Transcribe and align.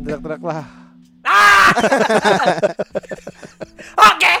Jangan 0.00 0.20
teriak-teriak 0.22 0.42
lah. 0.42 0.64
Oke. 4.00 4.32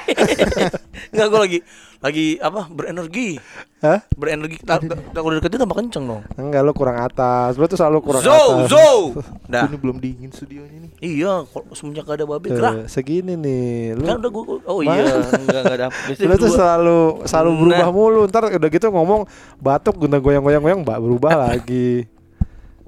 Enggak 1.12 1.26
gue 1.28 1.40
lagi 1.40 1.58
lagi 2.00 2.26
apa 2.40 2.64
berenergi. 2.66 3.36
Hah? 3.78 4.00
Berenergi. 4.10 4.56
Ta- 4.58 4.80
ta- 4.80 4.96
Kalau 5.12 5.28
deketin 5.30 5.60
tambah 5.60 5.76
kenceng 5.76 6.04
dong. 6.06 6.22
Enggak 6.34 6.64
lu 6.64 6.72
kurang 6.72 6.96
atas. 6.98 7.54
Lu 7.54 7.68
tuh 7.68 7.76
selalu 7.76 8.00
kurang 8.00 8.22
Zo, 8.22 8.32
atas. 8.32 8.72
zo. 8.72 8.88
Dah. 9.52 9.68
Ini 9.68 9.76
belum 9.76 10.00
dingin 10.00 10.30
studionya 10.30 10.78
nih. 10.80 10.90
Iya, 10.98 11.44
kalau 11.44 11.68
semenjak 11.70 12.08
ada 12.08 12.24
babe 12.24 12.48
Tuh, 12.48 12.56
gerak. 12.56 12.74
segini 12.86 13.36
nih. 13.36 13.94
Lu 13.94 14.04
Kan 14.06 14.16
udah 14.18 14.30
gue 14.30 14.44
Oh 14.64 14.80
iya, 14.80 15.02
enggak 15.20 15.60
enggak 15.62 15.76
ada. 15.76 15.86
Lu 16.16 16.34
tuh 16.36 16.50
selalu 16.50 16.98
selalu 17.24 17.50
berubah 17.58 17.84
Nah. 17.84 17.92
mulu. 17.92 18.20
Ntar 18.26 18.42
udah 18.50 18.68
gitu 18.70 18.86
ngomong 18.88 19.28
batuk 19.58 19.96
guna 19.98 20.16
goyang-goyang-goyang 20.16 20.80
mbak 20.80 20.98
berubah 20.98 21.36
lagi. 21.38 22.08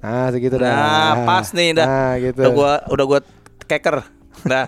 Nah, 0.03 0.27
segitu 0.35 0.59
dah. 0.59 0.67
Nah, 0.67 1.13
pas 1.23 1.47
nih, 1.55 1.79
dah. 1.79 1.87
Nah, 1.87 2.13
gitu. 2.19 2.43
Udah 2.43 2.51
gua 2.51 2.73
udah 2.91 3.05
gua 3.07 3.21
keker. 3.71 3.97
Nah. 4.43 4.67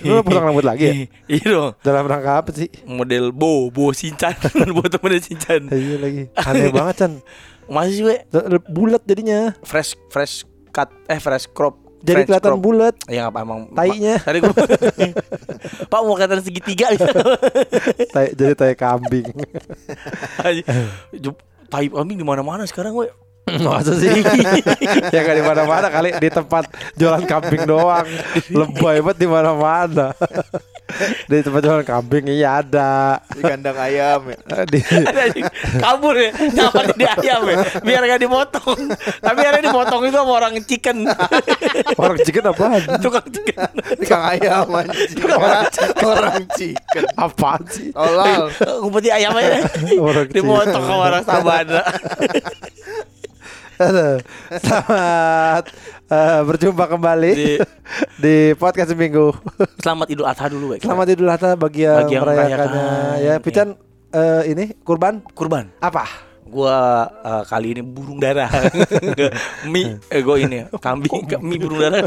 Lu 0.00 0.24
potong 0.24 0.44
rambut 0.48 0.64
lagi 0.64 0.84
ya? 0.88 0.94
Iya 1.28 1.46
dong. 1.52 1.70
Dalam 1.84 2.08
rangka 2.08 2.40
apa 2.40 2.50
sih? 2.56 2.72
Model 2.88 3.36
Bo, 3.36 3.68
Bo 3.68 3.92
Shinchan, 3.92 4.32
Bo 4.76 4.80
temennya 4.88 5.20
Shinchan. 5.20 5.68
Iya 5.68 5.96
lagi. 6.00 6.22
Aneh 6.32 6.72
banget, 6.76 6.94
Chan. 7.04 7.12
Masih 7.68 7.92
sih, 7.92 8.04
we. 8.08 8.16
Bulat 8.72 9.04
jadinya. 9.04 9.52
Fresh 9.60 9.92
fresh 10.08 10.48
cut 10.72 10.88
eh 11.12 11.20
fresh 11.20 11.44
crop. 11.52 11.76
Jadi 11.98 12.24
French 12.24 12.28
kelihatan 12.30 12.62
bulat. 12.62 12.94
Ya 13.10 13.26
apa 13.28 13.42
emang 13.42 13.68
Tainya. 13.74 14.22
Tadi 14.22 14.38
gua 14.40 14.54
Pak 15.92 16.00
mau 16.00 16.14
kelihatan 16.16 16.40
segitiga. 16.40 16.94
Tai, 18.14 18.32
jadi 18.32 18.54
tai 18.56 18.72
kambing. 18.78 19.34
Jup- 21.68 21.70
Tai 21.70 21.84
kambing 21.92 22.16
di 22.16 22.24
mana-mana 22.24 22.64
sekarang 22.64 22.96
we. 22.96 23.06
Masa 23.64 23.96
sih? 23.96 24.08
ya 25.14 25.20
kan 25.24 25.34
di 25.36 25.44
mana-mana 25.44 25.88
kali 25.88 26.16
di 26.16 26.28
tempat 26.28 26.68
jualan 26.96 27.24
kambing 27.24 27.64
doang. 27.64 28.04
Lebay 28.58 29.04
banget 29.04 29.18
di 29.20 29.28
mana-mana. 29.28 30.12
Di 31.28 31.44
tempat 31.44 31.60
jualan 31.60 31.84
kambing 31.84 32.24
iya 32.28 32.60
ada. 32.60 33.20
Di 33.30 33.42
kandang 33.44 33.76
ayam 33.76 34.20
ya. 34.32 34.38
Di, 34.64 34.78
Ada 35.08 35.20
anjing. 35.28 35.44
kabur 35.78 36.14
ya 36.16 36.30
nyamar 36.34 36.84
di 36.96 37.04
ayam 37.04 37.40
ya 37.44 37.56
biar 37.84 38.02
gak 38.04 38.20
dipotong 38.20 38.80
tapi 39.20 39.40
akhirnya 39.44 39.70
dipotong 39.70 40.02
itu 40.04 40.16
sama 40.16 40.32
orang 40.32 40.54
chicken 40.64 40.96
orang 41.96 42.18
chicken 42.24 42.44
apaan? 42.48 42.82
tukang 42.98 43.26
chicken 43.28 43.70
Tukang 44.00 44.24
ayam 44.36 44.66
anjing. 44.72 45.18
Orang, 45.28 45.64
orang 46.02 46.42
chicken. 46.56 47.04
Apaan 47.14 47.62
sih? 47.68 47.88
Tolol. 47.92 48.48
ngumpet 48.82 49.02
di 49.04 49.10
ayam 49.12 49.32
aja 49.36 49.60
Orang 49.98 50.28
dipotong 50.30 50.84
sama 50.84 51.02
orang 51.12 51.24
sabana. 51.24 51.80
Selamat 53.78 55.64
eh, 56.04 56.40
berjumpa 56.42 56.84
kembali 56.88 57.30
di, 57.30 57.52
Di- 58.22 58.52
podcast 58.54 58.90
minggu. 58.92 59.30
selamat 59.78 60.06
idul 60.10 60.26
adha 60.26 60.46
dulu 60.46 60.74
we. 60.74 60.82
Selamat 60.82 61.06
Idul 61.08 61.30
Adha 61.30 61.54
bagi 61.54 61.86
yang, 61.86 62.02
Bagi 62.02 62.12
yang 62.12 62.24
merayakannya. 62.26 62.82
merayakan. 62.82 63.22
Ya, 63.22 63.34
Pican 63.38 63.68
eh, 64.10 64.42
ini 64.46 64.64
kurban 64.82 65.22
kurban 65.30 65.70
apa? 65.78 66.26
gua 66.42 67.04
eh, 67.20 67.42
kali 67.44 67.76
ini 67.76 67.82
burung 67.84 68.16
darah 68.16 68.48
mie 69.72 70.00
eh 70.08 70.24
gua 70.24 70.40
ini 70.40 70.64
ya, 70.64 70.66
kambing 70.80 71.28
ka- 71.28 71.38
mie 71.38 71.60
burung 71.60 71.76
darah 71.76 72.00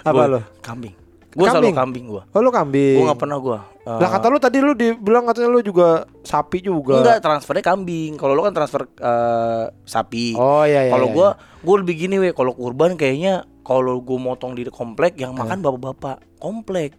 Apa 0.00 0.10
Gua- 0.16 0.30
lo? 0.32 0.40
kambing 0.58 0.96
gua 1.36 1.46
selalu 1.52 1.76
Kambing? 1.76 2.06
gua 2.08 2.22
Oh 2.32 2.40
lu 2.40 2.50
kambing. 2.52 2.96
gua 2.96 3.04
nggak 3.12 3.20
pernah 3.20 3.38
gua 3.40 3.58
eh, 3.84 3.98
Lah 4.00 4.08
kata 4.08 4.26
lu 4.32 4.38
tadi 4.40 4.58
lu 4.60 4.72
dibilang 4.72 5.24
katanya 5.28 5.48
lu 5.52 5.60
juga 5.64 6.08
sapi 6.24 6.60
juga. 6.60 7.00
Enggak, 7.00 7.18
transfernya 7.24 7.64
kambing. 7.64 8.16
Kalau 8.20 8.32
lo 8.36 8.44
kan 8.44 8.52
transfer 8.56 8.84
eh, 8.84 9.64
sapi. 9.84 10.36
Oh 10.36 10.64
iya 10.64 10.88
iya. 10.88 10.92
kalau 10.92 11.08
iya, 11.10 11.16
gua 11.16 11.28
gua 11.64 11.76
lebih 11.84 11.94
gini 12.06 12.16
we, 12.20 12.28
kalau 12.32 12.52
kurban 12.52 12.96
kayaknya 12.96 13.44
kalau 13.64 14.00
gua 14.00 14.18
motong 14.32 14.56
di 14.56 14.68
komplek 14.68 15.16
yang 15.20 15.36
makan 15.36 15.60
bapak-bapak 15.60 16.24
komplek. 16.40 16.96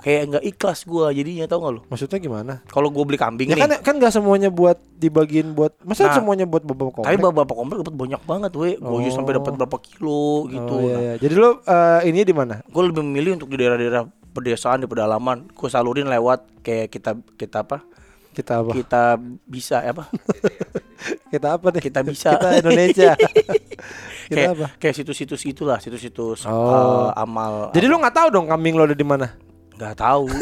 Kayak 0.00 0.22
nggak 0.26 0.44
ikhlas 0.46 0.80
gua 0.82 1.10
jadinya 1.10 1.44
tau 1.44 1.60
gak 1.60 1.72
lo? 1.72 1.80
Maksudnya 1.86 2.18
gimana? 2.18 2.52
Kalau 2.64 2.88
gua 2.88 3.04
beli 3.04 3.16
kambing 3.16 3.46
Ya 3.46 3.54
nih. 3.54 3.62
kan 3.62 3.70
kan 3.80 3.94
nggak 3.96 4.10
semuanya 4.10 4.48
buat 4.48 4.80
dibagiin 4.94 5.52
buat 5.52 5.76
masa 5.80 6.06
Nah, 6.06 6.16
semuanya 6.16 6.44
buat 6.44 6.62
bapak 6.62 6.80
Tapi 6.80 6.92
komplek? 6.96 7.18
bapak-bapak 7.20 7.54
komplek 7.54 7.78
dapat 7.80 7.94
banyak 7.96 8.20
banget 8.22 8.52
we. 8.54 8.70
Gua 8.76 8.96
aja 8.98 9.10
sampai 9.12 9.32
dapat 9.34 9.50
Oh. 9.50 9.56
berapa 9.56 9.78
kilo 9.78 10.24
gitu. 10.46 10.74
Oh, 10.74 10.80
iya, 10.80 10.90
Nah, 10.90 11.00
iya. 11.02 11.14
Jadi 11.18 11.34
lu 11.34 11.50
eh, 11.58 12.00
ini 12.06 12.20
di 12.22 12.32
mana? 12.32 12.54
Gue 12.64 12.82
lebih 12.84 13.00
memilih 13.00 13.36
untuk 13.36 13.48
di 13.48 13.56
daerah-daerah 13.56 14.02
pedesaan 14.30 14.78
di 14.78 14.86
pedalaman. 14.86 15.50
Gue 15.50 15.66
salurin 15.66 16.06
lewat 16.06 16.60
kayak 16.60 16.88
kita 16.88 17.10
kita 17.34 17.60
apa? 17.60 17.84
Kita 18.30 18.52
apa? 18.58 18.70
Kita 18.72 19.02
bisa 19.44 19.82
apa? 19.82 20.06
Kita 21.26 21.56
apa 21.56 21.66
nih? 21.70 21.82
Kita 21.82 22.00
bisa. 22.02 22.30
Kita 22.30 22.60
Indonesia. 22.60 23.12
kita 24.28 24.36
kayak 24.36 24.50
apa? 24.52 24.66
kayak 24.76 24.94
situs-situs 24.94 25.42
itulah, 25.42 25.78
situs-situs 25.78 26.44
Oh. 26.44 27.08
eh, 27.08 27.10
amal. 27.16 27.70
Jadi 27.70 27.86
lu 27.86 27.96
nggak 27.96 28.12
tahu 28.12 28.28
dong 28.30 28.46
kambing 28.46 28.76
lo 28.76 28.84
ada 28.84 28.92
di 28.92 29.02
mana? 29.02 29.32
Nggak 29.80 29.96
tahu. 29.96 30.28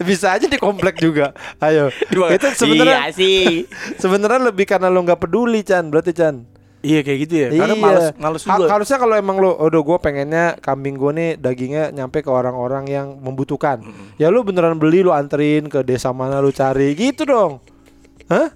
Bisa 0.00 0.32
aja 0.32 0.44
di 0.44 0.56
komplek 0.56 0.96
juga. 0.98 1.32
Ayo. 1.58 1.88
Itu 2.04 2.46
sebenarnya 2.54 3.08
iya 3.08 3.10
sih. 3.10 3.64
sebenarnya 4.02 4.40
lebih 4.44 4.64
karena 4.64 4.88
lo 4.88 5.00
nggak 5.00 5.16
peduli 5.18 5.60
Chan, 5.60 5.88
berarti 5.88 6.12
Chan. 6.12 6.44
iya 6.80 7.00
kayak 7.00 7.18
gitu 7.22 7.34
ya. 7.34 7.48
Karena 7.50 7.74
Iya. 7.74 7.80
males 7.80 8.06
males 8.14 8.42
Ha- 8.44 8.60
juga. 8.60 8.68
harusnya 8.70 8.98
kalau 8.98 9.14
emang 9.14 9.40
lo, 9.40 9.56
udah 9.58 9.80
gue 9.82 9.98
pengennya 9.98 10.44
kambing 10.58 10.94
gue 10.94 11.10
nih 11.10 11.30
dagingnya 11.34 11.84
nyampe 11.90 12.20
ke 12.20 12.28
orang-orang 12.28 12.84
yang 12.84 13.16
membutuhkan. 13.18 13.80
Ya 14.14 14.28
lu 14.28 14.44
beneran 14.44 14.76
beli 14.76 15.00
lu 15.00 15.08
anterin 15.08 15.64
ke 15.66 15.80
desa 15.80 16.12
mana 16.12 16.38
lu 16.38 16.52
cari 16.52 16.92
gitu 16.92 17.24
dong. 17.24 17.64
Hah? 18.28 18.52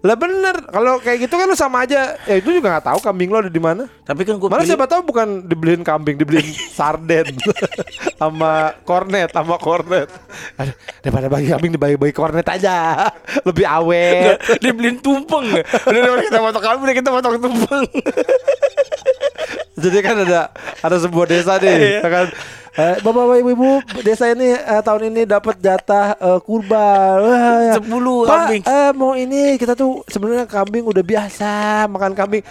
Lah 0.00 0.16
bener, 0.16 0.64
kalau 0.72 0.96
kayak 0.96 1.28
gitu 1.28 1.34
kan 1.36 1.44
lu 1.44 1.52
sama 1.52 1.84
aja. 1.84 2.16
Ya 2.24 2.40
itu 2.40 2.48
juga 2.56 2.72
nggak 2.72 2.88
tahu 2.88 2.98
kambing 3.04 3.28
lo 3.28 3.44
ada 3.44 3.52
di 3.52 3.60
mana. 3.60 3.84
Tapi 4.08 4.24
kan 4.24 4.40
gue 4.40 4.48
Malah 4.48 4.64
pilih 4.64 4.72
siapa 4.72 4.88
tahu 4.88 5.04
bukan 5.04 5.44
dibeliin 5.44 5.84
kambing, 5.84 6.16
dibeliin 6.16 6.48
sarden 6.78 7.28
sama 8.20 8.72
kornet, 8.88 9.28
sama 9.28 9.60
kornet. 9.60 10.08
Aduh, 10.56 10.72
daripada 11.04 11.26
bagi 11.28 11.52
kambing 11.52 11.72
dibagi-bagi 11.76 12.14
kornet 12.16 12.48
aja. 12.48 13.12
Lebih 13.48 13.66
awet. 13.68 14.40
dibeliin 14.64 15.04
tumpeng. 15.04 15.60
Udah 15.60 16.24
kita 16.24 16.38
potong 16.40 16.64
kambing, 16.64 16.96
kita 16.96 17.10
potong 17.12 17.36
tumpeng. 17.36 17.84
Jadi 19.80 19.98
kan 20.00 20.16
ada 20.20 20.40
ada 20.78 20.96
sebuah 20.96 21.26
desa 21.26 21.56
nih, 21.56 21.98
ya 21.98 22.08
kan. 22.08 22.26
Eh, 22.70 23.02
Bapak-bapak 23.02 23.42
ibu-ibu 23.42 23.70
desa 24.00 24.30
ini 24.30 24.54
eh, 24.54 24.78
tahun 24.80 25.10
ini 25.10 25.26
dapat 25.26 25.58
jatah 25.58 26.14
eh, 26.14 26.38
kurban. 26.38 27.18
Wah, 27.18 27.58
ya. 27.66 27.74
10 27.82 27.82
Pak, 27.82 28.30
kambing. 28.30 28.62
eh, 28.62 28.90
mau 28.94 29.12
ini 29.12 29.58
kita 29.58 29.74
tuh 29.74 30.06
sebenarnya 30.06 30.46
kambing 30.46 30.86
udah 30.86 31.02
biasa 31.02 31.50
makan 31.90 32.14
kambing. 32.14 32.46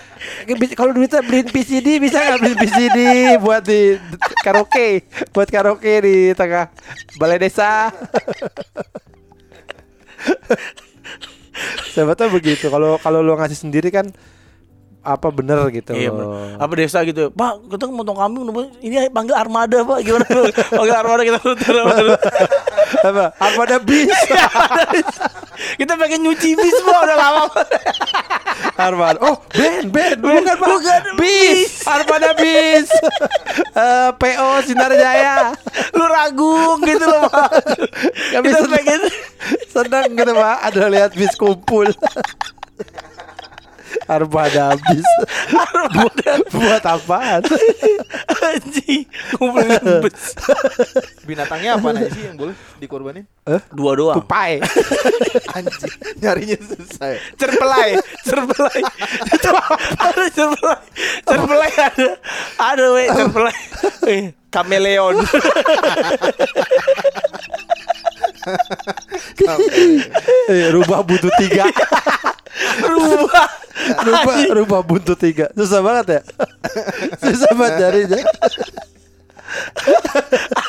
Bi- 0.45 0.75
Kalau 0.75 0.91
duitnya 0.91 1.23
beliin 1.23 1.47
PCD 1.47 2.03
bisa 2.03 2.19
nggak 2.19 2.35
beliin 2.38 2.59
PCD 2.59 2.97
buat 3.39 3.63
di 3.63 3.95
karaoke, 4.44 5.07
buat 5.31 5.47
karaoke 5.47 5.94
di 6.03 6.16
tengah 6.35 6.68
balai 7.16 7.39
desa. 7.39 7.88
Tahu 11.95 12.29
begitu. 12.31 12.68
Kalau 12.68 13.00
kalau 13.00 13.19
lo 13.19 13.35
ngasih 13.35 13.56
sendiri 13.57 13.88
kan 13.88 14.07
apa 15.00 15.28
bener 15.32 15.72
gitu. 15.72 15.96
Iya, 15.96 16.12
bener. 16.12 16.60
apa 16.60 16.72
desa 16.76 17.00
gitu. 17.08 17.32
Pak, 17.32 17.72
kita 17.72 17.88
motong 17.88 18.20
kambing, 18.20 18.52
ini 18.84 19.08
panggil 19.10 19.36
armada, 19.36 19.80
Pak. 19.88 20.00
Gimana? 20.04 20.28
Panggil 20.80 20.96
armada 20.96 21.22
kita 21.24 21.40
tutur. 21.40 21.76
apa? 23.00 23.26
Armada 23.46 23.78
bis. 23.80 24.12
kita 25.80 25.94
pengen 25.96 26.20
nyuci 26.26 26.58
bis, 26.58 26.76
Pak. 26.84 27.00
Udah 27.06 27.18
lama. 27.18 27.46
Armada. 28.76 29.20
Oh, 29.24 29.36
band, 29.56 29.88
band. 29.94 30.18
Bukan, 30.20 30.56
Pak. 30.58 30.68
Bukan, 30.68 31.02
bis. 31.16 31.86
Armada 31.88 32.31
bis. 32.36 32.90
Eh, 33.80 34.12
PO 34.20 34.50
Sinar 34.68 34.92
Jaya. 34.92 35.56
Lu 35.96 36.04
ragu 36.04 36.76
gitu 36.84 37.06
loh, 37.06 37.31
Pak. 37.31 37.48
Kami 38.36 38.46
kita 38.52 38.60
senang, 38.60 38.76
pengen 38.76 39.02
senang 39.72 40.10
gitu, 40.20 40.31
Pak. 40.36 40.58
Ada 40.68 40.84
lihat 40.92 41.12
bis 41.16 41.31
kumpul. 41.40 41.88
Armada 44.15 44.74
bis. 44.89 45.06
armada 45.74 46.33
Buat 46.50 46.83
apaan? 46.86 47.41
anjing. 48.50 49.06
Ngumpulin 49.38 50.06
bis. 50.06 50.33
Binatangnya 51.25 51.77
apa 51.77 51.94
aja 51.94 52.09
sih 52.09 52.24
yang 52.25 52.38
boleh 52.38 52.56
dikorbanin? 52.77 53.25
Dua 53.74 53.91
doang. 53.97 54.21
Tupai. 54.21 54.62
Anjing, 55.53 55.94
nyarinya 56.21 56.57
susah. 56.62 57.15
ya. 57.15 57.19
cerpelai 57.38 57.89
cerpelai 58.25 58.81
itu 59.30 59.50
ada 59.97 60.25
cerpelai 60.30 60.80
cerpelai 61.25 61.71
ada 61.75 62.07
ada 62.59 62.85
we 62.94 63.06
cerpelai 63.09 63.57
Eh, 64.09 64.24
kameleon 64.50 65.15
Eh, 65.21 65.25
rubah 70.75 71.00
butuh 71.06 71.31
tiga. 71.40 71.66
rubah 72.90 73.48
Rubah, 73.80 74.36
rubah 74.54 74.81
buntut 74.84 75.18
tiga. 75.18 75.48
Susah 75.56 75.80
banget 75.80 76.19
ya. 76.19 76.22
Susah 77.24 77.51
banget 77.56 77.74
nyarinya. 77.80 78.19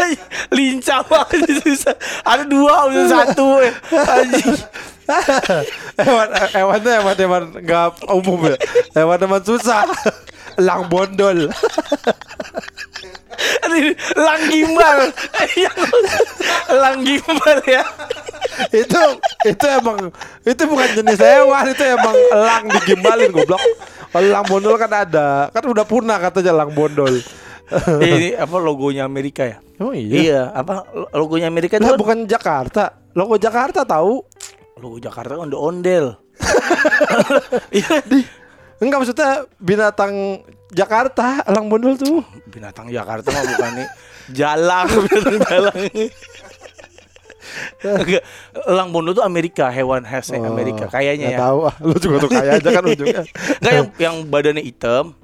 Ay, 0.01 0.17
lincah 0.49 1.05
banget 1.05 1.61
susah 1.61 1.93
ada 2.25 2.49
dua 2.49 2.89
udah 2.89 3.05
satu 3.13 3.61
we. 3.61 3.69
anjing 3.93 4.57
hewan 6.01 6.29
hewan 6.49 6.79
tuh 6.81 6.93
hewan 6.97 7.17
hewan 7.21 7.43
nggak 7.61 7.89
umum 8.09 8.41
ya. 8.49 8.57
Hewan 8.97 9.19
hewan 9.21 9.43
susah. 9.45 9.85
Elang 10.57 10.89
bondol. 10.89 11.53
Ini 13.71 13.95
Elang 14.19 14.43
gimbal. 14.51 14.99
Elang 16.71 16.99
gimbal 17.07 17.59
ya. 17.67 17.85
itu 18.71 19.01
itu 19.49 19.65
emang 19.73 20.13
itu 20.45 20.63
bukan 20.69 20.89
jenis 20.93 21.17
hewan 21.17 21.65
itu 21.73 21.81
emang 21.81 22.17
elang 22.35 22.65
digimbalin 22.69 23.31
goblok. 23.33 23.63
Elang 24.13 24.45
bondol 24.45 24.77
kan 24.77 24.91
ada, 24.91 25.49
kan 25.55 25.65
udah 25.65 25.87
punah 25.87 26.19
katanya 26.21 26.53
elang 26.53 26.73
bondol. 26.75 27.15
Ini 28.03 28.35
apa 28.37 28.57
logonya 28.59 29.07
Amerika 29.07 29.47
ya? 29.47 29.63
Oh 29.79 29.95
Iya, 29.95 30.51
apa 30.51 30.85
logonya 31.15 31.47
Amerika 31.47 31.79
itu 31.79 31.87
Lah 31.87 31.95
kan 31.95 32.01
bukan 32.03 32.19
Jakarta. 32.27 32.85
Logo 33.15 33.39
Jakarta 33.39 33.87
tahu? 33.87 34.23
logo 34.81 34.97
Jakarta 34.97 35.37
kan 35.37 35.45
ondel-ondel. 35.49 36.17
Iya, 37.77 38.01
Enggak 38.81 38.99
maksudnya 39.05 39.31
binatang 39.61 40.41
Jakarta, 40.73 41.45
elang 41.45 41.69
bondol 41.69 41.95
tuh. 41.95 42.25
binatang 42.49 42.89
Jakarta 42.89 43.29
mah 43.29 43.45
bukan 43.45 43.71
nih 43.77 43.89
jalang 44.31 44.87
binatang 45.07 45.39
jalang. 45.45 45.81
Enggak, 47.81 48.23
elang 48.69 48.89
bondo 48.89 49.11
tuh 49.11 49.25
Amerika, 49.25 49.69
hewan 49.69 50.05
khasnya 50.05 50.39
Oh, 50.45 50.53
Amerika 50.53 50.87
kayaknya 50.87 51.35
ya. 51.35 51.39
tahu 51.41 51.59
ah. 51.67 51.75
Lu 51.83 51.97
juga 51.97 52.17
tuh 52.23 52.31
kaya 52.31 52.57
aja 52.57 52.69
kan 52.71 52.85
ujungnya. 52.85 53.23
Enggak 53.59 53.73
yang 53.75 53.87
yang 53.99 54.17
badannya 54.29 54.63
hitam, 54.63 55.17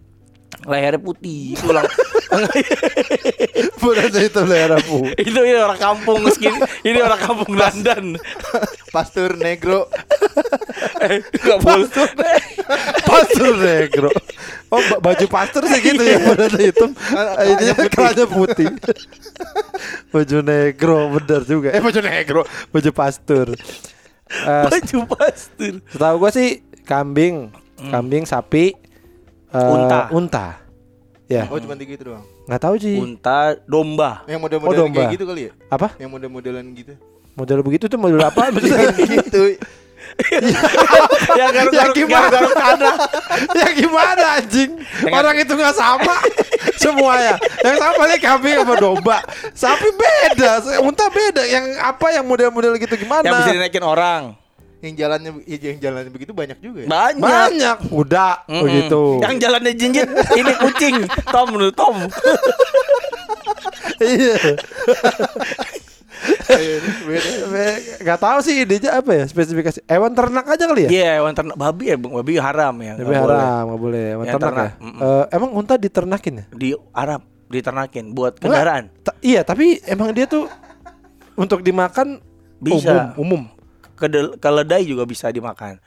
lehernya 0.66 0.98
putih. 0.98 1.54
Itu 1.54 1.70
elang 1.70 1.86
Bukan 3.80 4.10
itu 4.12 4.40
daerah 4.44 4.80
pu. 4.82 5.08
itu 5.14 5.38
ini 5.40 5.56
orang 5.56 5.78
kampung 5.78 6.26
segini. 6.28 6.58
Ini 6.82 6.98
orang 7.00 7.20
kampung 7.22 7.54
London. 7.54 8.04
Pastur 8.96 9.36
negro. 9.36 9.92
Eh, 10.98 11.20
Enggak 11.20 11.58
boleh. 11.60 11.88
Pastur 13.04 13.52
negro. 13.68 14.08
Oh 14.66 14.80
ba- 14.82 15.00
baju 15.02 15.26
pastur 15.28 15.62
sih 15.64 15.80
gitu 15.80 16.00
ya 16.00 16.16
badannya 16.18 16.60
hitam. 16.64 16.90
Ini 17.38 17.86
kerahnya 17.86 18.24
putih. 18.26 18.72
baju 20.12 20.38
negro 20.40 20.98
bener 21.12 21.40
juga. 21.44 21.68
Eh 21.70 21.78
baju 21.78 22.00
negro, 22.00 22.40
baju 22.72 22.90
pastur. 22.90 23.52
Eh, 24.26 24.64
Baju 24.64 24.98
pastur. 25.06 25.78
setahu 25.86 26.14
gua 26.18 26.32
sih 26.32 26.58
kambing, 26.82 27.52
kambing, 27.86 28.24
sapi, 28.24 28.74
eh, 29.46 29.70
Unta. 29.70 30.08
unta. 30.10 30.46
Ya, 31.26 31.46
Oh 31.46 31.58
cuma 31.58 31.74
tiga 31.74 31.92
itu 31.92 32.06
doang. 32.06 32.22
nggak 32.46 32.60
tahu 32.60 32.74
sih. 32.76 32.96
Unta, 32.96 33.58
domba. 33.66 34.22
Yang 34.24 34.38
Oh, 34.38 34.42
model-model 34.46 34.78
domba. 34.80 34.96
kayak 34.96 35.12
gitu 35.12 35.24
kali 35.26 35.42
ya? 35.42 35.52
Apa? 35.68 35.88
Yang 35.96 36.10
model-modelan 36.12 36.64
gitu. 36.72 36.94
Model 37.36 37.60
begitu 37.60 37.84
tuh 37.86 38.00
model 38.00 38.20
apa? 38.24 38.48
Gitu. 39.12 39.60
ya 41.36 41.46
ya 41.52 41.84
gimana? 41.92 42.38
ya 43.60 43.68
gimana 43.76 44.24
anjing? 44.40 44.80
Orang 45.12 45.36
itu 45.36 45.52
nggak 45.52 45.76
sama 45.76 46.16
semuanya. 46.80 47.36
Yang 47.60 47.76
sama 47.76 48.02
nih 48.08 48.18
kambing 48.24 48.56
sama 48.64 48.74
domba. 48.80 49.18
Sapi 49.52 49.92
beda, 49.92 50.64
unta 50.80 51.12
beda. 51.12 51.44
Yang 51.44 51.76
apa 51.76 52.06
yang 52.16 52.24
model-model 52.24 52.80
gitu 52.80 52.96
gimana? 52.96 53.28
Yang 53.28 53.34
bisa 53.44 53.52
dinaikin 53.60 53.84
orang. 53.84 54.22
Yang 54.80 54.94
jalannya 55.04 55.30
yang 55.44 55.78
jalannya 55.80 56.12
begitu 56.12 56.32
banyak 56.32 56.58
juga 56.64 56.78
ya. 56.84 56.88
Banyak. 56.88 57.20
Banyak 57.20 57.76
kuda 57.92 58.28
Mm-mm. 58.48 58.62
begitu. 58.64 59.02
Yang 59.20 59.34
jalannya 59.44 59.72
jinjit 59.76 60.08
ini 60.32 60.52
kucing. 60.64 60.96
Tom 61.28 61.48
lu 61.60 61.68
Tom. 61.76 61.96
Iya. 64.00 64.36
Beda. 67.06 67.64
Gak 68.02 68.18
tahu 68.20 68.38
sih 68.42 68.64
idenya 68.64 68.98
apa 68.98 69.10
ya 69.12 69.24
spesifikasi. 69.26 69.80
Hewan 69.86 70.12
ternak 70.14 70.46
aja 70.46 70.64
kali 70.66 70.86
ya? 70.86 70.90
Iya, 70.90 71.10
hewan 71.22 71.34
ternak 71.34 71.56
babi 71.58 71.84
ya, 71.92 71.96
Bang. 71.98 72.12
Babi 72.14 72.32
haram 72.38 72.74
ya. 72.82 72.92
Boleh. 72.98 73.20
haram, 73.20 73.62
nggak 73.70 73.80
boleh. 73.80 74.04
Hewan 74.14 74.24
Yang 74.26 74.34
ternak, 74.38 74.52
ternak, 74.52 74.66
ya. 74.66 74.84
mm-mm. 74.84 75.00
Eh, 75.02 75.24
emang 75.36 75.50
unta 75.54 75.74
diternakin 75.76 76.34
ya? 76.34 76.44
Di 76.54 76.68
Arab 76.92 77.20
diternakin 77.46 78.04
buat 78.10 78.38
kendaraan. 78.38 78.90
Iya, 79.22 79.46
tapi 79.46 79.78
emang 79.86 80.10
dia 80.10 80.26
tuh 80.26 80.50
untuk 81.38 81.62
dimakan 81.62 82.18
Bisa. 82.58 83.14
umum. 83.16 83.42
umum. 83.42 83.42
Kedel, 83.96 84.36
keledai 84.36 84.84
juga 84.84 85.08
bisa 85.08 85.32
dimakan. 85.32 85.80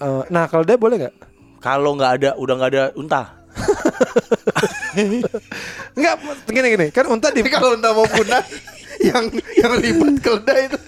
Eh, 0.00 0.22
nah, 0.32 0.48
kalau 0.48 0.64
dia 0.64 0.80
boleh 0.80 0.96
nggak? 1.04 1.14
Kalau 1.62 1.94
nggak 1.94 2.12
ada, 2.18 2.30
udah 2.40 2.54
nggak 2.58 2.70
ada 2.74 2.84
unta. 2.96 3.22
Enggak, 5.96 6.14
gini 6.48 6.68
gini. 6.72 6.86
Kan 6.88 7.04
unta 7.08 7.28
di 7.28 7.44
Tapi 7.44 7.52
kalau 7.52 7.76
unta 7.76 7.92
mau 7.92 8.08
punah 8.08 8.40
yang 9.02 9.24
yang 9.58 9.72
ribet 9.78 10.16
keledai 10.22 10.70
itu. 10.70 10.78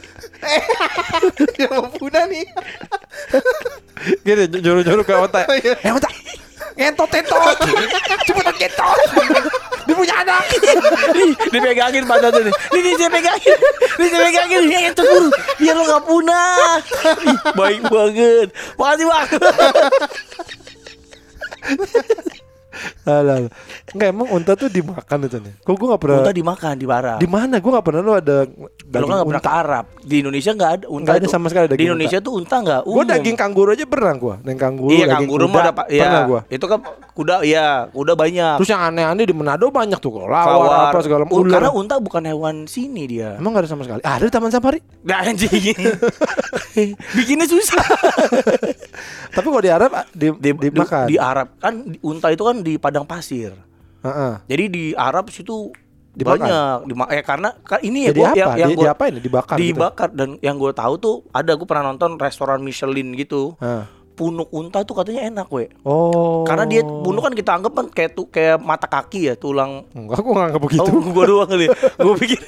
Eh, 0.44 0.62
yang 1.64 1.72
mau 1.81 1.88
punah 1.88 2.25
nih. 2.28 2.44
gini 4.20 4.44
juru-juru 4.61 5.02
ke 5.02 5.14
unta. 5.16 5.49
Oh, 5.49 5.56
iya. 5.56 5.75
Eh 5.81 5.93
unta, 5.93 6.11
ngentot 6.76 7.08
ngentot, 7.08 7.56
cepetan 8.28 8.55
ngentot. 8.61 8.99
Dia 9.84 9.94
punya 9.94 10.14
anak. 10.25 10.43
Dipegangin 11.52 12.05
pantatnya 12.08 12.49
nih. 12.49 12.55
Nih, 12.72 12.81
nih 12.81 12.93
saya 12.96 13.11
pegangin. 13.12 13.58
Nih 14.00 14.08
saya 14.08 14.22
pegangin. 14.25 14.62
Nih, 14.64 14.82
itu 14.93 15.02
guru. 15.05 15.28
Biar 15.60 15.75
lo 15.76 15.82
nggak 15.84 16.05
punah. 16.08 16.81
Baik 17.52 17.82
banget. 17.93 18.49
Makasih 18.81 19.06
bang. 19.08 19.28
Alah, 23.05 23.53
enggak 23.93 24.09
emang 24.17 24.29
unta 24.33 24.56
tuh 24.56 24.73
dimakan 24.73 25.29
itu 25.29 25.37
nih. 25.37 25.55
Kok 25.61 25.75
gue 25.77 25.89
nggak 25.93 26.03
pernah. 26.03 26.21
Unta 26.25 26.33
dimakan 26.33 26.75
di 26.81 26.87
barat. 26.89 27.19
Di 27.21 27.29
mana? 27.29 27.61
Gue 27.61 27.71
nggak 27.77 27.85
pernah 27.85 28.01
lu 28.01 28.12
ada. 28.17 28.37
Kalau 28.89 29.06
nggak 29.12 29.29
pernah 29.29 29.43
unta. 29.45 29.53
ke 29.53 29.53
Arab. 29.53 29.85
Di 30.01 30.17
Indonesia 30.25 30.51
nggak 30.56 30.71
ada 30.73 30.85
unta. 30.89 31.05
Nggak 31.05 31.17
ada 31.21 31.27
sama 31.29 31.47
sekali 31.53 31.67
daging 31.69 31.81
Di 31.81 31.87
Indonesia 31.93 32.19
tuh 32.25 32.33
unta 32.41 32.56
nggak 32.65 32.81
umum. 32.89 32.97
Gue 32.97 33.05
daging 33.12 33.37
kanguru 33.37 33.69
aja 33.77 33.85
pernah 33.85 34.15
gue. 34.17 34.35
Daging 34.41 34.61
kanguru. 34.61 34.91
Iya 34.97 35.05
daging 35.05 35.29
kanguru 35.29 35.45
mah 35.53 35.61
ada 35.61 35.73
pak. 35.77 35.87
Iya. 35.93 36.03
Pernah 36.03 36.23
gue. 36.25 36.41
Itu 36.49 36.65
kan 36.65 36.79
kuda. 37.12 37.35
Iya, 37.45 37.69
kuda 37.93 38.12
banyak. 38.17 38.55
Terus 38.56 38.71
yang 38.73 38.83
aneh-aneh 38.89 39.25
di 39.29 39.35
Manado 39.37 39.67
banyak 39.69 39.99
tuh 40.01 40.11
kelawar 40.17 40.49
Kelawar. 40.49 40.89
apa 40.89 40.99
segala 41.05 41.23
macam. 41.29 41.45
Karena 41.45 41.71
unta 41.77 41.95
bukan 42.01 42.23
hewan 42.25 42.65
sini 42.65 43.05
dia. 43.05 43.37
Emang 43.37 43.53
gak 43.53 43.69
ada 43.69 43.71
sama 43.71 43.85
sekali. 43.85 44.01
Ada 44.01 44.25
di 44.25 44.33
Taman 44.33 44.49
Safari. 44.49 44.81
Nah 45.05 45.21
anjing. 45.21 45.77
Bikinnya 47.17 47.45
susah. 47.45 47.85
Tapi 49.37 49.47
kalau 49.47 49.62
di 49.62 49.71
Arab 49.71 49.91
ah, 49.93 50.06
di, 50.15 50.31
di, 50.39 50.51
dimakan. 50.55 51.06
di, 51.06 51.15
di 51.15 51.17
Arab 51.19 51.59
kan 51.59 51.75
unta 52.03 52.31
itu 52.31 52.43
kan 52.43 52.56
di 52.62 52.75
padang 52.94 53.11
pasir. 53.11 53.50
Heeh. 54.06 54.32
Jadi 54.46 54.64
di 54.70 54.85
Arab 54.94 55.26
situ 55.26 55.75
Dimakan? 56.14 56.38
banyak 56.38 56.79
Dima- 56.87 57.11
eh 57.11 57.25
karena 57.26 57.50
ka- 57.58 57.82
ini 57.82 58.06
ya 58.06 58.11
Jadi 58.14 58.20
gua- 58.23 58.31
apa? 58.31 58.38
yang 58.38 58.50
yang 58.55 58.70
di, 58.70 58.75
gua- 58.79 58.85
diapain? 58.87 59.12
Dibakar. 59.19 59.56
gitu? 59.58 59.67
dibakar 59.67 60.08
dan 60.14 60.29
yang 60.38 60.55
gue 60.55 60.70
tahu 60.73 60.94
tuh 60.94 61.14
ada 61.35 61.50
gue 61.50 61.67
pernah 61.67 61.91
nonton 61.91 62.14
restoran 62.14 62.62
Michelin 62.62 63.19
gitu. 63.19 63.58
Hah. 63.58 63.91
Punuk 64.14 64.46
unta 64.55 64.87
tuh 64.87 64.94
katanya 64.94 65.27
enak 65.27 65.51
we. 65.51 65.67
Oh. 65.82 66.46
Karena 66.46 66.70
dia 66.70 66.86
punuk 66.86 67.19
kan 67.19 67.34
kita 67.34 67.51
anggap 67.51 67.72
kan 67.74 67.86
kayak 67.91 68.15
tuh 68.15 68.31
kayak 68.31 68.63
mata 68.63 68.86
kaki 68.86 69.27
ya 69.27 69.34
tulang. 69.34 69.91
Enggak, 69.91 70.22
gue 70.22 70.31
nggak 70.31 70.63
begitu. 70.63 70.86
Oh, 70.86 71.03
gue 71.03 71.24
doang 71.27 71.51
kali. 71.51 71.67
Gue 71.98 72.15
pikir 72.15 72.39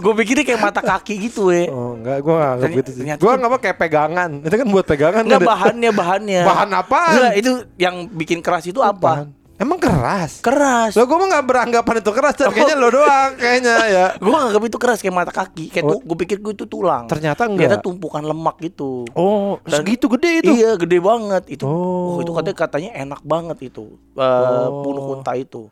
gue 0.00 0.12
pikirnya 0.16 0.44
kayak 0.48 0.62
mata 0.64 0.80
kaki 0.80 1.20
gitu 1.20 1.52
we. 1.52 1.68
Oh, 1.68 1.92
enggak, 1.92 2.24
gue 2.24 2.32
nggak 2.32 2.52
Ternyata- 2.56 2.72
begitu 2.72 2.90
sih. 2.96 3.04
Gue 3.20 3.32
nggak 3.36 3.50
apa 3.52 3.58
kayak 3.60 3.76
pegangan. 3.76 4.30
Itu 4.40 4.54
kan 4.56 4.68
buat 4.72 4.86
pegangan. 4.88 5.22
Enggak 5.28 5.40
kan? 5.44 5.50
bahannya 5.52 5.90
bahannya. 5.92 6.40
Bahan? 6.48 6.68
Enggak, 6.72 7.32
itu 7.36 7.52
yang 7.76 8.08
bikin 8.08 8.40
keras 8.40 8.64
itu 8.64 8.80
apa? 8.80 9.28
Bahan. 9.28 9.28
Emang 9.60 9.76
keras. 9.76 10.40
Keras. 10.40 10.96
Lo 10.96 11.04
gue 11.04 11.12
mah 11.14 11.28
nggak 11.28 11.44
beranggapan 11.44 11.94
itu 12.00 12.10
keras. 12.10 12.32
Dan 12.34 12.48
kayaknya 12.48 12.76
lo 12.76 12.88
doang 12.88 13.30
kayaknya 13.36 13.74
ya. 13.94 14.04
Gue 14.16 14.32
nganggap 14.32 14.62
itu 14.64 14.78
keras 14.80 14.98
kayak 14.98 15.12
mata 15.12 15.28
kaki. 15.30 15.68
Kayak 15.68 15.84
Oh. 15.84 15.90
tuh 15.92 15.98
gue 16.02 16.16
pikir 16.18 16.36
gue 16.38 16.52
itu 16.54 16.64
tulang. 16.64 17.04
Ternyata 17.06 17.44
Ternyata 17.44 17.76
enggak. 17.76 17.84
tumpukan 17.84 18.24
lemak 18.24 18.56
gitu. 18.58 19.04
Oh, 19.12 19.60
Dan- 19.62 19.84
segitu 19.84 20.08
gede 20.08 20.40
itu. 20.40 20.52
Iya 20.54 20.74
gede 20.74 20.96
banget 20.98 21.44
itu. 21.50 21.62
Oh. 21.62 22.16
Oh, 22.16 22.18
itu 22.18 22.32
katanya 22.32 22.56
katanya 22.58 22.90
enak 22.96 23.20
banget 23.20 23.58
itu. 23.62 24.00
Eh 24.16 24.24
Oh. 24.64 24.80
punuk 24.80 25.04
unta 25.14 25.36
itu. 25.36 25.68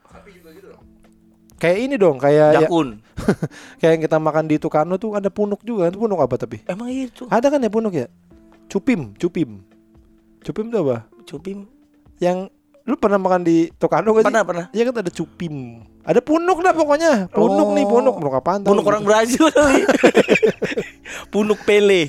Kayak 1.59 1.79
ini 1.81 1.95
dong, 1.97 2.23
kayak 2.23 2.55
ya, 2.55 2.61
Jakun. 2.63 3.03
kayak 3.83 3.93
yang 3.99 4.03
kita 4.05 4.17
makan 4.17 4.47
di 4.47 4.57
Tukano 4.59 4.95
tuh 4.95 5.19
ada 5.19 5.27
punuk 5.27 5.59
juga. 5.61 5.91
Itu 5.91 5.99
punuk 5.99 6.21
apa 6.21 6.39
tapi? 6.39 6.63
Emang 6.65 6.87
itu. 6.87 7.27
Ada 7.27 7.49
kan 7.49 7.59
ya 7.59 7.67
punuk 7.67 7.91
ya? 7.91 8.07
Cupim, 8.69 9.17
cupim. 9.17 9.65
Cupim 10.39 10.71
tuh 10.71 10.85
apa? 10.85 11.11
Cupim. 11.25 11.67
Yang 12.19 12.55
lu 12.89 12.97
pernah 12.97 13.21
makan 13.21 13.45
di 13.45 13.69
Tukano 13.77 14.17
gak 14.17 14.25
sih? 14.25 14.33
Pernah 14.33 14.45
pernah. 14.49 14.67
Iya 14.73 14.89
kan 14.89 15.05
ada 15.05 15.13
cupim. 15.13 15.85
Ada 16.03 16.25
punuk 16.25 16.65
dah 16.65 16.73
pokoknya. 16.73 17.29
Punuk 17.29 17.69
Oh. 17.69 17.77
nih, 17.77 17.85
punuk. 17.85 18.17
Punuk 18.17 18.33
apaan? 18.33 18.65
Punuk 18.65 18.81
gitu. 18.81 18.91
orang 18.91 19.05
Brazil 19.05 19.45
kali. 19.53 19.85
punuk 21.33 21.61
Pele. 21.63 22.09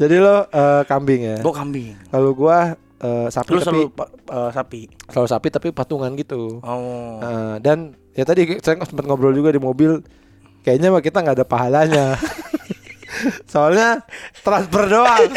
Jadi 0.00 0.16
lo 0.18 0.46
eh, 0.46 0.82
kambing 0.84 1.20
ya. 1.22 1.36
Gue 1.38 1.54
kambing. 1.54 1.94
Kalau 2.08 2.30
gua 2.32 2.74
eh, 2.98 3.26
sapi 3.28 3.50
Lu 3.50 3.58
tapi 3.58 3.66
selalu 3.66 3.86
eh, 4.28 4.50
sapi. 4.50 4.80
selalu 5.06 5.28
sapi 5.28 5.48
tapi 5.50 5.68
patungan 5.70 6.10
gitu. 6.14 6.58
Oh. 6.62 7.18
Eh, 7.18 7.54
dan 7.60 7.94
ya 8.12 8.22
tadi 8.22 8.58
saya 8.58 8.78
sempat 8.82 9.06
ngobrol 9.06 9.34
juga 9.34 9.50
di 9.50 9.58
mobil. 9.58 10.02
Kayaknya 10.62 10.88
mah 10.90 11.02
kita 11.02 11.18
nggak 11.20 11.36
ada 11.38 11.46
pahalanya. 11.46 12.06
Soalnya 13.52 14.02
transfer 14.42 14.86
doang. 14.88 15.30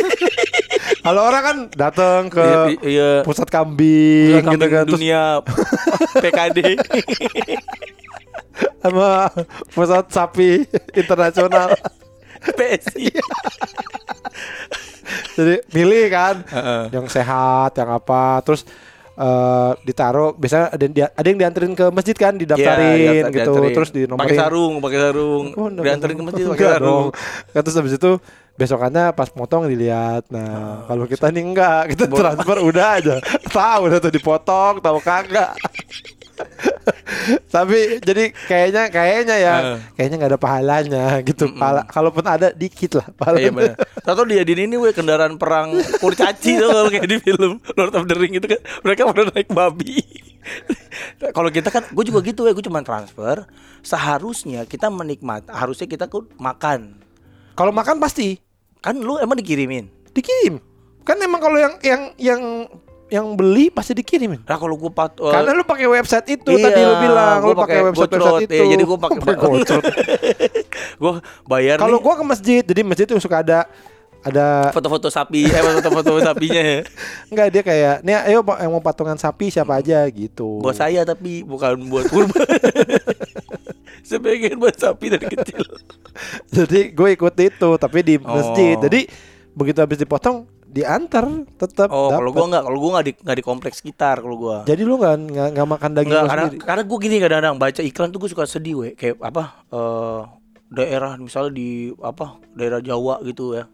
Kalau 1.06 1.22
orang 1.24 1.44
kan 1.44 1.58
datang 1.72 2.22
ke 2.28 2.42
Iya, 2.42 2.64
iya. 2.84 3.10
pusat 3.22 3.46
kambing, 3.46 4.42
Kambing 4.42 4.58
gitu 4.58 4.66
kan 4.68 4.86
dunia 4.88 5.22
PKD. 6.24 6.60
sama 8.82 9.30
pusat 9.70 10.06
sapi 10.08 10.64
internasional. 10.92 11.72
PSI. 12.58 13.10
Jadi 15.36 15.54
milih 15.72 16.04
kan 16.08 16.36
Heeh. 16.44 16.82
yang 16.92 17.06
sehat, 17.06 17.72
yang 17.74 17.90
apa, 17.92 18.40
terus 18.42 18.64
eh 19.16 19.72
ditaruh 19.82 20.34
biasanya 20.34 20.70
ada 20.70 20.82
yang, 20.82 20.94
dia- 20.94 21.10
ada 21.10 21.26
yang 21.26 21.38
dianterin 21.40 21.72
ke 21.72 21.86
masjid 21.88 22.14
kan 22.14 22.36
didaftarin 22.36 22.86
Iya, 22.92 23.12
diantar- 23.16 23.32
gitu 23.32 23.42
dianterin. 23.48 23.74
terus 23.74 23.90
di 23.90 24.02
pakai 24.06 24.36
sarung, 24.36 24.74
pakai 24.78 25.00
sarung. 25.00 25.44
Oh, 25.56 25.66
enggak, 25.68 25.84
dianterin 25.86 26.16
ke 26.16 26.24
masjid 26.24 26.44
pakai 26.46 26.68
sarung. 26.70 27.06
terus 27.56 27.76
habis 27.76 27.94
itu 27.96 28.12
besokannya 28.56 29.12
pas 29.12 29.28
potong 29.28 29.68
dilihat. 29.68 30.28
Nah, 30.32 30.84
kalau 30.86 31.06
kita 31.06 31.28
nih 31.30 31.44
enggak, 31.44 31.82
kita 31.92 32.08
Bo- 32.08 32.18
transfer 32.18 32.58
udah 32.60 32.88
aja. 32.96 33.16
Tahu 33.56 33.80
udah 33.88 34.00
tuh 34.00 34.12
dipotong, 34.12 34.80
tahu 34.80 34.98
kagak. 35.00 35.56
Tapi 37.48 38.04
jadi 38.04 38.36
kayaknya 38.46 38.84
kayaknya 38.92 39.36
ya, 39.36 39.56
Eh. 39.56 39.78
kayaknya 39.96 40.16
nggak 40.20 40.32
ada 40.36 40.42
pahalanya 40.42 41.06
gitu. 41.24 41.48
Pahala, 41.56 41.88
kalaupun 41.88 42.24
ada 42.24 42.52
dikit 42.52 43.00
lah 43.00 43.08
Iya 43.08 43.16
pahalanya. 43.16 43.52
benar. 43.52 43.76
Tahu 44.04 44.24
dia 44.28 44.44
di 44.44 44.54
ini 44.54 44.76
weh 44.76 44.92
kendaraan 44.92 45.36
perang 45.36 45.72
kurcaci 45.98 46.60
tuh 46.60 46.68
kalau 46.68 46.90
kayak 46.92 47.08
di 47.08 47.18
film 47.20 47.64
Lord 47.74 47.96
of 47.96 48.06
the 48.06 48.16
Ring 48.16 48.36
itu 48.36 48.46
kan 48.46 48.60
mereka 48.84 49.08
pada 49.08 49.32
naik 49.32 49.48
babi. 49.50 50.04
kalau 51.36 51.50
kita 51.50 51.74
kan 51.74 51.90
gue 51.90 52.04
juga 52.06 52.22
gitu 52.22 52.46
ya 52.46 52.54
gue 52.54 52.62
cuma 52.62 52.86
transfer 52.86 53.50
seharusnya 53.82 54.62
kita 54.64 54.94
menikmati 54.94 55.50
harusnya 55.50 55.90
kita 55.90 56.06
makan 56.38 57.02
Kalau 57.58 57.74
makan 57.74 57.98
pasti 57.98 58.38
kan 58.86 58.94
lu 59.02 59.18
emang 59.18 59.34
dikirimin 59.34 59.90
dikirim. 60.16 60.62
Kan 61.02 61.18
emang 61.22 61.42
kalau 61.44 61.58
yang 61.58 61.74
yang 61.84 62.02
yang 62.18 62.42
yang 63.06 63.26
beli 63.38 63.70
pasti 63.70 63.94
dikirimin. 63.94 64.42
nah 64.50 64.58
kalau 64.58 64.74
gue 64.82 64.90
pat 64.90 65.14
eh, 65.22 65.30
Karena 65.30 65.54
lu 65.54 65.62
pakai 65.62 65.86
website 65.86 66.42
itu 66.42 66.58
iya, 66.58 66.66
tadi 66.66 66.82
lu 66.82 66.96
bilang 66.98 67.38
gua 67.38 67.54
lu 67.54 67.58
pakai 67.62 67.78
website 67.86 68.10
gocrot, 68.10 68.26
website 68.26 68.46
itu. 68.50 68.54
iya, 68.58 68.66
jadi 68.74 68.84
gue 68.84 68.98
pakai 69.06 69.20
gocrot. 69.22 69.84
gue 71.02 71.14
bayar 71.46 71.76
Kalau 71.78 71.98
gua 72.02 72.14
ke 72.18 72.26
masjid, 72.26 72.62
jadi 72.66 72.82
masjid 72.82 73.06
tuh 73.06 73.22
suka 73.22 73.46
ada 73.46 73.70
ada 74.26 74.74
foto-foto 74.74 75.06
sapi 75.14 75.46
eh 75.46 75.62
foto-foto 75.62 76.18
sapinya 76.18 76.58
ya 76.74 76.82
enggak 77.30 77.48
dia 77.54 77.62
kayak 77.62 77.96
nih 78.02 78.18
ayo 78.26 78.42
yang 78.42 78.74
mau 78.74 78.82
patungan 78.82 79.22
sapi 79.22 79.54
siapa 79.54 79.78
aja 79.78 80.02
gitu. 80.10 80.66
buat 80.66 80.74
saya 80.74 81.06
tapi 81.06 81.46
bukan 81.46 81.78
buat 81.86 82.10
kurban 82.10 82.42
saya 84.06 84.22
pengen 84.22 84.56
buat 84.56 84.74
sapi 84.74 85.10
dari 85.10 85.26
kecil 85.28 85.66
Jadi 86.56 86.80
gue 86.92 87.10
ikut 87.12 87.36
itu 87.36 87.70
tapi 87.76 88.00
di 88.00 88.16
masjid. 88.16 88.78
Oh. 88.78 88.82
Jadi 88.82 89.10
begitu 89.52 89.80
habis 89.80 89.98
dipotong 89.98 90.46
diantar 90.66 91.24
tetap 91.56 91.88
Oh, 91.88 92.12
kalau 92.12 92.30
dapet. 92.30 92.36
gua 92.36 92.46
enggak, 92.46 92.64
kalau 92.64 92.78
gua 92.78 92.90
enggak 92.92 93.06
di 93.06 93.14
enggak 93.18 93.36
di 93.36 93.44
kompleks 93.44 93.76
sekitar 93.80 94.16
kalau 94.20 94.36
gua. 94.36 94.58
Jadi 94.64 94.82
lu 94.84 94.96
nggak 94.96 95.16
nggak 95.26 95.48
nggak 95.52 95.68
makan 95.70 95.90
daging 95.92 96.08
Enggak, 96.08 96.22
lu 96.22 96.30
karena 96.30 96.46
sendiri. 96.46 96.62
karena 96.62 96.84
gua 96.84 96.98
gini 97.00 97.16
kadang-kadang 97.18 97.56
baca 97.58 97.82
iklan 97.82 98.10
tuh 98.10 98.20
gua 98.20 98.30
suka 98.30 98.44
sedih, 98.46 98.76
we. 98.78 98.90
Kayak 98.92 99.16
apa? 99.20 99.44
eh 99.70 100.22
daerah 100.68 101.12
misalnya 101.16 101.52
di 101.52 101.70
apa? 101.98 102.26
Daerah 102.52 102.80
Jawa 102.80 103.24
gitu 103.24 103.56
ya. 103.56 103.68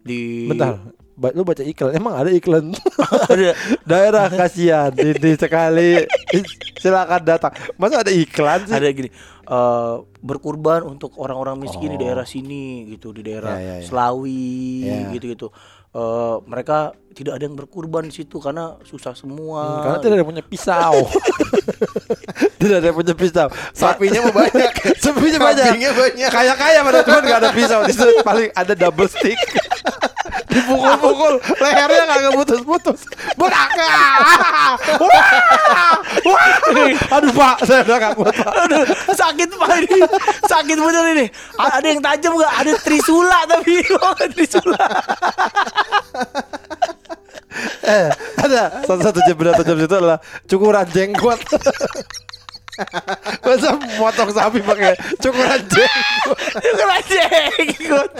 Di 0.00 0.46
Bentar. 0.46 0.78
Ba- 1.14 1.30
lu 1.30 1.44
baca 1.44 1.60
iklan. 1.60 1.92
Emang 1.92 2.14
ada 2.16 2.30
iklan? 2.30 2.72
ada 3.30 3.52
Daerah 3.90 4.26
kasihan 4.26 4.90
ini 4.90 5.36
sekali 5.36 6.02
silakan 6.76 7.22
datang. 7.22 7.52
Masa 7.76 8.00
ada 8.00 8.08
iklan 8.08 8.64
sih? 8.64 8.72
ada 8.72 8.88
gini. 8.88 9.12
Eh 9.50 9.94
berkurban 10.20 10.86
untuk 10.86 11.18
orang-orang 11.18 11.58
miskin 11.58 11.90
di 11.90 11.98
Oh. 11.98 12.00
daerah 12.00 12.22
sini 12.22 12.86
gitu, 12.88 13.10
di 13.10 13.20
daerah 13.20 13.58
Ya, 13.58 13.62
ya, 13.62 13.74
ya. 13.82 13.84
Selawi 13.84 14.54
Ya. 14.80 15.10
gitu-gitu. 15.10 15.50
Eh 15.90 16.36
mereka 16.46 16.94
tidak 17.10 17.34
ada 17.34 17.42
yang 17.42 17.58
berkurban 17.58 18.06
di 18.06 18.14
situ 18.14 18.38
karena 18.38 18.78
susah 18.82 19.10
semua. 19.12 19.58
Hmm, 19.60 19.82
Karena 19.82 19.98
tidak 19.98 20.14
ada 20.16 20.26
punya 20.26 20.44
pisau. 20.44 20.94
tidak 22.60 22.76
ada 22.78 22.90
punya 22.92 23.14
pisau. 23.14 23.48
Sapinya 23.72 24.20
mau 24.22 24.34
banyak. 24.36 24.70
Sapinya 25.02 25.38
banyak. 25.42 25.66
Banyak. 25.82 26.30
Kaya 26.30 26.54
kaya 26.54 26.78
pada 26.80 27.02
cuman 27.02 27.22
nggak 27.24 27.40
ada 27.42 27.50
pisau. 27.50 27.80
Di 27.82 27.92
situ 27.92 28.22
paling 28.22 28.54
ada 28.54 28.72
double 28.72 29.10
stick. 29.10 29.34
Dipukul-pukul, 30.50 31.34
lehernya 31.62 32.04
kagak 32.04 32.32
putus-putus. 32.36 33.00
Beraka. 33.38 33.90
Wah! 35.00 35.96
Wah! 36.26 36.48
Aduh 37.16 37.32
pak, 37.32 37.56
saya 37.64 37.80
udah 37.86 37.96
nggak 37.96 38.12
kuat 38.18 38.34
pak. 38.34 38.52
Aduh, 38.66 38.84
sakit 39.14 39.48
pak 39.56 39.70
ini 39.84 40.00
sakit 40.48 40.76
bener 40.76 41.04
ini 41.14 41.26
ada 41.56 41.86
yang 41.86 42.00
tajam 42.02 42.32
nggak 42.36 42.54
ada 42.62 42.72
trisula 42.82 43.38
tapi 43.46 43.74
oh, 43.96 44.14
trisula 44.34 44.84
Eh, 47.82 48.08
ada 48.38 48.86
satu-satu 48.86 49.20
jebret 49.26 49.58
tajam 49.58 49.76
itu 49.76 49.90
adalah 49.90 50.22
cukuran 50.46 50.86
jenggot. 50.94 51.40
Masa 53.44 53.76
potong 53.98 54.30
sapi 54.32 54.62
pakai 54.64 54.94
cukuran 55.18 55.60
jenggot? 55.68 56.38
Cukuran 56.62 57.02
jenggot 57.10 58.10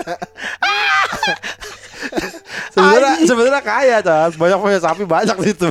Sebenarnya 2.75 3.13
sebenarnya 3.23 3.63
kaya 3.63 3.97
kan, 4.01 4.31
banyak 4.31 4.59
punya 4.59 4.79
sapi 4.79 5.03
banyak 5.05 5.37
di 5.37 5.49
situ. 5.51 5.69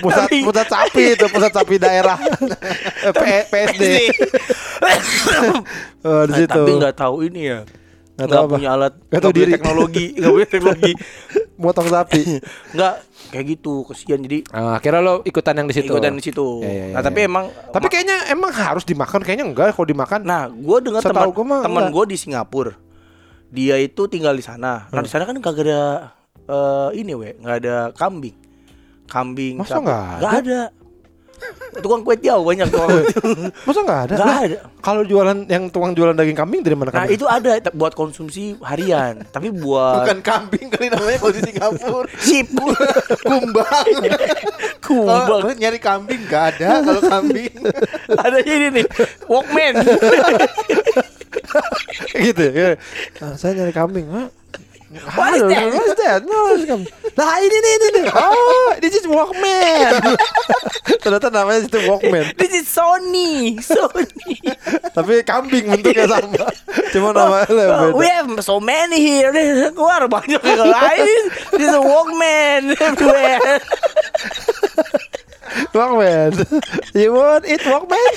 Pusat 0.00 0.26
Tapi- 0.26 0.42
pusat 0.42 0.66
sapi 0.66 1.02
itu 1.12 1.26
pusat 1.26 1.52
sapi 1.52 1.74
daerah 1.76 2.18
Eh, 3.06 3.12
P- 3.12 3.46
PSD. 3.46 3.84
Oh, 6.02 6.22
di 6.24 6.32
Nah, 6.32 6.36
situ. 6.36 6.50
tapi 6.52 6.70
nggak 6.72 6.96
tahu 6.96 7.16
ini 7.24 7.42
ya 7.46 7.60
Nggak 8.16 8.16
nggak 8.22 8.32
tahu 8.32 8.46
punya 8.50 8.68
alat 8.70 8.92
Nggak 9.02 9.20
tahu 9.20 9.30
punya 9.30 9.40
diri. 9.42 9.52
teknologi 9.52 10.06
nggak 10.14 10.32
punya 10.32 10.48
teknologi 10.54 10.92
Motong 11.56 11.88
sapi. 11.88 12.20
nggak 12.72 12.94
kayak 13.26 13.44
gitu 13.50 13.74
kesian 13.84 14.20
jadi 14.20 14.38
Ah, 14.50 14.76
akhirnya 14.76 15.00
lo 15.00 15.14
ikutan 15.22 15.54
yang 15.54 15.66
di 15.66 15.74
situ. 15.74 15.88
ikutan 15.88 16.12
di 16.12 16.22
situ 16.22 16.46
Ya, 16.60 16.68
ya, 16.68 16.84
ya, 16.86 16.94
nah 16.94 17.02
tapi 17.02 17.18
ya. 17.18 17.26
emang 17.26 17.44
Tapi 17.68 17.86
kayaknya 17.86 18.16
emang 18.28 18.50
harus 18.50 18.84
dimakan, 18.84 19.20
kayaknya 19.20 19.46
enggak 19.46 19.72
kalau 19.72 19.84
dimakan. 19.84 20.20
nah 20.22 20.46
gue 20.46 20.78
dengar 20.80 21.00
teman 21.00 21.32
teman 21.60 21.84
gue 21.90 22.04
di 22.06 22.16
Singapura 22.16 22.72
dia 23.56 23.76
itu 23.78 24.04
tinggal 24.06 24.32
di 24.32 24.44
sana 24.44 24.84
nah 24.86 25.00
di 25.00 25.08
sana 25.08 25.24
kan 25.24 25.40
kagak 25.40 25.64
ada 25.64 25.82
eh, 26.44 26.88
ini 26.94 27.12
we 27.12 27.32
nggak 27.34 27.56
ada 27.58 27.76
kambing 27.92 28.36
kambing 29.06 29.56
Masa 29.56 29.80
nggak 29.80 30.04
nggak 30.20 30.34
ada 30.42 30.60
tukang 31.76 32.00
kue 32.00 32.16
tiaw 32.16 32.40
banyak 32.40 32.64
tukang 32.66 32.88
kue. 32.88 33.04
Masa 33.68 33.84
enggak 33.84 34.00
ada? 34.02 34.14
nggak 34.16 34.40
ada 34.42 34.58
Kalau 34.80 35.04
jualan 35.04 35.44
yang 35.44 35.68
tukang 35.68 35.92
jualan 35.92 36.16
daging 36.16 36.32
kambing 36.32 36.64
dari 36.64 36.72
mana 36.72 36.88
nah 36.88 37.04
kambing? 37.04 37.12
itu 37.12 37.28
ada 37.28 37.50
buat 37.70 37.92
konsumsi 37.92 38.56
harian 38.58 39.20
tapi 39.36 39.52
buat 39.52 40.00
Bukan 40.00 40.24
kambing 40.24 40.72
kali 40.72 40.88
namanya 40.88 41.20
kalau 41.20 41.32
di 41.32 41.42
Singapura. 41.44 42.08
sip 42.18 42.48
Kumbang. 43.28 43.88
kumbang 44.80 45.24
Kalau 45.28 45.52
nyari 45.52 45.76
kambing 45.76 46.20
gak 46.24 46.56
ada 46.56 46.80
kalau 46.80 47.02
kambing. 47.04 47.52
ada 48.16 48.38
ini 48.40 48.66
nih 48.72 48.84
walkman 49.28 49.74
gitu 52.32 52.42
ya. 52.48 52.74
Nah, 53.20 53.34
saya 53.36 53.52
nyari 53.54 53.72
kambing. 53.72 54.06
Hah? 54.08 54.28
What 55.18 55.34
is 55.34 55.42
that? 55.42 55.66
What 55.66 55.82
is 55.82 55.96
that? 55.98 56.20
No. 56.22 56.38
Nah 57.18 57.32
ini 57.42 57.56
nih 57.58 57.72
ini 57.74 57.86
nih. 57.90 58.04
Oh, 58.06 58.70
this 58.78 58.94
is 58.94 59.02
Walkman. 59.04 59.98
Ternyata 61.02 61.26
namanya 61.26 61.66
itu 61.66 61.80
Walkman. 61.90 62.30
this 62.38 62.54
is 62.54 62.70
Sony 62.70 63.58
Sony 63.58 64.38
Tapi 64.94 65.26
kambing 65.26 65.66
bentuknya 65.74 66.06
sama. 66.14 66.46
Cuma 66.94 67.10
namanya 67.10 67.50
Oh, 67.50 67.90
beda. 67.90 67.98
we 67.98 68.06
have 68.06 68.30
so 68.40 68.62
many 68.62 69.02
here 69.02 69.34
keluar 69.74 70.06
banyak 70.06 70.38
yang 70.38 70.70
lain 70.70 71.22
this 71.58 71.66
is 71.66 71.74
walkman 71.76 72.70
everywhere 72.78 73.58
Walkman. 75.74 76.30
You 76.94 77.10
want 77.12 77.44
it 77.44 77.60
Walkman? 77.66 78.12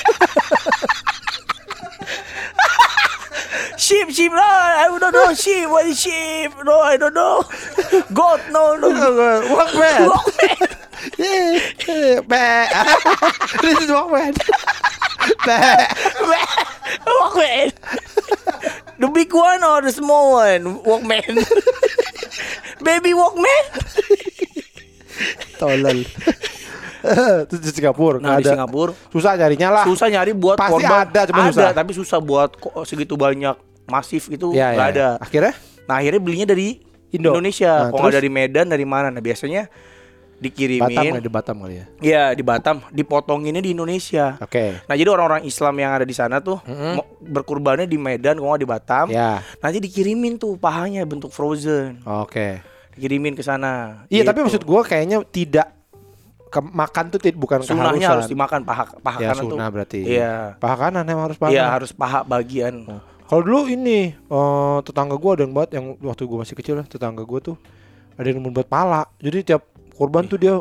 Sheep 3.77 4.09
sheep 4.09 4.31
no 4.31 4.41
I 4.41 4.97
don't 4.99 5.13
know 5.13 5.33
sheep 5.33 5.69
what 5.69 5.85
is 5.85 5.99
sheep 5.99 6.51
no 6.63 6.79
I 6.79 6.97
don't 6.97 7.13
know 7.13 7.43
goat 8.13 8.41
no 8.51 8.75
no 8.77 8.89
oh, 8.93 9.41
Walkman. 9.49 10.09
walkman 10.09 10.75
Yeah. 11.17 11.59
yeah. 11.87 12.19
Bah. 12.27 12.67
This 13.61 13.79
is 13.81 13.89
Walkman. 13.89 14.35
Bah. 15.45 15.87
walkman 17.05 17.71
the 18.99 19.07
big 19.07 19.33
one 19.33 19.63
or 19.63 19.81
the 19.81 19.91
small 19.91 20.33
one 20.33 20.79
walkman 20.83 21.35
baby 22.83 23.13
walkman 23.13 23.63
Tolol. 25.59 26.55
Terus 27.47 27.61
di 27.61 27.71
Singapura 27.71 28.17
nah 28.17 28.35
di 28.35 28.43
ada. 28.43 28.53
Singapura 28.53 28.91
Susah 29.09 29.33
nyarinya 29.33 29.69
lah. 29.71 29.83
susah 29.85 30.07
nyari 30.07 30.31
buat 30.31 30.55
Pasti 30.55 30.73
korban 30.73 30.99
ada, 31.03 31.21
cuma 31.25 31.41
susah. 31.47 31.71
tapi 31.71 31.91
susah 31.91 32.19
buat 32.19 32.49
ko- 32.53 32.83
segitu 32.83 33.13
banyak 33.13 33.55
masif 33.85 34.27
itu 34.27 34.51
Ya, 34.51 34.71
nggak 34.71 34.87
ya, 34.87 34.93
ada 34.93 35.07
ya. 35.09 35.09
Akhirnya 35.17 35.53
nah 35.83 35.95
akhirnya 35.97 36.19
belinya 36.19 36.47
dari 36.47 36.77
Indo. 37.09 37.33
Indonesia 37.33 37.87
Nah, 37.87 37.91
kok 37.91 38.11
dari 38.11 38.29
Medan 38.29 38.67
dari 38.67 38.83
mana 38.83 39.09
nah 39.09 39.17
biasanya 39.17 39.65
Batam 39.65 40.45
dikirimin 40.45 41.11
nggak 41.11 41.19
di 41.21 41.33
Batam 41.33 41.55
kali 41.59 41.75
ya. 41.75 41.85
ya 41.99 42.23
di 42.31 42.39
Batam 42.41 42.79
dipotonginnya 42.89 43.59
di 43.59 43.73
Indonesia 43.73 44.39
Oke. 44.39 44.79
nah 44.85 44.95
jadi 44.95 45.09
orang-orang 45.09 45.43
Islam 45.43 45.75
yang 45.75 45.91
ada 45.91 46.03
di 46.03 46.13
sana 46.13 46.39
tuh 46.39 46.63
mau 46.65 47.03
berkurbannya 47.19 47.83
di 47.83 47.97
Medan 47.97 48.37
kok 48.37 48.45
nggak 48.45 48.61
di 48.61 48.69
Batam 48.69 49.05
Ya. 49.09 49.43
nanti 49.57 49.77
dikirimin 49.79 50.37
tuh 50.37 50.55
pahanya 50.55 51.03
bentuk 51.03 51.27
frozen 51.29 51.99
Oke. 52.05 52.63
dikirimin 52.93 53.33
ke 53.33 53.41
sana 53.41 54.05
Iya, 54.07 54.23
tapi 54.23 54.39
Gitu. 54.39 54.45
maksud 54.47 54.63
gua 54.63 54.81
kayaknya 54.81 55.19
tidak 55.25 55.75
ke 56.49 56.59
makan 56.59 57.03
tuh 57.09 57.19
bukan 57.31 57.61
sunahnya 57.61 57.93
keharusan. 57.93 58.11
harus 58.11 58.27
dimakan 58.27 58.59
paha 58.63 58.83
paha 58.97 59.17
Ya 59.17 59.29
kanan 59.31 59.43
tuh 59.43 59.53
sunnah 59.53 59.69
berarti. 59.69 59.99
iya 60.01 60.33
Paha 60.57 60.75
kanan 60.79 61.05
yang 61.05 61.21
harus 61.21 61.37
paha. 61.37 61.51
iya 61.51 61.65
harus 61.69 61.91
paha 61.91 62.21
bagian 62.23 62.89
Kalau 63.25 63.41
dulu 63.45 63.69
ini 63.69 64.09
eh, 64.11 64.77
tetangga 64.81 65.13
gua 65.15 65.37
ada 65.37 65.45
yang 65.45 65.53
buat 65.53 65.69
yang 65.69 65.93
waktu 65.99 66.25
gua 66.25 66.41
masih 66.41 66.57
kecil 66.57 66.73
ya, 66.75 66.83
tetangga 66.83 67.21
gua 67.21 67.37
tuh 67.39 67.55
ada 68.17 68.25
yang 68.25 68.41
buat 68.41 68.65
pala. 68.65 69.05
Jadi 69.17 69.45
tiap 69.45 69.63
kurban 69.93 70.25
tuh 70.25 70.35
dia 70.35 70.57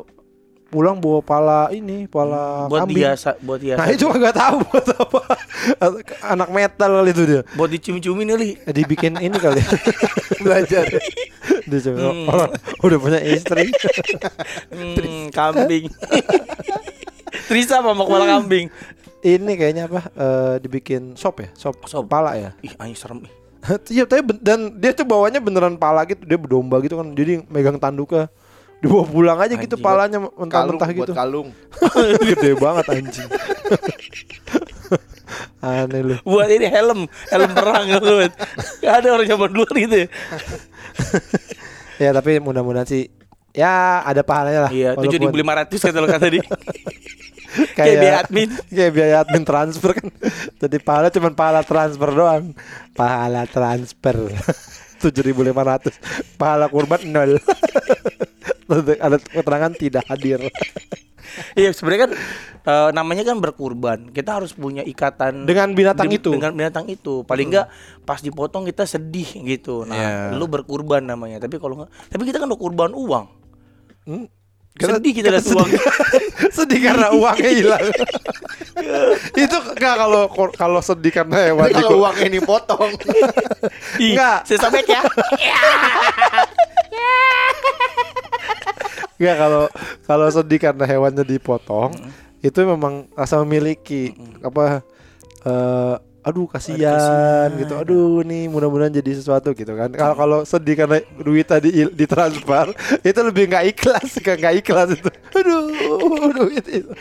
pulang 0.68 1.00
bawa 1.00 1.20
pala 1.20 1.60
ini, 1.70 2.04
pala 2.04 2.68
buat 2.68 2.84
kambing. 2.84 3.00
biasa, 3.00 3.40
buat 3.40 3.56
biasa. 3.56 3.78
Nah 3.80 3.86
itu 3.88 4.04
nggak 4.04 4.36
tahu 4.36 4.56
buat 4.62 4.86
apa. 4.92 5.20
Anak 6.36 6.48
metal 6.48 6.90
kali 6.94 7.10
itu 7.10 7.22
dia. 7.24 7.40
buat 7.56 7.68
dicium-ciumin 7.68 8.28
kali. 8.28 8.48
Eh, 8.62 8.72
Dibikin 8.72 9.16
ini 9.16 9.32
kali. 9.34 9.64
Belajar. 10.44 10.84
dia 11.64 11.78
coba 11.84 12.00
orang 12.26 12.50
udah 12.80 12.98
punya 12.98 13.20
istri. 13.22 13.68
Hmm, 14.68 15.28
kambing. 15.28 15.88
Trisa 17.46 17.80
apa 17.80 17.92
mau 17.92 18.04
kepala 18.04 18.38
kambing? 18.38 18.68
ini 19.18 19.52
kayaknya 19.54 19.90
apa? 19.90 20.00
eh, 20.08 20.54
dibikin 20.62 21.18
sop 21.18 21.42
ya, 21.42 21.48
sop, 21.52 21.74
Sop. 21.84 22.06
pala 22.06 22.38
ya. 22.38 22.50
Ih, 22.62 22.70
anjing 22.78 22.94
serem. 22.94 23.18
Iya, 23.90 24.06
tapi 24.06 24.22
dan 24.38 24.78
dia 24.78 24.94
tuh 24.94 25.02
bawanya 25.02 25.42
beneran 25.42 25.74
pala 25.74 26.06
gitu, 26.06 26.22
dia 26.22 26.38
berdomba 26.38 26.78
gitu 26.78 26.94
kan. 26.94 27.10
Jadi 27.12 27.42
megang 27.48 27.76
tanduknya 27.76 28.30
dibawa 28.78 29.04
pulang 29.04 29.38
aja 29.42 29.54
gitu 29.58 29.74
Anjing. 29.74 29.82
palanya 29.82 30.18
Kalung 30.22 30.34
mentah-mentah 30.38 30.88
buat 30.94 31.08
gitu. 31.10 31.12
kalung. 31.14 31.48
Gede 32.30 32.50
banget 32.54 32.86
anjing. 32.88 33.28
Aneh 35.58 36.00
lu. 36.06 36.14
Buat 36.22 36.48
ini 36.54 36.66
helm, 36.70 37.00
helm 37.28 37.50
perang 37.52 37.84
gitu. 37.92 38.10
Bet. 38.22 38.32
Gak 38.78 38.94
ada 39.02 39.08
orang 39.18 39.26
zaman 39.26 39.50
dulu 39.50 39.66
gitu 39.74 39.96
ya. 40.06 40.08
Ya 41.98 42.10
tapi 42.14 42.38
mudah-mudahan 42.38 42.86
sih 42.86 43.10
ya 43.50 44.06
ada 44.06 44.22
pahalanya 44.22 44.70
lah. 44.70 44.72
Iya, 44.72 44.94
tujuh 44.94 45.18
ribu 45.18 45.34
lima 45.34 45.58
ratus 45.58 45.82
kata 45.82 45.98
lo 45.98 46.06
kata 46.06 46.30
tadi. 46.30 46.38
kayak 46.38 47.74
Kayak 47.74 47.96
biaya 47.98 48.16
admin. 48.22 48.48
Kayak 48.70 48.92
biaya 48.94 49.16
admin 49.26 49.42
transfer 49.42 49.90
kan. 49.98 50.06
Jadi 50.62 50.76
pahala 50.78 51.10
cuma 51.10 51.34
pahala 51.34 51.66
transfer 51.66 52.10
doang. 52.14 52.54
Pahala 52.94 53.42
transfer. 53.50 54.30
7.500 54.98 55.94
Pahala 56.34 56.66
kurban 56.66 56.98
nol 57.06 57.38
Ada 58.70 59.16
keterangan 59.18 59.72
tidak 59.72 60.04
hadir 60.06 60.38
Iya, 61.54 61.70
sebenarnya 61.70 62.02
kan 62.02 62.12
eh, 62.64 62.90
namanya 62.90 63.22
kan 63.22 63.36
berkurban. 63.38 64.10
Kita 64.10 64.40
harus 64.40 64.50
punya 64.50 64.82
ikatan 64.82 65.44
Dengan 65.44 65.70
binatang 65.70 66.08
de- 66.08 66.18
itu. 66.18 66.30
Dengan 66.30 66.50
binatang 66.50 66.88
itu. 66.88 67.22
Paling 67.22 67.46
enggak 67.48 67.68
pas 68.02 68.18
dipotong 68.18 68.64
kita 68.64 68.82
sedih 68.82 69.28
gitu. 69.46 69.84
Nah, 69.84 69.94
Iya. 69.94 70.34
lu 70.34 70.44
berkurban 70.44 71.00
namanya. 71.00 71.38
Tapi 71.38 71.56
kalau 71.56 71.78
enggak, 71.78 71.90
tapi 72.08 72.22
kita 72.24 72.40
kan 72.40 72.48
udah 72.48 72.58
kurban 72.58 72.90
uang. 72.90 73.24
Hmm? 74.04 74.26
Karena- 74.74 74.98
sedih 74.98 75.12
kita 75.12 75.28
lihat 75.28 75.44
sedih. 75.44 75.56
uang. 75.58 75.68
Sedih 76.58 76.80
karena 76.80 77.10
uangnya 77.10 77.50
hilang 77.50 77.82
Itu 79.36 79.56
enggak 79.68 79.94
kalau 79.96 80.22
kalau 80.50 80.80
sedih 80.80 81.12
karena 81.12 81.38
hewan 81.44 81.68
kalau 81.68 82.02
uangnya 82.02 82.26
ini 82.26 82.40
potong. 82.40 82.94
Enggak. 83.94 84.42
Saya 84.42 84.58
sobek 84.60 84.86
ya. 84.88 85.02
Enggak 89.18 89.36
kalau 89.36 89.64
kalau 90.06 90.26
sedih 90.30 90.58
karena 90.62 90.84
hewannya 90.86 91.26
dipotong 91.26 91.90
itu 92.38 92.58
memang 92.62 93.10
rasa 93.18 93.42
memiliki 93.42 94.14
apa 94.46 94.86
eh 95.42 95.94
aduh 96.28 96.44
kasihan 96.44 97.48
gitu. 97.56 97.72
Aduh 97.72 98.20
nih 98.20 98.52
mudah-mudahan 98.52 98.92
jadi 98.92 99.16
sesuatu 99.16 99.56
gitu 99.56 99.72
kan. 99.72 99.88
Kalau 99.96 100.14
kalau 100.14 100.38
sedih 100.44 100.76
karena 100.76 101.00
duit 101.24 101.48
tadi 101.48 101.72
ditransfer 101.88 102.68
itu 103.00 103.20
lebih 103.24 103.48
nggak 103.48 103.64
ikhlas, 103.72 104.20
nggak 104.20 104.36
nggak 104.36 104.54
ikhlas 104.60 104.88
itu. 104.92 105.10
Aduh, 105.40 106.30
duit 106.36 106.64
itu. 106.68 106.92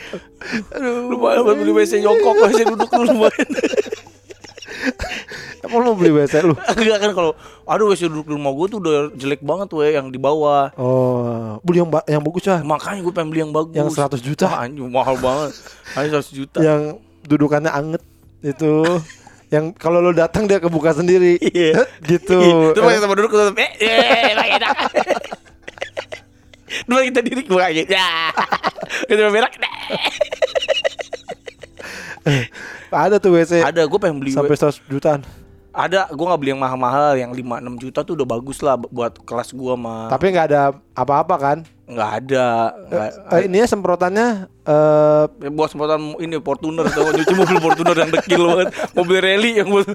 Aduh. 0.72 1.12
Lumayan 1.12 1.44
buat 1.44 1.56
beli 1.60 1.72
WC 1.76 2.00
jongkok, 2.00 2.34
WC 2.40 2.60
duduk 2.72 2.88
dulu 2.88 3.04
lumayan. 3.20 3.48
Lu 5.66 5.82
mau 5.82 5.94
beli 5.98 6.14
WC 6.14 6.46
lu? 6.46 6.54
Enggak 6.78 6.98
kan 7.02 7.10
kalau 7.16 7.32
aduh 7.66 7.90
WC 7.90 8.06
duduk 8.06 8.30
di 8.30 8.34
rumah 8.38 8.54
gue 8.54 8.66
tuh 8.70 8.78
udah 8.78 9.10
jelek 9.18 9.42
banget 9.42 9.68
we 9.74 9.90
yang 9.90 10.06
di 10.14 10.20
bawah. 10.20 10.70
Oh, 10.78 11.58
beli 11.66 11.82
yang 11.82 11.90
yang 12.06 12.22
bagus 12.22 12.46
ah. 12.46 12.62
Makanya 12.62 13.02
gue 13.02 13.12
pengen 13.12 13.28
beli 13.34 13.40
yang 13.42 13.52
bagus. 13.52 13.74
Yang 13.74 13.98
100 13.98 14.22
juta. 14.22 14.46
Wah, 14.46 14.62
anjing 14.62 14.86
mahal 14.86 15.16
banget. 15.18 15.52
Anjing 15.98 16.12
100 16.14 16.38
juta. 16.38 16.58
Yang 16.62 16.80
dudukannya 17.26 17.70
anget 17.72 18.02
itu. 18.44 18.74
yang 19.48 19.72
kalau 19.72 20.04
lu 20.04 20.12
datang 20.12 20.44
dia 20.44 20.60
kebuka 20.60 20.92
sendiri. 20.92 21.40
Iya. 21.40 21.88
gitu. 22.10 22.38
Terus 22.76 22.84
pakai 22.84 23.00
sama 23.00 23.14
duduk 23.16 23.32
tutup. 23.32 23.56
Eh, 23.56 23.70
eh, 23.80 24.36
pakai 24.36 24.50
enak. 24.60 24.76
Dulu 26.84 27.00
kita 27.08 27.20
diri 27.24 27.42
gue 27.42 27.62
aja. 27.62 27.82
Ya. 27.88 28.10
Itu 29.08 29.22
berak. 29.32 29.56
Ada 32.88 33.16
tuh 33.20 33.36
WC 33.36 33.64
Ada 33.64 33.88
gue 33.88 33.98
pengen 34.00 34.20
beli 34.20 34.36
sampai 34.36 34.52
100 34.52 34.84
jutaan. 34.92 35.24
Ada 35.78 36.10
gue 36.10 36.26
nggak 36.26 36.40
beli 36.42 36.50
yang 36.50 36.58
mahal-mahal 36.58 37.14
yang 37.14 37.30
5 37.30 37.38
6 37.38 37.78
juta 37.78 38.02
tuh 38.02 38.18
udah 38.18 38.26
bagus 38.26 38.58
lah 38.66 38.74
buat 38.74 39.14
kelas 39.22 39.54
gua 39.54 39.78
mah. 39.78 40.10
Tapi 40.10 40.34
nggak 40.34 40.46
ada 40.50 40.62
apa-apa 40.92 41.36
kan? 41.38 41.58
nggak 41.88 42.10
ada. 42.20 42.46
Nggak, 42.84 43.08
Eh, 43.32 43.42
ini 43.48 43.56
ya 43.62 43.66
semprotannya 43.66 44.26
eh 44.60 45.24
Ya, 45.40 45.48
buat 45.48 45.72
semprotan 45.72 46.18
ini 46.20 46.36
Fortuner 46.36 46.84
tuh 46.84 47.08
nyuci 47.14 47.32
mobil 47.32 47.56
Fortuner 47.64 47.96
yang 47.96 48.10
dekil 48.12 48.42
banget 48.44 48.68
mobil 48.92 49.18
rally 49.24 49.56
yang 49.56 49.72
buat 49.72 49.88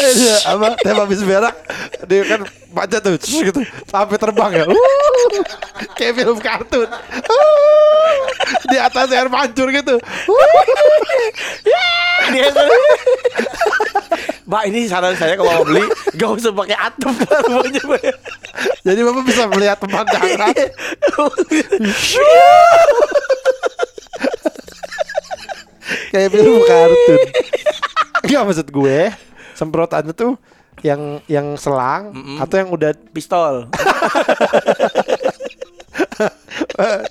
Iya, 0.00 0.36
apa 0.56 0.66
tembak 0.80 1.04
habis 1.06 1.20
berak 1.20 1.56
dia 2.08 2.22
kan 2.24 2.40
baca 2.72 2.96
tuh 2.98 3.20
gitu. 3.20 3.60
Sampai 3.84 4.16
terbang 4.16 4.50
ya. 4.56 4.64
Uh, 4.64 5.42
kayak 5.94 6.16
film 6.16 6.38
kartun. 6.40 6.88
Uh, 6.88 8.14
di 8.72 8.78
atas 8.80 9.12
air 9.12 9.28
mancur 9.28 9.68
gitu. 9.68 10.00
Uh, 10.00 10.64
Dia 12.30 12.48
Mbak 14.50 14.62
ini 14.66 14.90
saran 14.90 15.14
saya 15.14 15.38
kalau 15.38 15.62
mau 15.62 15.66
beli 15.66 15.86
gak 16.18 16.30
usah 16.42 16.50
pakai 16.50 16.74
atap 16.74 17.14
jadi 18.82 19.00
bapak 19.06 19.22
bisa 19.22 19.46
melihat 19.46 19.78
pemandangan 19.78 20.50
kayak 26.10 26.28
film 26.34 26.58
kartun. 26.66 27.20
Enggak 28.26 28.42
maksud 28.42 28.68
gue 28.74 28.98
semprotannya 29.60 30.16
tuh 30.16 30.40
yang 30.80 31.20
yang 31.28 31.60
selang 31.60 32.08
atau 32.40 32.56
yang 32.56 32.72
udah 32.72 32.96
Pistol. 33.12 33.68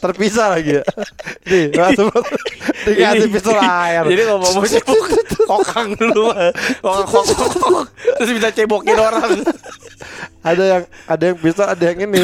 terpisah 0.01 0.57
lagi 0.57 0.81
ya. 0.81 0.83
Nih, 1.45 1.65
langsung 1.79 2.09
dikasih 2.85 3.29
pistol 3.29 3.57
air. 3.85 4.03
Jadi 4.07 4.21
kalau 4.25 4.39
mau 4.41 4.63
cebok 4.65 4.97
kokang 5.49 5.89
dulu 5.97 6.29
kokang 6.81 7.05
kokang 7.09 7.49
kokang. 7.57 7.87
terus 8.17 8.29
bisa 8.33 8.49
cebokin 8.53 8.97
orang. 8.97 9.41
ada 10.41 10.63
yang 10.63 10.83
ada 11.05 11.23
yang 11.33 11.37
pistol, 11.37 11.67
ada 11.67 11.83
yang 11.83 11.97
ini. 12.05 12.23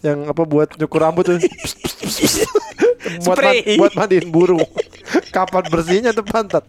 yang 0.00 0.18
apa 0.30 0.42
buat 0.46 0.68
nyukur 0.78 1.00
rambut 1.02 1.24
tuh. 1.26 1.38
buat 3.22 3.36
ma- 3.38 3.54
Spray. 3.54 3.76
buat 3.78 3.92
mandiin 3.94 4.28
burung. 4.30 4.64
Kapan 5.30 5.64
bersihnya 5.68 6.10
tuh 6.14 6.24
pantat. 6.24 6.64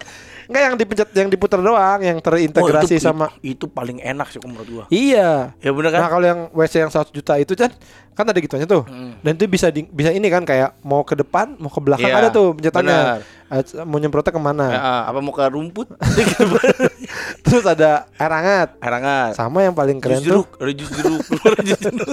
Enggak 0.46 0.62
yang 0.62 0.76
dipencet 0.76 1.10
yang 1.12 1.30
diputar 1.30 1.60
doang, 1.60 2.00
yang 2.00 2.18
Oh, 2.18 2.24
terintegrasi 2.24 2.96
itu, 2.96 3.04
sama 3.04 3.30
itu, 3.40 3.62
itu 3.62 3.66
paling 3.66 3.98
enak 4.00 4.28
sih 4.30 4.40
menurut 4.42 4.68
gua. 4.68 4.86
Iya. 4.88 5.58
Ya 5.58 5.72
bener 5.74 5.90
kan? 5.90 6.00
Nah, 6.02 6.10
kalau 6.10 6.26
yang 6.26 6.40
WC 6.50 6.74
yang 6.80 6.92
100 6.92 7.10
juta 7.10 7.34
itu 7.36 7.54
kan 7.54 7.72
kan 8.16 8.26
ada 8.26 8.40
gituannya 8.40 8.64
tuh. 8.66 8.84
Hmm. 8.86 9.20
Dan 9.20 9.36
itu 9.36 9.46
bisa 9.46 9.68
di, 9.68 9.84
bisa 9.84 10.10
ini 10.10 10.30
kan 10.30 10.42
kayak 10.42 10.80
mau 10.82 11.02
ke 11.02 11.14
depan, 11.14 11.58
mau 11.58 11.68
ke 11.68 11.80
belakang 11.80 12.08
Iya, 12.08 12.16
ada 12.16 12.30
tuh 12.30 12.54
pencetannya. 12.54 12.96
benar. 12.96 13.20
Eh, 13.46 13.62
Mau 13.84 13.98
nyemprotnya 13.98 14.34
ke 14.34 14.42
mana? 14.42 14.66
Ya, 14.68 14.80
ah, 14.80 15.02
apa 15.06 15.20
mau 15.22 15.30
ke 15.30 15.46
rumput? 15.46 15.86
Terus 17.46 17.62
ada 17.64 18.10
air 18.12 18.32
hangat. 18.32 18.70
Air 18.80 18.94
hangat. 18.98 19.32
Sama 19.34 19.62
yang 19.62 19.74
paling 19.74 20.02
keren 20.02 20.18
Jus 20.18 20.26
tuh 20.26 20.46
jeruk, 20.46 20.50
ada 20.58 20.72
jus 20.72 20.90
jeruk, 20.90 21.22
ada 21.46 21.62
jus 21.62 21.80
jeruk. 21.86 22.10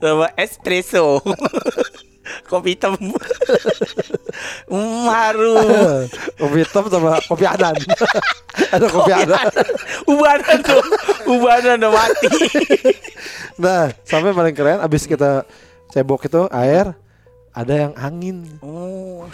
Sama 0.00 0.26
espresso. 0.34 1.06
Kopi 2.44 2.74
hitam. 2.74 2.94
Harum. 5.08 6.06
kopi 6.36 6.56
hitam 6.62 6.84
sama 6.90 7.18
kopi 7.24 7.44
adan. 7.46 7.74
ada 8.74 8.86
kopi 8.88 9.12
adan. 9.12 9.46
Ubanan 10.10 10.58
tuh. 10.62 10.82
Ubanan 11.30 11.78
udah 11.80 11.92
mati. 11.92 12.28
Nah, 13.56 13.94
sampai 14.02 14.34
paling 14.34 14.54
keren 14.54 14.82
abis 14.82 15.06
kita 15.06 15.46
cebok 15.90 16.26
itu 16.26 16.46
air 16.50 16.94
ada 17.54 17.74
yang 17.88 17.92
angin. 17.94 18.46
Oh. 18.58 19.26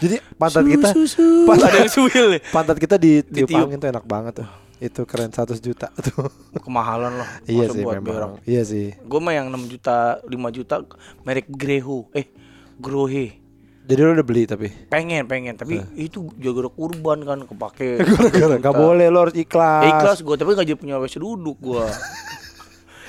Jadi 0.00 0.16
pantat 0.36 0.64
kita 0.64 0.96
pantat, 1.44 1.68
Ada 1.68 1.78
yang 1.84 1.92
suwil 1.92 2.26
nih. 2.32 2.40
pantat 2.48 2.76
kita 2.80 2.96
di 2.96 3.20
tiup 3.20 3.48
Ditiup. 3.48 3.68
angin 3.68 3.76
tuh 3.76 3.88
enak 3.92 4.04
banget 4.04 4.32
tuh. 4.44 4.48
Itu 4.80 5.04
keren 5.04 5.28
100 5.28 5.60
juta 5.60 5.92
tuh. 6.08 6.26
Kemahalan 6.64 7.20
loh. 7.20 7.28
iya 7.44 7.68
sih 7.68 7.84
buat 7.84 8.00
memang. 8.00 8.08
berak. 8.08 8.30
Iya 8.48 8.62
sih. 8.64 8.96
Gue 9.04 9.20
mah 9.20 9.36
yang 9.36 9.52
6 9.52 9.68
juta, 9.68 10.18
5 10.24 10.56
juta 10.56 10.74
merek 11.22 11.46
Greho. 11.52 12.08
Eh, 12.16 12.32
Grohe. 12.80 13.36
Jadi 13.80 14.00
lu 14.00 14.14
udah 14.14 14.22
beli 14.22 14.46
tapi 14.46 14.70
Pengen, 14.86 15.26
pengen, 15.26 15.58
tapi 15.58 15.82
itu 15.98 16.30
jaga 16.38 16.70
kurban 16.70 17.26
kan 17.26 17.42
kepake. 17.42 17.98
gara-gara 18.06 18.56
nggak 18.56 18.76
boleh 18.76 19.06
lo 19.10 19.18
harus 19.26 19.36
ikhlas. 19.36 19.82
Eh, 19.84 19.90
ikhlas 19.90 20.18
gue 20.22 20.36
tapi 20.38 20.50
gak 20.54 20.64
jadi 20.64 20.78
punya 20.78 20.96
WC 20.96 21.18
duduk 21.18 21.58
gue 21.58 21.84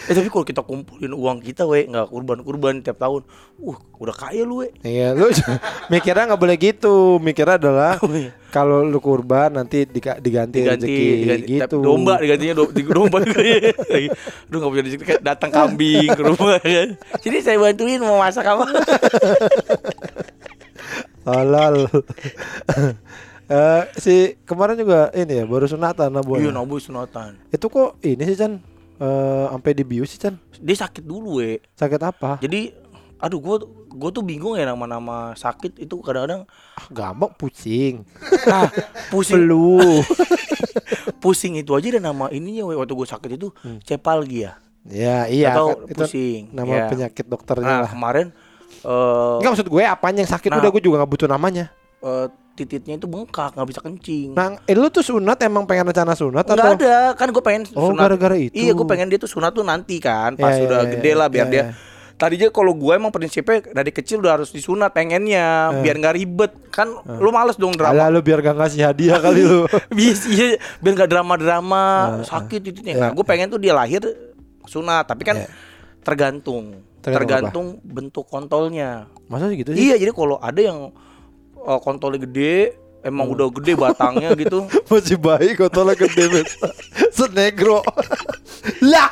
eh 0.02 0.14
tapi 0.14 0.28
kalau 0.28 0.42
kita 0.42 0.62
kumpulin 0.62 1.12
uang 1.12 1.38
kita 1.40 1.62
we 1.64 1.86
nggak 1.86 2.08
kurban 2.08 2.42
kurban 2.42 2.74
tiap 2.80 2.98
tahun 2.98 3.22
uh 3.58 3.78
udah 3.96 4.16
kaya 4.16 4.42
lu 4.42 4.66
we 4.66 4.74
Iya, 4.82 5.14
lu 5.14 5.30
mikirnya 5.94 6.26
nggak 6.26 6.42
boleh 6.42 6.56
gitu. 6.56 7.18
Mikirnya 7.18 7.58
adalah 7.58 8.00
Oh, 8.04 8.10
iya. 8.10 8.34
Kalau 8.50 8.82
lu 8.82 8.98
kurban 8.98 9.54
nanti 9.54 9.86
diga- 9.86 10.18
diganti, 10.18 10.60
diganti, 10.60 10.90
rezeki 10.90 11.08
diganti 11.24 11.54
gitu. 11.56 11.78
domba 11.80 12.18
digantinya 12.18 12.54
do, 12.54 12.66
di 12.68 12.82
domba. 12.82 13.18
Aduh 14.50 14.58
nggak 14.58 14.70
punya 14.70 14.84
rezeki 14.84 15.04
datang 15.20 15.50
kambing 15.50 16.08
ke 16.10 16.22
rumah 16.22 16.58
kan. 16.58 16.90
Jadi 17.22 17.38
saya 17.40 17.58
bantuin 17.58 18.02
mau 18.02 18.18
masak 18.18 18.44
apa? 18.44 18.66
Halal. 21.24 21.86
Eh, 23.46 23.84
si 23.96 24.16
kemarin 24.42 24.80
juga 24.80 25.12
ini 25.12 25.44
ya 25.44 25.46
baru 25.46 25.68
sunatan 25.68 26.08
Nabo. 26.10 26.40
Iya 26.40 26.50
nabu 26.50 26.80
sunatan. 26.80 27.36
Itu 27.52 27.68
kok 27.68 28.00
ini 28.00 28.24
sih 28.24 28.36
Chan 28.36 28.64
Eh, 29.02 29.46
sampai 29.50 29.74
dibius 29.74 30.10
sih 30.10 30.20
Chan. 30.20 30.38
Dia 30.56 30.78
sakit 30.78 31.02
dulu 31.02 31.42
we. 31.42 31.58
Sakit 31.74 31.98
apa? 32.00 32.38
Jadi 32.38 32.70
aduh 33.18 33.38
gua 33.38 33.58
gua 33.88 34.10
tuh 34.10 34.22
bingung 34.22 34.54
ya 34.54 34.66
nama-nama 34.68 35.34
sakit 35.34 35.78
itu 35.80 35.98
kadang-kadang 36.00 36.46
Ah, 36.72 36.86
gampang 36.88 37.34
pusing. 37.34 38.06
ah, 38.48 38.70
pusing 39.10 39.42
Flu. 39.44 40.06
pusing 41.18 41.54
itu 41.56 41.72
aja 41.72 41.88
dan 41.92 42.04
nama 42.04 42.30
ininya 42.30 42.64
we. 42.64 42.74
waktu 42.76 42.94
gua 42.94 43.08
sakit 43.08 43.32
itu 43.36 43.50
cepalgia. 43.82 44.58
ya 44.84 45.26
iya 45.26 45.54
Atau 45.54 45.66
kan, 45.68 45.78
itu 45.88 45.98
pusing. 46.00 46.42
nama 46.52 46.70
Ya. 46.72 46.86
penyakit 46.88 47.26
dokternya 47.26 47.66
Nah, 47.68 47.82
lah. 47.82 47.92
kemarin 47.92 48.28
eh 48.82 49.34
Enggak 49.38 49.52
maksud 49.52 49.68
gue 49.68 49.84
apanya 49.84 50.20
yang 50.20 50.32
sakit 50.32 50.50
Nah. 50.50 50.58
udah 50.58 50.70
gue 50.72 50.82
juga 50.82 50.96
nggak 50.98 51.12
butuh 51.12 51.28
namanya. 51.28 51.70
eh, 52.02 52.28
tititnya 52.52 52.96
itu 52.96 53.08
bengkak 53.08 53.56
nggak 53.56 53.68
bisa 53.68 53.80
kencing. 53.80 54.36
Nah, 54.36 54.60
eh, 54.62 54.76
lu 54.76 54.88
tuh 54.88 55.02
sunat 55.02 55.40
emang 55.42 55.64
pengen 55.64 55.88
rencana 55.88 56.14
sunat 56.14 56.44
Nggak 56.44 56.58
atau 56.58 56.74
ada, 56.76 56.96
kan 57.16 57.28
gue 57.30 57.44
pengen 57.44 57.62
Oh, 57.74 57.92
gara-gara 57.92 58.36
itu. 58.36 58.54
Iya, 58.54 58.72
gue 58.72 58.86
pengen 58.86 59.08
dia 59.08 59.18
tuh 59.18 59.28
sunat 59.28 59.52
tuh 59.52 59.64
nanti 59.64 59.98
kan, 59.98 60.36
pas 60.36 60.54
Iya, 60.54 60.68
udah 60.68 60.80
iya, 60.84 60.92
gede 60.92 61.10
iya, 61.10 61.16
lah 61.16 61.28
biar 61.28 61.48
iya, 61.48 61.54
dia. 61.54 61.64
iya. 61.64 61.90
Tadinya 62.12 62.54
kalau 62.54 62.78
gue 62.78 62.94
emang 62.94 63.10
prinsipnya 63.10 63.66
dari 63.74 63.90
kecil 63.90 64.22
udah 64.22 64.38
harus 64.38 64.54
disunat 64.54 64.94
pengennya, 64.94 65.74
biar 65.82 65.96
nggak 65.98 66.16
ribet. 66.16 66.52
Kan 66.70 66.94
lu 67.18 67.34
males 67.34 67.58
dong 67.58 67.74
Alah 67.74 67.98
drama. 67.98 68.14
lu 68.14 68.22
biar 68.22 68.40
gak 68.40 68.62
ngasih 68.62 68.82
hadiah 68.86 69.18
kali 69.26 69.42
lu. 69.42 69.66
Bias, 69.90 70.30
iya, 70.30 70.62
biar 70.78 70.94
nggak 71.02 71.10
drama-drama 71.10 71.82
sakit 72.22 72.62
titiknya. 72.62 72.94
Nah, 72.96 73.10
iya. 73.10 73.18
gue 73.18 73.26
pengen 73.26 73.50
tuh 73.50 73.58
dia 73.58 73.74
lahir 73.74 74.06
sunat, 74.64 75.10
tapi 75.10 75.26
kan 75.26 75.42
Iya. 75.42 75.50
tergantung, 76.02 76.86
Tergantung 77.02 77.50
tergantung 77.50 77.68
bentuk 77.82 78.30
kontolnya. 78.30 79.10
Masa 79.26 79.50
sih 79.50 79.58
gitu 79.58 79.74
sih? 79.74 79.90
Iya, 79.90 79.98
jadi 79.98 80.14
kalau 80.14 80.38
ada 80.38 80.62
yang 80.62 80.94
uh, 81.66 81.80
kontolnya 81.82 82.26
gede, 82.26 82.76
emang 83.06 83.30
udah 83.30 83.50
gede 83.50 83.74
batangnya 83.78 84.34
gitu. 84.42 84.66
Masih 84.90 85.18
baik 85.18 85.62
kontolnya 85.62 85.96
gede 85.98 86.24
bet. 86.30 86.48
Senegro. 87.18 87.82
lah. 88.82 89.12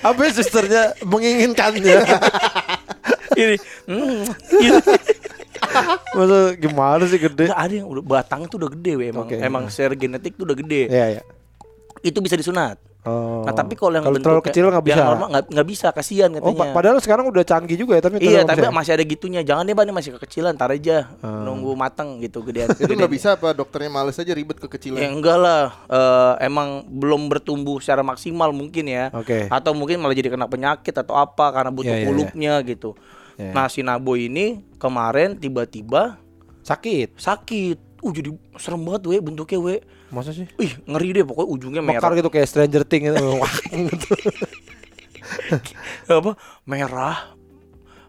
Apa 0.00 0.20
ya 0.28 0.30
susternya 0.32 0.82
menginginkannya? 1.04 2.04
Ini, 3.40 3.56
hmm, 3.88 4.20
gitu. 4.58 4.92
Masa 6.18 6.38
gimana 6.58 7.04
sih 7.06 7.20
gede? 7.20 7.48
Nggak 7.48 7.62
ada 7.62 7.74
yang 7.78 7.88
udah 7.88 8.04
batangnya 8.04 8.48
tuh 8.50 8.58
udah 8.60 8.70
gede 8.74 8.92
we 8.98 9.04
emang 9.08 9.28
Oke. 9.28 9.36
emang 9.38 9.64
secara 9.70 9.94
genetik 9.96 10.34
tuh 10.36 10.44
udah 10.44 10.56
gede. 10.56 10.90
Iya 10.90 11.06
ya. 11.20 11.22
Itu 12.02 12.18
bisa 12.20 12.34
disunat. 12.34 12.80
Oh. 13.00 13.48
Nah, 13.48 13.56
tapi 13.56 13.72
kalau 13.74 13.96
yang 13.96 14.04
kalau 14.04 14.20
terlalu 14.20 14.44
kecil 14.44 14.68
nggak 14.68 14.84
bisa. 14.84 14.92
Yang 14.92 15.08
normal 15.08 15.28
nggak 15.48 15.66
bisa 15.66 15.86
kasihan 15.88 16.28
Oh, 16.30 16.36
katanya. 16.36 16.60
pa- 16.60 16.74
padahal 16.74 16.98
sekarang 17.00 17.24
udah 17.26 17.40
canggih 17.42 17.74
juga 17.74 17.96
ya, 17.96 18.02
tapi 18.02 18.20
Iya, 18.20 18.44
tapi 18.44 18.60
bisa. 18.60 18.68
masih 18.70 18.92
ada 18.92 19.04
gitunya. 19.04 19.40
Jangan 19.40 19.64
deh, 19.64 19.72
Bang, 19.72 19.88
ini 19.88 19.94
masih 19.96 20.10
kekecilan, 20.14 20.52
tar 20.54 20.68
aja. 20.68 21.08
Ah. 21.18 21.40
Nunggu 21.40 21.72
mateng 21.72 22.20
gitu 22.20 22.44
gedean. 22.44 22.68
Itu 22.70 22.92
nggak 22.92 23.08
bisa 23.08 23.40
apa 23.40 23.50
dokternya 23.50 23.88
males 23.88 24.14
aja 24.14 24.28
ribet 24.30 24.56
Ya 24.56 24.62
kekecilan. 24.62 25.00
enggak 25.00 25.38
lah, 25.38 25.64
Eh, 25.88 26.34
emang 26.44 26.84
belum 26.84 27.26
bertumbuh 27.26 27.80
secara 27.80 28.00
maksimal 28.00 28.52
mungkin 28.52 28.84
ya. 28.84 29.08
Oke. 29.10 29.48
Atau 29.48 29.72
mungkin 29.72 29.96
malah 29.96 30.12
jadi 30.12 30.28
kena 30.28 30.44
penyakit 30.44 30.92
atau 30.92 31.14
apa 31.14 31.50
karena 31.50 31.72
butuh 31.72 31.88
Iya, 31.88 31.98
iya, 31.98 32.06
kulupnya 32.06 32.52
gitu. 32.62 32.92
Iya. 33.34 33.50
Nah, 33.50 33.66
si 33.66 33.80
Nabo 33.80 34.12
ini 34.12 34.60
kemarin 34.76 35.34
tiba-tiba 35.34 36.20
Sakit. 36.60 37.16
sakit. 37.16 37.78
Uh, 38.00 38.12
jadi 38.12 38.28
serem 38.56 38.80
banget 38.80 39.02
we 39.06 39.16
bentuknya 39.18 39.56
we. 39.58 39.76
Masa 40.10 40.30
sih? 40.30 40.46
Ih, 40.56 40.74
ngeri 40.84 41.08
deh 41.12 41.24
pokoknya 41.24 41.48
ujungnya 41.48 41.80
merah. 41.80 42.02
Mekar 42.02 42.12
gitu 42.14 42.28
kayak 42.28 42.46
Stranger 42.46 42.82
Things 42.82 43.08
gitu. 43.08 43.26
Wah, 43.38 43.54
gitu. 43.70 44.10
apa 46.10 46.32
merah 46.64 47.16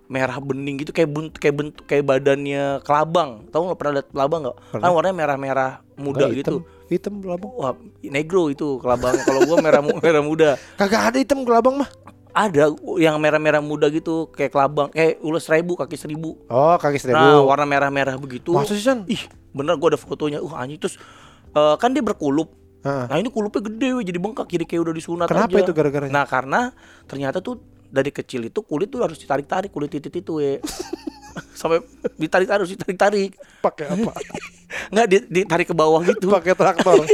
merah 0.08 0.38
bening 0.38 0.76
gitu 0.78 0.92
kayak 0.92 1.08
bentuk 1.08 1.38
kayak 1.38 1.56
bentuk 1.56 1.84
kayak 1.86 2.04
badannya 2.04 2.64
kelabang 2.82 3.46
tahu 3.48 3.70
nggak 3.70 3.80
pernah 3.80 3.94
lihat 3.96 4.08
kelabang 4.10 4.40
nggak 4.44 4.58
Pernah. 4.70 4.84
kan 4.84 4.92
warnanya 4.92 5.16
merah 5.16 5.38
merah 5.38 5.72
muda 5.96 6.26
Enggak, 6.26 6.36
gitu 6.36 6.56
hitam. 6.60 6.90
Hitam 6.90 7.14
kelabang. 7.20 7.52
wah 7.54 7.74
negro 8.04 8.42
itu 8.48 8.68
kelabang 8.78 9.16
kalau 9.22 9.40
gua 9.46 9.58
merah 9.62 9.80
mu- 9.80 9.96
merah 9.98 10.20
muda 10.22 10.50
Kagak 10.76 11.02
ada 11.06 11.18
hitam 11.18 11.40
kelabang 11.42 11.80
mah. 11.80 11.90
ada 12.30 12.72
yang 12.96 13.16
merah 13.18 13.38
merah 13.38 13.60
muda 13.60 13.88
gitu 13.88 14.28
kayak 14.30 14.50
kelabang 14.50 14.88
kayak 14.90 15.20
ulas 15.20 15.44
seribu 15.44 15.76
kaki 15.76 15.96
seribu 15.96 16.36
Oh, 16.48 16.76
kaki 16.76 16.96
seribu. 16.98 17.16
nah 17.18 17.40
warna 17.42 17.64
merah 17.66 17.88
merah 17.88 18.16
begitu 18.16 18.52
Masa 18.52 18.72
sih, 18.72 18.82
San? 18.82 19.04
ih 19.06 19.20
bener 19.52 19.76
gua 19.76 19.92
ada 19.92 20.00
fotonya 20.00 20.40
uh 20.40 20.52
anjing 20.54 20.76
terus 20.78 20.96
eh, 21.52 21.76
kan 21.76 21.92
dia 21.92 22.02
berkulup 22.02 22.58
Heeh. 22.82 23.06
Nah 23.06 23.18
ini 23.22 23.30
kulupnya 23.30 23.62
gede 23.62 23.90
weh, 23.94 24.02
jadi 24.02 24.18
bengkak 24.18 24.50
jadi 24.50 24.66
kayak 24.66 24.82
udah 24.82 24.94
disunat 24.98 25.28
Kenapa 25.30 25.54
aja. 25.54 25.62
itu 25.62 25.72
gara-garanya? 25.72 26.10
Nah 26.10 26.26
karena 26.26 26.74
ternyata 27.06 27.38
tuh 27.38 27.62
dari 27.86 28.10
kecil 28.10 28.42
itu 28.42 28.58
kulit 28.66 28.90
tuh 28.90 29.06
harus 29.06 29.22
ditarik-tarik 29.22 29.70
kulit 29.70 29.94
titit 29.94 30.10
itu 30.10 30.42
we. 30.42 30.58
Sampai 31.54 31.86
ditarik-tarik 32.18 32.66
harus 32.66 32.74
ditarik-tarik. 32.74 33.38
Pakai 33.62 33.86
apa? 33.86 34.18
Nggak 34.98 35.08
di- 35.08 35.28
ditarik 35.30 35.70
ke 35.70 35.76
bawah 35.78 36.02
gitu. 36.02 36.26
Pakai 36.36 36.58
traktor. 36.58 37.06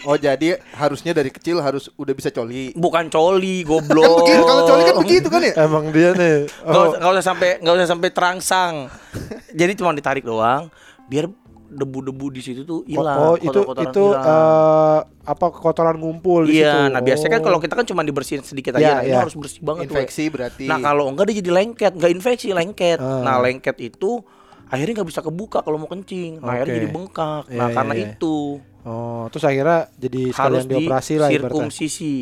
Oh 0.00 0.16
jadi 0.16 0.56
harusnya 0.72 1.12
dari 1.12 1.28
kecil 1.28 1.60
harus 1.60 1.92
udah 2.00 2.14
bisa 2.16 2.32
coli. 2.32 2.72
Bukan 2.72 3.12
coli, 3.12 3.60
Kan 3.60 3.68
goblok. 3.76 4.24
begitu 4.24 4.42
kalau 4.42 4.62
coli 4.64 4.82
kan 4.82 4.96
begitu 5.04 5.28
kan 5.28 5.40
ya? 5.44 5.52
Emang 5.60 5.84
dia 5.92 6.16
nih. 6.16 6.48
Oh, 6.64 6.88
usah, 6.88 6.96
nggak 6.96 7.12
usah 7.12 7.24
sampai 7.28 7.50
nggak 7.60 7.74
usah 7.76 7.88
sampai 7.92 8.08
terangsang. 8.08 8.74
Jadi 9.52 9.72
cuma 9.76 9.92
ditarik 9.92 10.24
doang 10.24 10.72
biar 11.12 11.28
debu-debu 11.70 12.26
di 12.28 12.42
situ 12.42 12.60
tuh 12.62 12.82
hilang. 12.82 13.16
oh, 13.16 13.34
itu 13.36 13.60
itu 13.62 14.04
eh, 14.12 14.98
apa 15.06 15.46
kotoran 15.48 15.96
ngumpul 15.96 16.44
di 16.44 16.58
situ. 16.58 16.66
Iya, 16.66 16.90
nah 16.90 16.98
biasanya 16.98 17.30
kan 17.32 17.40
Oh. 17.40 17.46
kalau 17.46 17.58
kita 17.58 17.74
kan 17.74 17.86
cuma 17.86 18.02
dibersihin 18.02 18.42
sedikit 18.42 18.74
Iya, 18.74 18.80
aja, 18.80 18.92
nah 18.92 19.00
ini 19.00 19.08
iya. 19.08 19.18
harus 19.22 19.34
bersih 19.34 19.62
banget. 19.62 19.86
Infeksi 19.86 20.24
berarti. 20.26 20.66
Nah 20.66 20.78
kalau 20.78 21.06
enggak 21.06 21.30
dia 21.30 21.38
jadi 21.38 21.50
lengket, 21.54 21.92
nggak 21.94 22.10
infeksi 22.10 22.50
lengket. 22.50 22.98
Ah. 22.98 23.22
Nah 23.22 23.38
lengket 23.38 23.78
itu 23.78 24.20
akhirnya 24.66 24.92
nggak 24.98 25.08
bisa 25.08 25.20
kebuka 25.20 25.58
kalau 25.60 25.76
mau 25.76 25.86
kencing. 25.86 26.38
Nah, 26.38 26.52
akhirnya 26.52 26.68
Oke. 26.68 26.78
jadi 26.78 26.88
bengkak. 26.90 27.42
Iya, 27.46 27.56
Nah 27.56 27.66
iya, 27.66 27.74
karena 27.74 27.94
iya. 27.94 28.04
itu 28.10 28.36
Oh, 28.80 29.28
terus 29.28 29.44
akhirnya 29.44 29.78
jadi 29.94 30.22
harus 30.32 30.64
dioperasi 30.64 31.14
lah 31.14 31.28
ibaratnya. 31.28 31.52
sirkumsisi, 31.52 32.14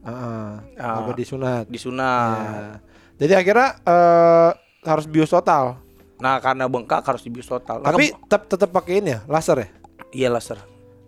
Heeh. 0.00 0.48
Ah. 0.80 0.96
apa 0.98 1.12
disunat. 1.12 1.64
disunat. 1.68 2.40
Ya. 2.40 2.64
Jadi 3.16 3.32
akhirnya 3.36 3.68
eh 3.84 4.50
harus 4.82 5.04
bios 5.04 5.28
total. 5.28 5.76
Nah 6.16 6.38
karena 6.38 6.64
bengkak 6.64 7.02
harus 7.02 7.20
dibius 7.20 7.44
total. 7.44 7.80
Nah, 7.80 7.90
Tapi 7.90 8.08
ke- 8.08 8.18
tetap 8.24 8.42
tetap 8.46 8.70
pakai 8.70 8.98
ini 8.98 9.10
ya, 9.10 9.20
laser 9.26 9.56
ya. 9.58 9.68
iya 10.10 10.28
laser. 10.28 10.56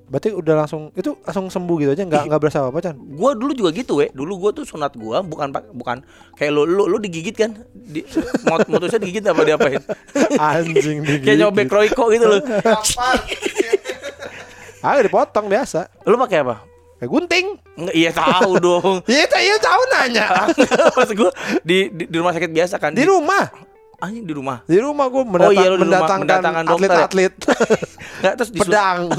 Berarti 0.05 0.33
udah 0.33 0.55
langsung 0.59 0.89
itu 0.95 1.21
langsung 1.21 1.47
sembuh 1.47 1.77
gitu 1.79 1.91
aja 1.91 2.01
nggak 2.03 2.23
nggak 2.27 2.41
berasa 2.41 2.65
apa 2.65 2.81
Chan? 2.81 2.97
Gua 2.97 3.33
dulu 3.33 3.53
juga 3.53 3.71
gitu 3.71 4.01
we. 4.01 4.09
Dulu 4.11 4.33
gua 4.39 4.51
tuh 4.51 4.65
sunat 4.65 4.93
gua 4.95 5.21
bukan 5.21 5.49
pak- 5.51 5.69
bukan 5.71 6.01
kayak 6.33 6.49
lu 6.51 6.65
lu, 6.65 6.85
lu 6.87 6.97
digigit 6.97 7.33
kan? 7.33 7.53
Di, 7.71 8.01
mot 8.43 8.65
motusnya 8.67 8.97
digigit 8.99 9.21
apa 9.23 9.41
diapain? 9.43 9.85
Anjing 10.41 11.03
digigit. 11.03 11.25
kayak 11.25 11.39
nyobek 11.39 11.69
Royco 11.69 12.05
gitu 12.09 12.25
loh. 12.27 12.41
Ah 14.79 14.95
dipotong 14.97 15.47
biasa. 15.47 15.91
lu 16.05 16.15
pakai 16.17 16.39
apa? 16.41 16.63
Kayak 16.99 17.11
gunting. 17.13 17.47
Enggak, 17.77 17.95
iya 17.95 18.11
tahu 18.11 18.51
dong. 18.59 18.95
Iya 19.11 19.27
iya 19.37 19.57
tahu 19.59 19.81
nanya. 19.89 20.27
Maksud 20.95 21.15
gua 21.17 21.31
di, 21.61 21.91
di 21.91 22.05
di 22.07 22.17
rumah 22.17 22.31
sakit 22.31 22.49
biasa 22.49 22.75
kan. 22.77 22.91
Di 22.91 23.03
rumah. 23.03 23.45
Anjing 23.99 24.25
di 24.25 24.35
rumah. 24.35 24.63
Di 24.63 24.79
rumah 24.79 25.11
gue 25.11 25.23
Oh 25.27 25.51
iya, 25.51 25.69
lu 25.69 25.77
di 25.77 25.87
rumah 25.87 26.07
mendatangkan 26.07 26.65
ya? 26.65 26.71
atlet-atlet 26.71 27.35
Nggak, 28.23 28.35
terus 28.39 28.51
disun- 28.51 28.63
pedang. 28.71 28.99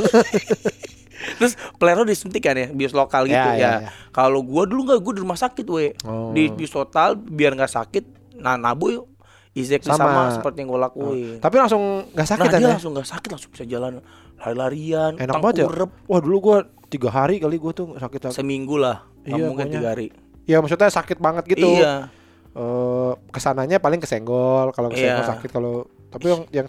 Terus 1.20 1.60
pelero 1.76 2.08
disuntik 2.08 2.40
kan 2.40 2.56
ya, 2.56 2.72
bios 2.72 2.96
lokal 2.96 3.28
gitu 3.28 3.36
Ya, 3.36 3.52
ya. 3.52 3.60
ya, 3.60 3.72
ya. 3.84 3.90
Kalau 4.10 4.40
gua 4.40 4.64
dulu 4.64 4.88
nggak, 4.88 5.00
gua 5.04 5.14
di 5.14 5.22
rumah 5.22 5.36
sakit 5.36 5.68
we. 5.68 5.92
Oh. 6.08 6.32
Di 6.32 6.48
bios 6.48 6.72
total 6.72 7.20
biar 7.20 7.60
nggak 7.60 7.68
sakit. 7.70 8.04
Nah, 8.40 8.56
nabu 8.56 9.04
exactly 9.52 9.92
Sama. 9.92 10.00
sama, 10.00 10.22
seperti 10.32 10.64
yang 10.64 10.72
gua 10.72 10.88
lakuin. 10.88 11.44
Tapi 11.44 11.56
langsung 11.60 12.08
nggak 12.08 12.24
sakit 12.24 12.40
nah, 12.40 12.48
kan 12.50 12.60
dia 12.60 12.66
ya? 12.66 12.72
langsung 12.72 12.92
nggak 12.96 13.10
sakit, 13.10 13.30
langsung 13.30 13.52
bisa 13.52 13.66
jalan 13.68 14.00
lari-larian, 14.40 15.12
Enak 15.20 15.36
banget 15.44 15.56
ya. 15.60 15.66
Wah 16.08 16.20
dulu 16.24 16.38
gue 16.40 16.58
tiga 16.88 17.12
hari 17.12 17.44
kali 17.44 17.60
gue 17.60 17.72
tuh 17.76 18.00
sakit. 18.00 18.32
Seminggu 18.32 18.80
lah, 18.80 19.04
Iya, 19.28 19.44
mungkin 19.44 19.68
tiga 19.68 19.92
hari. 19.92 20.16
Ya 20.48 20.64
maksudnya 20.64 20.88
sakit 20.88 21.20
banget 21.20 21.44
gitu. 21.52 21.68
Iya. 21.68 22.08
Eh, 22.50 23.14
ke 23.30 23.38
sananya 23.38 23.78
paling 23.78 24.02
kesenggol 24.02 24.74
kalau 24.74 24.90
kesenggol 24.90 25.22
Iya. 25.22 25.32
sakit 25.32 25.50
kalau 25.50 25.86
tapi 26.10 26.26
yang 26.28 26.42
yang 26.50 26.68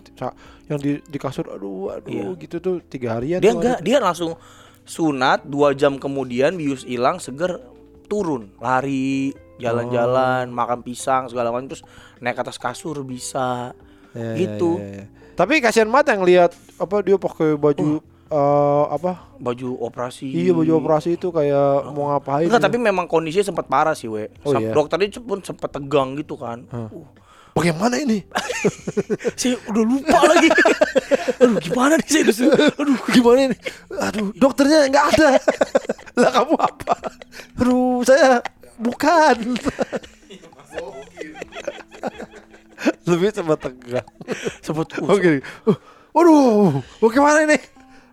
yang 0.68 0.76
di 0.76 1.00
di 1.00 1.16
kasur 1.16 1.48
aduh 1.48 1.88
aduh 1.90 2.36
Iya. 2.36 2.36
gitu 2.36 2.56
tuh 2.60 2.74
tiga 2.84 3.16
harian 3.16 3.40
Dia 3.40 3.56
enggak, 3.56 3.80
dia 3.80 3.96
langsung 3.96 4.36
sunat 4.82 5.44
dua 5.44 5.72
jam 5.72 5.96
kemudian 5.96 6.52
bius 6.54 6.84
hilang 6.84 7.16
seger 7.16 7.64
turun 8.06 8.52
lari 8.60 9.32
jalan-jalan 9.56 10.46
Oh. 10.46 10.54
makan 10.54 10.80
pisang 10.82 11.26
segala 11.26 11.48
macam 11.48 11.72
terus 11.72 11.84
naik 12.18 12.36
atas 12.36 12.60
kasur 12.60 13.00
bisa 13.00 13.72
Ya, 14.12 14.34
ya, 14.34 14.36
gitu. 14.36 14.76
ya, 14.76 15.00
ya. 15.00 15.04
Tapi 15.32 15.62
kasihan 15.62 15.88
banget 15.88 16.12
yang 16.12 16.22
lihat 16.22 16.50
apa 16.76 17.00
dia 17.00 17.16
pakai 17.16 17.56
baju 17.56 18.04
eh, 18.30 18.84
apa? 18.88 19.12
baju 19.36 19.68
operasi 19.80 20.26
Iya 20.28 20.52
baju 20.52 20.72
operasi 20.78 21.14
itu 21.14 21.28
kayak 21.28 21.90
mau 21.90 22.10
ngapain? 22.10 22.46
enggak 22.46 22.60
gitu. 22.60 22.66
tapi 22.68 22.78
memang 22.78 23.04
kondisinya 23.04 23.46
sempat 23.46 23.66
parah 23.66 23.92
sih 23.92 24.06
we 24.06 24.30
Oh, 24.42 24.54
iya? 24.54 24.70
dokternya 24.70 25.10
pun 25.18 25.40
sempat 25.40 25.70
tegang 25.70 26.14
gitu 26.14 26.34
kan 26.34 26.62
Hah. 26.68 26.86
uh, 26.86 27.06
bagaimana 27.50 27.96
ini? 27.96 28.22
Saya 29.40 29.58
udah 29.66 29.82
lupa 29.82 30.18
lagi. 30.22 30.48
Aduh 31.40 31.56
gimana 31.58 31.96
nih 31.96 32.06
saya 32.06 32.22
udah 32.22 32.36
Aduh, 32.76 32.98
gimana 33.10 33.40
ini? 33.42 33.56
Aduh, 33.98 34.28
dokternya 34.34 34.86
nggak 34.86 35.06
ada. 35.10 35.28
lah 36.20 36.30
kamu 36.30 36.54
apa? 36.54 36.94
Aduh, 37.58 38.04
saya 38.04 38.38
bukan. 38.76 39.36
Lebih 43.02 43.28
cepat 43.30 43.58
tegang. 43.60 44.08
sempat 44.60 44.86
uh, 44.96 45.10
Oke. 45.10 45.40
Uh, 45.66 45.76
Waduh, 46.12 46.80
bagaimana 46.98 47.44
ini? 47.44 47.58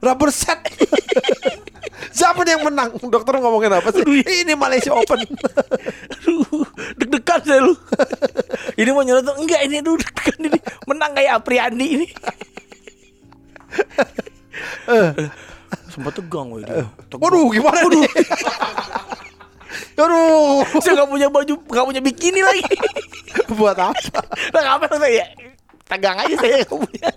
Rubber 0.01 0.29
set. 0.29 0.61
Siapa 2.17 2.41
yang 2.49 2.65
menang? 2.65 2.97
Dokter 3.09 3.37
ngomongin 3.37 3.73
apa 3.77 3.93
sih? 3.93 4.01
Ini 4.05 4.53
Malaysia 4.57 4.93
Open. 4.93 5.21
Aduh, 6.17 6.65
deg-degan 6.97 7.41
saya 7.45 7.61
lu. 7.61 7.73
ini 8.81 8.89
mau 8.89 9.05
nyerot 9.05 9.37
enggak 9.37 9.61
ini 9.65 9.81
aduh 9.81 9.97
deg-degan 9.97 10.37
ini. 10.49 10.59
Menang 10.89 11.13
kayak 11.13 11.41
Apriandi 11.41 11.87
ini. 11.93 12.07
Sempat 15.93 16.13
tegang 16.17 16.49
woy 16.53 16.65
dia. 16.65 16.85
Tegang. 17.09 17.21
Waduh, 17.21 17.49
gimana 17.53 17.85
nih? 17.85 18.05
Aduh, 19.97 20.61
Saya 20.81 20.93
nggak 21.01 21.09
punya 21.09 21.27
baju, 21.29 21.53
nggak 21.57 21.85
punya 21.89 22.01
bikini 22.01 22.41
lagi. 22.45 22.63
buat 23.53 23.77
apa? 23.77 24.21
Lah 24.53 24.61
ngapain 24.61 24.97
saya? 25.01 25.25
Tegang 25.85 26.17
aja 26.17 26.35
saya 26.37 26.55
nggak 26.65 26.77
punya. 26.77 27.09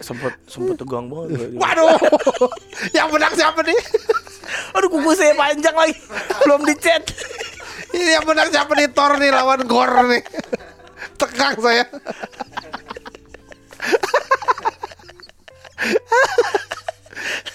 Sempet 0.00 0.34
sempet 0.46 0.76
tegang 0.80 1.06
banget. 1.06 1.54
Waduh, 1.56 1.96
yang 2.96 3.08
menang 3.12 3.34
siapa 3.34 3.60
nih? 3.62 3.78
Aduh 4.76 4.88
kuku 4.90 5.10
saya 5.14 5.34
panjang 5.34 5.74
lagi, 5.74 5.94
belum 6.44 6.60
dicat. 6.66 7.02
Ini 7.94 8.22
yang 8.22 8.24
menang 8.26 8.48
siapa 8.54 8.70
nih? 8.78 8.86
Thor 8.94 9.18
nih 9.18 9.30
lawan 9.34 9.66
Gor 9.66 9.90
nih. 10.06 10.22
Tegang 11.18 11.58
saya. 11.58 11.84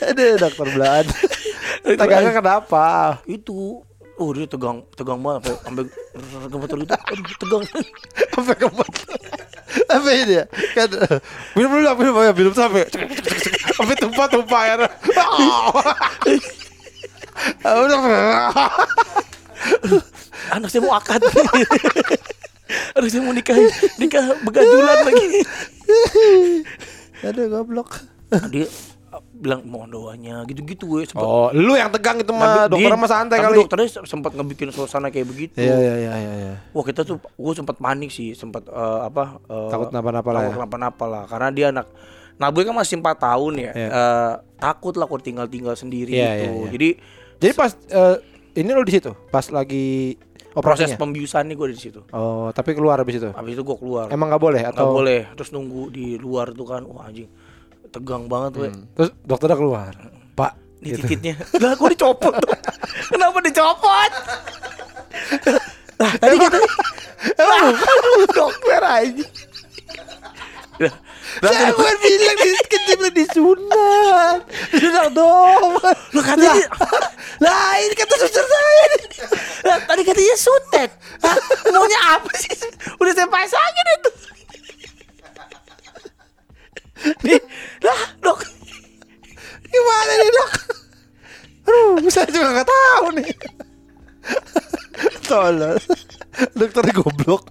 Aduh, 0.06 0.36
dokter 0.36 0.68
Blan. 0.76 1.06
Tegangnya 1.88 2.34
kenapa? 2.36 2.86
Itu, 3.24 3.88
oh 4.20 4.30
dia 4.32 4.48
tegang, 4.48 4.84
tegang 4.96 5.20
banget 5.20 5.56
sampai 5.64 5.84
sampai 6.16 6.50
gemeter 6.52 6.78
gitu. 6.80 6.94
Aduh 6.96 7.36
tegang. 7.42 7.64
Sampai 8.36 8.56
ke 8.56 8.68
mana? 8.72 9.00
Sampai 9.88 10.14
ini 10.24 10.34
ya. 10.40 10.46
Kan 10.76 10.90
minum 11.56 11.72
dulu, 11.80 11.92
minum 12.00 12.16
ya, 12.24 12.32
minum 12.32 12.54
sampai 12.56 12.84
sampai 13.76 13.96
tumpah-tumpah 14.00 14.62
air. 14.64 14.82
Ah, 17.68 17.84
Udah. 17.84 18.00
Anak 20.56 20.70
saya 20.72 20.82
mau 20.84 20.96
akad. 20.96 21.20
Anak 22.96 23.10
saya 23.12 23.22
mau 23.22 23.36
nikah, 23.36 23.60
nikah 24.00 24.40
begajulan 24.48 25.04
lagi. 25.04 25.28
Aduh, 27.28 27.46
goblok. 27.52 28.00
Dia 28.50 28.66
uh, 28.66 28.95
bilang 29.32 29.62
mohon 29.64 29.88
doanya 29.88 30.44
gitu-gitu 30.44 30.86
gue 30.86 31.02
sempet 31.04 31.22
Oh, 31.22 31.48
lu 31.50 31.74
yang 31.74 31.88
tegang 31.88 32.18
itu 32.18 32.30
mah 32.30 32.66
dokter 32.66 32.92
mah 32.92 33.06
santai 33.06 33.38
kali. 33.38 33.58
dokternya 33.58 33.88
sempat 34.02 34.32
ngebikin 34.32 34.70
suasana 34.70 35.08
kayak 35.08 35.26
begitu. 35.26 35.56
Iya, 35.56 35.76
iya, 35.76 35.94
iya, 35.98 36.14
iya, 36.16 36.34
iya. 36.36 36.54
Wah 36.70 36.82
kita 36.82 37.02
tuh, 37.02 37.18
gue 37.20 37.54
sempat 37.54 37.76
panik 37.76 38.10
sih, 38.10 38.32
sempat 38.32 38.66
eh, 38.66 39.00
apa? 39.02 39.40
eh, 39.44 39.70
Takut 39.70 39.88
kenapa-napa 39.90 40.30
lah 40.30 40.42
takut 40.42 40.48
ya. 40.48 40.56
kenapa-napa 40.58 41.06
lah, 41.06 41.24
karena 41.26 41.48
dia 41.50 41.66
anak. 41.70 41.88
Nah 42.36 42.48
gue 42.50 42.62
kan 42.62 42.74
masih 42.74 42.96
4 42.98 43.16
tahun 43.16 43.54
ya, 43.58 43.72
Iya. 43.72 43.90
eh, 43.90 44.34
takut 44.58 44.94
lah 44.94 45.06
kalau 45.06 45.20
tinggal-tinggal 45.20 45.74
sendiri 45.74 46.12
Iya, 46.12 46.30
gitu. 46.34 46.44
iya, 46.46 46.52
iya. 46.58 46.70
Jadi 46.70 46.90
Jadi 47.38 47.54
pas 47.54 47.72
eh, 47.72 48.16
ini 48.56 48.70
lo 48.70 48.82
di 48.82 48.94
situ, 48.94 49.12
pas 49.28 49.44
lagi 49.50 50.16
proses 50.54 50.88
operasinya. 50.88 50.96
pembiusan 50.98 51.44
nih 51.46 51.56
gue 51.56 51.68
di 51.70 51.80
situ. 51.82 52.00
Oh, 52.10 52.48
tapi 52.50 52.72
keluar 52.72 52.96
habis 52.98 53.18
itu. 53.18 53.28
Habis 53.28 53.54
itu 53.54 53.62
gue 53.62 53.78
keluar. 53.78 54.08
Emang 54.08 54.28
nggak 54.28 54.40
boleh 54.42 54.64
atau 54.64 54.88
boleh, 54.94 55.28
terus 55.32 55.52
nunggu 55.52 55.90
di 55.90 56.16
luar 56.16 56.50
tuh 56.50 56.64
kan, 56.66 56.80
wah 56.86 57.06
anjing, 57.06 57.28
tegang 57.96 58.28
banget 58.28 58.52
gue. 58.60 58.70
Terus 58.94 59.10
dokternya 59.24 59.56
keluar. 59.56 59.94
Pak, 60.36 60.52
Ini 60.84 60.88
gitu. 60.92 60.98
titiknya, 61.08 61.34
lah 61.64 61.72
gue 61.74 61.90
dicopot. 61.96 62.36
Kenapa 63.16 63.38
dicopot? 63.40 64.12
Lah 65.96 66.12
tadi 66.20 66.36
kata, 66.36 66.58
lah, 67.50 67.64
aduh, 67.72 68.28
dokter 68.28 68.82
aja. 68.84 69.26
Lah, 70.76 70.92
Saya 71.40 71.72
bukan 71.72 71.96
bilang 72.04 72.36
di 72.36 72.52
kecil 72.68 73.02
disunat. 73.16 74.40
Disunat 74.76 75.08
dong. 75.16 75.80
Lu 76.12 76.20
katanya 76.20 76.68
Lah, 77.40 77.80
ini 77.80 77.96
kata 77.96 78.14
suster 78.20 78.44
saya. 78.44 78.84
lah, 79.64 79.78
tadi 79.88 80.04
katanya 80.04 80.36
sutet. 80.36 80.92
Hah? 81.24 81.36
Maunya 81.72 82.00
apa 82.20 82.28
sih? 82.36 82.52
Udah 83.00 83.12
saya 83.16 83.28
pasangin 83.32 83.86
itu. 84.00 84.10
Nih, 86.96 87.42
lah, 87.84 88.02
dok. 88.24 88.40
Gimana 89.68 90.12
nih, 90.16 90.30
Dok? 90.32 90.52
Aduh, 91.66 92.10
saya 92.14 92.30
juga 92.32 92.48
nggak 92.56 92.70
tahu 92.70 93.06
nih. 93.20 93.30
Tolol. 95.28 95.78
Dokternya 96.56 96.94
goblok. 96.96 97.44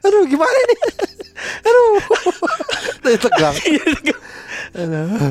Aduh, 0.00 0.24
gimana 0.24 0.58
nih? 0.70 0.80
Aduh. 1.66 1.94
Tadi 3.04 3.18
tegang. 3.20 3.54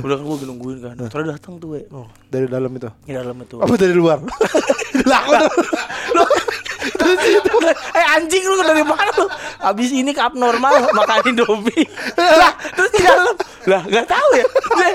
Udah 0.04 0.16
kan 0.20 0.24
gue 0.24 0.48
nungguin 0.48 0.78
kan. 0.84 0.96
Terus 1.10 1.26
datang 1.34 1.58
tuh, 1.58 1.76
we. 1.76 1.82
Oh, 1.90 2.08
dari 2.30 2.46
dalam 2.46 2.70
itu. 2.78 2.88
Di 3.08 3.18
dalam 3.18 3.36
itu. 3.42 3.58
Apa 3.58 3.74
dari 3.76 3.96
luar? 3.98 4.22
lah, 5.10 5.22
aku 5.26 6.43
tuh. 6.92 7.60
eh 8.00 8.06
anjing 8.18 8.44
lu 8.44 8.60
dari 8.62 8.84
mana 8.84 9.12
lu? 9.16 9.26
Abis 9.64 9.90
ini 9.96 10.12
ke 10.12 10.22
abnormal 10.22 10.92
makan 10.92 11.20
Indomie. 11.30 11.88
lah, 12.18 12.54
terus 12.76 12.92
di 12.92 13.02
dalam. 13.02 13.36
Lah, 13.70 13.82
nggak 13.88 14.08
tahu 14.08 14.30
ya. 14.36 14.46
Lah, 14.80 14.94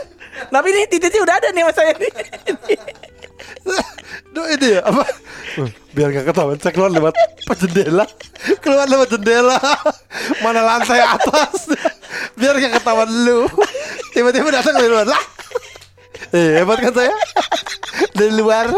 Tapi 0.48 0.66
ini 0.70 0.86
titiknya 0.86 1.20
udah 1.26 1.34
ada 1.34 1.48
nih 1.50 1.62
mas 1.66 1.74
saya 1.74 1.92
nih. 1.98 2.12
Duh 4.32 4.46
itu 4.54 4.66
ya 4.78 4.80
apa? 4.86 5.04
Biar 5.96 6.14
gak 6.14 6.30
ketahuan 6.30 6.58
saya 6.62 6.72
keluar 6.72 6.92
lewat 6.94 7.14
jendela 7.58 8.06
Keluar 8.62 8.86
lewat 8.86 9.08
jendela 9.18 9.58
Mana 10.44 10.62
lantai 10.62 11.02
atas 11.02 11.74
Biar 12.38 12.54
gak 12.54 12.78
ketahuan 12.78 13.08
lu 13.08 13.50
Tiba-tiba 14.14 14.54
datang 14.54 14.78
dari 14.78 14.86
luar 14.86 15.08
Lah 15.08 15.22
Eh 16.30 16.62
hebat 16.62 16.78
kan 16.78 16.92
saya 16.94 17.14
Dari 18.14 18.32
luar 18.36 18.70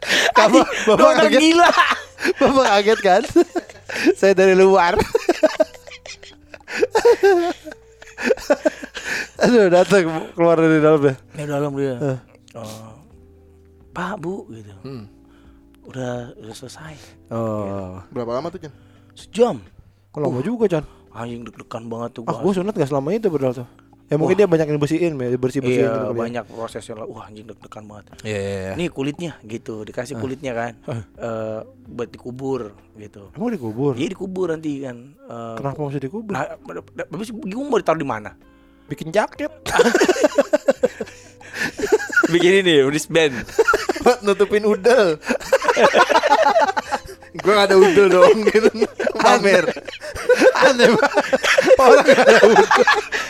Bapak, 0.36 0.66
bapak 0.86 1.10
kaget 1.18 1.40
gila. 1.42 1.68
Bapak 2.40 2.64
kaget 2.70 2.98
kan 3.00 3.22
Saya 4.18 4.32
dari 4.32 4.54
luar 4.54 4.96
Aduh 9.40 9.66
datang 9.68 10.04
keluar 10.32 10.56
dari 10.56 10.78
dalam 10.78 11.00
ya 11.02 11.14
Ya 11.34 11.44
dalam 11.48 11.72
dia. 11.74 11.94
Oh, 12.52 12.92
Pak 13.90 14.12
Bu 14.18 14.44
gitu. 14.50 14.72
Udah 15.82 16.36
udah 16.36 16.54
selesai. 16.54 16.94
Oh 17.30 17.98
Berapa 18.10 18.30
lama 18.32 18.48
tuh 18.48 18.60
Jan? 18.60 18.72
Sejam. 19.12 19.56
Kok 20.10 20.20
lama 20.20 20.40
juga 20.40 20.66
Chan 20.68 20.84
Anjing 21.10 21.42
deg-degan 21.42 21.86
banget 21.86 22.10
tuh 22.14 22.22
Ah, 22.24 22.38
gua. 22.38 22.54
sunat 22.54 22.70
gak 22.70 22.86
selama 22.86 23.10
itu 23.10 23.26
padahal 23.26 23.54
tuh. 23.56 23.68
Ya 24.10 24.18
mungkin 24.18 24.34
dia 24.34 24.50
banyak 24.50 24.66
yang 24.74 24.80
bersihin, 24.82 25.14
ya, 25.14 25.38
bersih 25.38 25.62
bersihin 25.62 25.86
Iya 25.86 26.10
banyak 26.10 26.44
prosesnya 26.50 26.98
lah. 26.98 27.06
Wah 27.06 27.30
anjing 27.30 27.46
deg-degan 27.46 27.86
banget. 27.86 28.04
Iya, 28.26 28.38
iya, 28.42 28.58
iya. 28.58 28.72
Nih 28.74 28.90
kulitnya 28.90 29.38
gitu 29.46 29.86
dikasih 29.86 30.18
kulitnya 30.18 30.50
kan. 30.50 30.72
Eh 31.14 31.58
buat 31.86 32.10
dikubur 32.10 32.74
gitu. 32.98 33.30
Emang 33.38 33.54
dikubur? 33.54 33.94
Iya 33.94 34.10
dikubur 34.10 34.50
nanti 34.50 34.82
kan. 34.82 35.14
Eh, 35.14 35.54
Kenapa 35.62 35.78
mesti 35.78 36.02
dikubur? 36.02 36.34
Nah, 36.34 36.42
habis 37.06 37.30
bingung 37.30 37.70
mau 37.70 37.78
ditaruh 37.78 38.02
di 38.02 38.08
mana? 38.10 38.34
Bikin 38.90 39.14
jaket. 39.14 39.54
Bikin 42.34 42.66
ini 42.66 42.82
wristband. 42.82 43.34
Buat 44.02 44.18
nutupin 44.26 44.66
udel. 44.66 45.18
Gua 47.40 47.52
gak 47.62 47.66
ada 47.70 47.76
udel 47.78 48.06
dong 48.10 48.38
gitu. 48.50 48.70
Pamer. 49.22 49.64
Aneh 50.66 50.88
banget. 50.98 51.40
Orang 51.78 52.02
gak 52.02 52.18
ada 52.26 52.40
udel. 52.42 52.66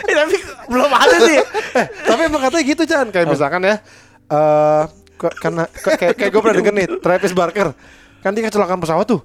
Eh, 0.01 0.17
tapi 0.17 0.40
belum 0.71 0.89
ada 0.89 1.17
sih. 1.21 1.39
Eh, 1.71 1.87
tapi 2.03 2.21
emang 2.25 2.41
katanya 2.41 2.65
gitu 2.65 2.83
Chan. 2.83 3.07
Kayak 3.09 3.27
misalkan 3.29 3.61
ya. 3.61 3.79
eh 4.27 4.83
ke- 5.13 5.35
karena 5.37 5.63
ke- 5.67 5.95
kayak 5.95 6.15
kayak 6.15 6.31
gue 6.31 6.41
pernah 6.41 6.57
denger 6.57 6.73
nih 6.73 6.87
Travis 6.97 7.31
Barker 7.31 7.67
kan 8.19 8.31
dia 8.31 8.43
kecelakaan 8.43 8.79
pesawat 8.79 9.05
tuh 9.05 9.21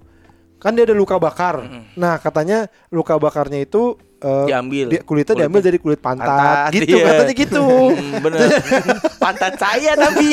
kan 0.57 0.73
dia 0.73 0.83
ada 0.83 0.93
luka 0.93 1.17
bakar 1.17 1.63
nah 1.95 2.17
katanya 2.17 2.65
luka 2.89 3.17
bakarnya 3.17 3.61
itu 3.61 3.95
eh, 4.19 4.45
Diambil. 4.47 4.87
dia- 4.89 5.03
kulitnya 5.03 5.35
diambil 5.39 5.61
dari 5.61 5.77
kulit 5.77 5.99
pantat, 5.99 6.27
Pantat, 6.27 6.71
gitu 6.73 6.97
iya. 6.97 7.07
katanya 7.09 7.35
gitu 7.35 7.65
Hmm, 7.65 8.13
bener. 8.25 8.47
Pantat 9.23 9.53
saya 9.57 9.93
tapi. 9.95 10.27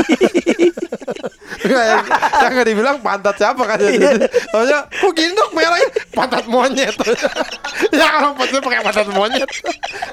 Yang, 1.64 2.04
yang 2.12 2.52
nggak 2.52 2.68
dibilang 2.68 2.98
pantat 3.00 3.36
siapa 3.40 3.64
kan 3.64 3.78
Iya. 3.80 4.28
Soalnya 4.52 4.80
kok 4.92 5.12
gini 5.16 5.32
dok 5.32 5.50
merahin 5.56 5.90
pantat 6.12 6.46
monyet 6.48 6.96
Ya 7.98 8.08
orang 8.20 8.36
pantatnya 8.36 8.62
pakai 8.62 8.82
pantat 8.84 9.08
monyet 9.12 9.50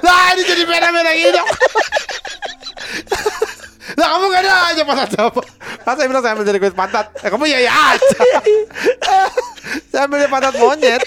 Lah 0.03 0.31
ini 0.35 0.41
jadi 0.47 0.63
gini 0.63 1.29
dok 1.37 1.47
Lah 3.99 4.07
kamu 4.15 4.25
gak 4.31 4.41
ada 4.47 4.53
aja 4.71 4.81
pantat 4.87 5.09
siapa 5.11 5.41
Kan 5.83 5.93
saya 5.99 6.07
bilang 6.07 6.23
saya 6.23 6.31
ambil 6.39 6.47
dari 6.47 6.59
kulit 6.63 6.77
pantat 6.77 7.05
Ya 7.19 7.27
kamu 7.27 7.43
ya 7.51 7.59
ya 7.59 7.73
aja 7.95 8.19
Saya 9.91 10.07
ambil 10.07 10.27
pantat 10.27 10.55
monyet. 10.57 11.03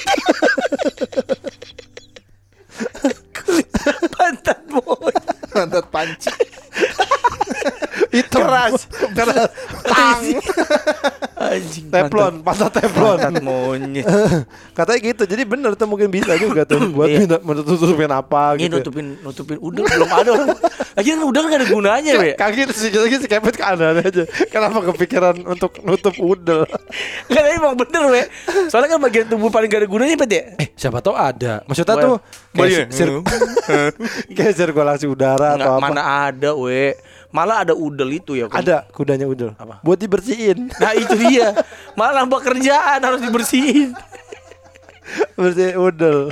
Pantat 4.15 4.59
boy. 4.69 5.13
Pantat 5.53 5.85
panci. 5.93 6.31
Itu 8.15 8.39
Keras. 8.39 8.87
keras. 9.19 9.51
Tang. 9.83 10.23
Anjing. 11.35 11.91
Teflon, 11.91 12.35
pantat 12.41 12.71
teflon. 12.73 13.19
Pantat 13.19 13.43
monyet. 13.43 14.07
Katanya 14.79 15.01
gitu. 15.03 15.23
Jadi 15.27 15.43
bener 15.43 15.75
tuh 15.75 15.85
mungkin 15.85 16.09
bisa 16.09 16.39
juga 16.39 16.63
tuh 16.63 16.79
buat 16.89 17.11
Iya. 17.11 17.19
minta 17.21 17.37
menutupin 17.41 18.07
apa 18.09 18.55
Ini 18.55 18.65
gitu. 18.65 18.77
nutupin 18.81 19.07
nutupin 19.21 19.59
udah 19.59 19.83
belum 19.85 20.09
ada 20.09 20.31
orang. 20.33 20.49
Lagi 20.95 21.09
kan 21.11 21.21
udah 21.21 21.41
nggak 21.43 21.59
ada 21.59 21.69
gunanya, 21.69 22.13
we. 22.17 22.31
Kaget 22.35 22.71
sih, 22.71 22.89
lagi 22.89 23.17
si 23.19 23.27
Kepet 23.27 23.55
kan 23.55 23.75
ada 23.75 23.99
aja. 23.99 24.23
Kenapa 24.47 24.79
kepikiran 24.87 25.43
untuk 25.45 25.83
nutup 25.83 26.15
udel? 26.17 26.71
Kan 27.27 27.45
emang 27.51 27.75
bener, 27.75 28.03
we. 28.09 28.23
Soalnya 28.71 28.95
kan 28.95 29.01
bagian 29.03 29.27
tubuh 29.27 29.51
paling 29.51 29.67
gak 29.67 29.83
ada 29.83 29.91
gunanya, 29.91 30.15
Pet 30.17 30.31
ya. 30.31 30.43
Eh, 30.57 30.69
siapa 30.73 31.03
tahu 31.03 31.13
ada. 31.13 31.67
Maksudnya 31.67 31.93
Well, 31.93 32.05
tuh 32.05 32.15
kayak, 32.55 32.71
iya. 32.71 32.85
sir- 32.89 33.27
kayak 34.39 34.55
sirkulasi 34.55 35.05
udara 35.05 35.59
Nggak, 35.59 35.67
atau 35.67 35.73
apa. 35.75 35.83
mana 35.83 36.03
ada, 36.31 36.51
we. 36.55 36.95
Malah 37.35 37.57
ada 37.61 37.75
udel 37.75 38.15
itu 38.15 38.33
ya. 38.33 38.47
kan? 38.47 38.63
Ada 38.63 38.87
kudanya 38.89 39.27
udel. 39.27 39.53
Apa? 39.55 39.83
Buat 39.83 39.99
dibersihin. 39.99 40.71
Nah 40.73 40.95
itu 40.95 41.19
dia 41.19 41.51
Malah 41.93 42.23
nambah 42.23 42.39
kerjaan 42.41 43.03
harus 43.03 43.19
dibersihin 43.21 43.91
bersihin 45.37 45.77
udel. 45.77 46.31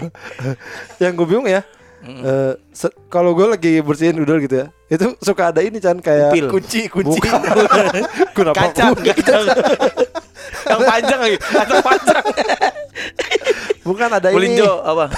Yang 0.96 1.12
gue 1.12 1.26
bingung 1.26 1.44
ya. 1.46 1.66
eh, 2.02 2.54
se- 2.68 2.90
kalau 3.06 3.30
gue 3.32 3.46
lagi 3.46 3.78
bersihin 3.78 4.16
udel 4.16 4.38
gitu 4.40 4.58
ya, 4.58 4.66
itu 4.88 5.14
suka 5.18 5.50
ada 5.50 5.58
ini 5.58 5.78
kan 5.78 5.98
kayak 5.98 6.34
Upil. 6.34 6.46
Kunci, 6.50 6.86
kunci. 6.86 7.18
Kenapa 8.32 8.58
Kacang, 8.66 8.90
kacang 8.96 9.44
Yang 10.62 10.80
panjang 10.82 11.20
lagi 11.20 11.36
Kacang 11.38 11.78
panjang 11.80 12.22
Bukan 13.82 14.08
ada 14.08 14.28
ini. 14.28 14.36
Melinjo 14.36 14.70
apa 14.80 15.04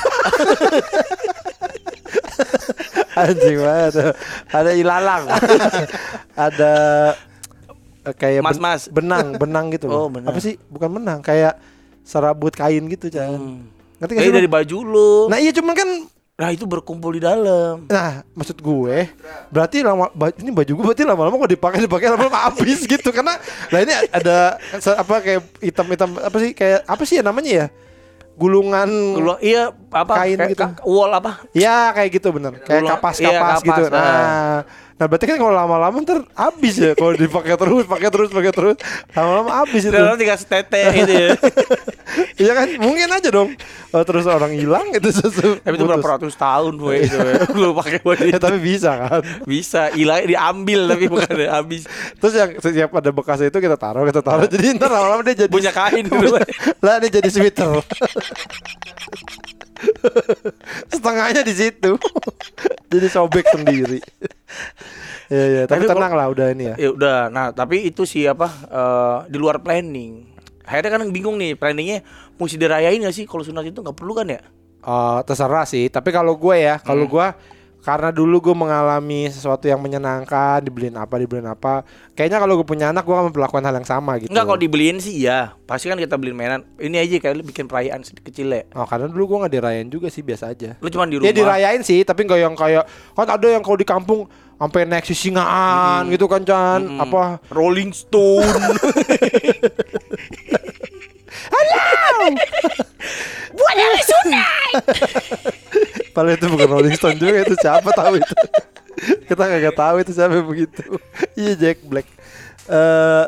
Anjing 3.14 3.58
banget. 3.58 3.92
Ada 4.58 4.70
ilalang. 4.74 5.24
ada 6.34 6.72
eh, 8.04 8.14
kayak 8.14 8.42
ben- 8.42 8.46
Mas-mas. 8.50 8.90
benang, 8.90 9.38
benang 9.38 9.70
gitu 9.70 9.86
loh. 9.86 10.06
Oh, 10.06 10.08
benang. 10.10 10.34
Apa 10.34 10.38
sih? 10.42 10.58
Bukan 10.68 10.90
benang, 11.00 11.22
kayak 11.22 11.56
serabut 12.02 12.52
kain 12.52 12.84
gitu, 12.90 13.08
Chan. 13.08 13.30
Hmm. 13.38 13.70
Ngerti 14.02 14.12
Kayak 14.18 14.36
dari 14.42 14.50
baju 14.50 14.76
lu 14.82 15.12
Nah, 15.30 15.38
iya 15.38 15.54
cuman 15.54 15.72
kan 15.72 15.88
Nah 16.34 16.50
itu 16.50 16.66
berkumpul 16.66 17.14
di 17.14 17.22
dalam 17.22 17.86
Nah, 17.86 18.26
maksud 18.34 18.58
gue 18.58 19.06
berarti 19.54 19.86
lama 19.86 20.10
ini 20.42 20.50
baju 20.50 20.72
gue 20.74 20.84
berarti 20.90 21.06
lama-lama 21.06 21.38
kalau 21.38 21.52
dipakai 21.54 21.78
dipakai 21.86 22.10
lama-lama 22.10 22.50
habis 22.50 22.82
gitu 22.90 23.14
karena 23.14 23.38
lah 23.70 23.80
ini 23.86 23.94
ada 24.10 24.58
apa 24.98 25.14
kayak 25.22 25.40
hitam-hitam 25.62 26.10
apa 26.18 26.36
sih 26.42 26.50
kayak 26.50 26.82
apa 26.90 27.02
sih 27.06 27.22
ya 27.22 27.24
namanya 27.24 27.50
ya? 27.54 27.66
Gulungan 28.34 28.90
Gulu, 29.14 29.34
Iya 29.38 29.70
apa 29.88 30.12
Kain 30.16 30.34
kayak 30.34 30.50
gitu. 30.50 30.64
ka- 30.66 30.82
Wall 30.82 31.12
apa 31.12 31.32
Ya 31.54 31.90
kayak 31.90 32.10
gitu 32.12 32.28
bener 32.30 32.58
Kayak 32.58 32.82
kapas-kapas 32.90 33.18
iya, 33.22 33.38
kapas, 33.38 33.60
gitu 33.62 33.82
nah. 33.88 34.02
Nah 34.02 34.56
Nah 34.94 35.10
berarti 35.10 35.26
kan 35.26 35.36
kalau 35.42 35.50
lama-lama 35.50 35.96
ntar 36.06 36.22
habis 36.38 36.78
ya 36.78 36.94
Kalau 36.94 37.18
dipakai 37.18 37.58
terus, 37.58 37.82
pakai 37.82 38.08
terus, 38.14 38.30
pakai 38.30 38.52
terus. 38.54 38.76
Lama-lama 39.10 39.50
habis 39.66 39.82
itu. 39.82 39.90
Dalam 39.90 40.14
tinggal 40.14 40.38
setete 40.38 40.82
gitu 41.02 41.12
ya. 41.12 41.30
Iya 42.34 42.52
kan? 42.54 42.68
Mungkin 42.78 43.10
aja 43.10 43.28
dong. 43.30 43.58
Oh, 43.90 44.02
Terus 44.06 44.26
orang 44.26 44.54
hilang 44.54 44.90
itu 44.94 45.08
sesuatu 45.14 45.58
Tapi 45.62 45.74
itu 45.74 45.86
berapa 45.86 46.06
ratus 46.18 46.34
tahun 46.38 46.78
we 46.78 47.02
itu. 47.06 47.18
Lu 47.58 47.74
pakai 47.74 47.98
baju 48.02 48.22
Ya 48.22 48.38
tapi 48.38 48.58
bisa 48.62 48.94
kan? 48.94 49.22
Bisa. 49.46 49.90
Hilang 49.94 50.26
diambil 50.30 50.94
tapi 50.94 51.10
bukan 51.10 51.30
habis. 51.50 51.90
Terus 52.22 52.34
yang 52.38 52.50
setiap 52.62 52.90
ada 52.94 53.10
bekasnya 53.10 53.50
itu 53.50 53.58
kita 53.58 53.74
taruh, 53.74 54.06
kita 54.06 54.22
taruh. 54.22 54.46
Jadi 54.46 54.78
ntar 54.78 54.90
lama-lama 54.94 55.26
dia 55.26 55.46
jadi 55.46 55.50
Punya 55.50 55.72
kain 55.74 56.06
dulu 56.06 56.38
lah 56.82 56.94
dia 57.02 57.10
jadi 57.18 57.30
sweater. 57.30 57.82
Setengahnya 60.92 61.40
di 61.40 61.52
situ. 61.52 61.96
jadi 62.92 63.06
sobek 63.08 63.46
sendiri. 63.48 63.98
ya 65.26 65.44
ya, 65.44 65.62
tapi, 65.64 65.82
Tapi 65.82 65.84
kalau- 65.84 65.98
tenang 65.98 66.14
lah 66.14 66.26
udah 66.28 66.46
ini 66.50 66.64
ya. 66.68 66.74
ya 66.76 66.88
udah 66.90 67.18
nah 67.28 67.50
tapi 67.50 67.84
itu 67.84 68.04
sih 68.04 68.24
apa 68.24 68.46
eh, 68.64 69.18
di 69.26 69.36
luar 69.36 69.58
planning 69.58 70.30
akhirnya 70.62 70.90
kan 70.94 71.08
bingung 71.08 71.34
nih 71.34 71.54
planningnya 71.54 72.04
mesti 72.34 72.54
dirayain 72.54 73.00
gak 73.00 73.12
sih 73.12 73.24
kalau 73.24 73.40
sunat 73.40 73.64
itu 73.64 73.80
nggak 73.80 73.94
perlu 73.94 74.14
kan 74.14 74.28
ya 74.28 74.40
Eh, 74.80 75.20
terserah 75.24 75.64
sih, 75.64 75.88
tapi 75.88 76.12
kalau 76.12 76.36
gue 76.36 76.60
ya, 76.60 76.76
kalau 76.76 77.08
gue 77.08 77.26
karena 77.84 78.08
dulu 78.08 78.40
gue 78.40 78.56
mengalami 78.56 79.28
sesuatu 79.28 79.68
yang 79.68 79.76
menyenangkan, 79.76 80.64
dibeliin 80.64 80.96
apa, 80.96 81.20
dibeliin 81.20 81.44
apa. 81.44 81.84
Kayaknya 82.16 82.40
kalau 82.40 82.56
gue 82.56 82.64
punya 82.64 82.88
anak, 82.88 83.04
gue 83.04 83.12
akan 83.12 83.28
melakukan 83.28 83.60
hal 83.60 83.76
yang 83.76 83.84
sama 83.84 84.16
gitu. 84.16 84.32
Enggak 84.32 84.44
kalau 84.48 84.56
dibeliin 84.56 84.96
sih 85.04 85.20
ya 85.20 85.52
pasti 85.68 85.92
kan 85.92 86.00
kita 86.00 86.16
beliin 86.16 86.32
mainan. 86.32 86.64
Ini 86.80 86.96
aja 87.04 87.20
kayak 87.20 87.34
lu 87.36 87.44
bikin 87.44 87.68
perayaan 87.68 88.00
kecil 88.00 88.48
ya. 88.56 88.64
Oh, 88.72 88.88
karena 88.88 89.12
dulu 89.12 89.36
gue 89.36 89.38
nggak 89.44 89.52
dirayain 89.52 89.88
juga 89.92 90.08
sih, 90.08 90.24
biasa 90.24 90.56
aja. 90.56 90.80
lu 90.80 90.88
cuma 90.88 91.04
di 91.04 91.20
rumah. 91.20 91.28
Ya 91.28 91.36
dirayain 91.36 91.84
sih, 91.84 92.00
tapi 92.08 92.24
nggak 92.24 92.40
yang 92.40 92.56
kayak 92.56 92.88
kan 93.12 93.28
ada 93.28 93.46
yang 93.52 93.60
kalau 93.60 93.76
di 93.76 93.84
kampung 93.84 94.24
sampai 94.56 94.88
naik 94.88 95.04
sisingaan 95.04 96.08
gitu 96.08 96.24
kan 96.24 96.40
Chan, 96.40 96.80
Mm-mm. 96.88 97.04
apa? 97.04 97.44
Rolling 97.52 97.92
Stone. 97.92 98.48
Buat 103.54 103.76
hari 103.78 104.02
sunat 104.02 104.72
Padahal 106.14 106.38
itu 106.38 106.46
bukan 106.46 106.68
Rolling 106.70 106.94
Stone 106.94 107.18
juga 107.18 107.42
itu 107.42 107.54
siapa 107.56 107.90
tahu 107.90 108.16
itu. 108.16 108.34
Kita 109.26 109.42
nggak 109.42 109.74
tahu 109.74 109.96
itu 109.98 110.12
siapa 110.14 110.38
begitu. 110.40 110.82
Iya 111.34 111.52
Jack 111.54 111.82
Black. 111.82 112.06
Eh 112.64 113.24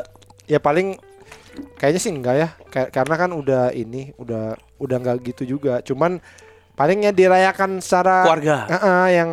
ya 0.47 0.57
paling 0.57 0.95
kayaknya 1.75 1.99
sih 1.99 2.09
enggak 2.09 2.35
ya. 2.37 2.47
Kayak- 2.67 2.91
karena 2.91 3.15
kan 3.17 3.29
udah 3.31 3.63
ini 3.69 4.15
udah 4.15 4.55
udah 4.77 4.97
nggak 4.97 5.17
gitu 5.27 5.43
juga. 5.51 5.83
Cuman 5.83 6.23
palingnya 6.73 7.11
dirayakan 7.11 7.83
secara 7.83 8.23
Keluarga. 8.23 8.57
Heeh, 8.69 9.05
yang 9.13 9.29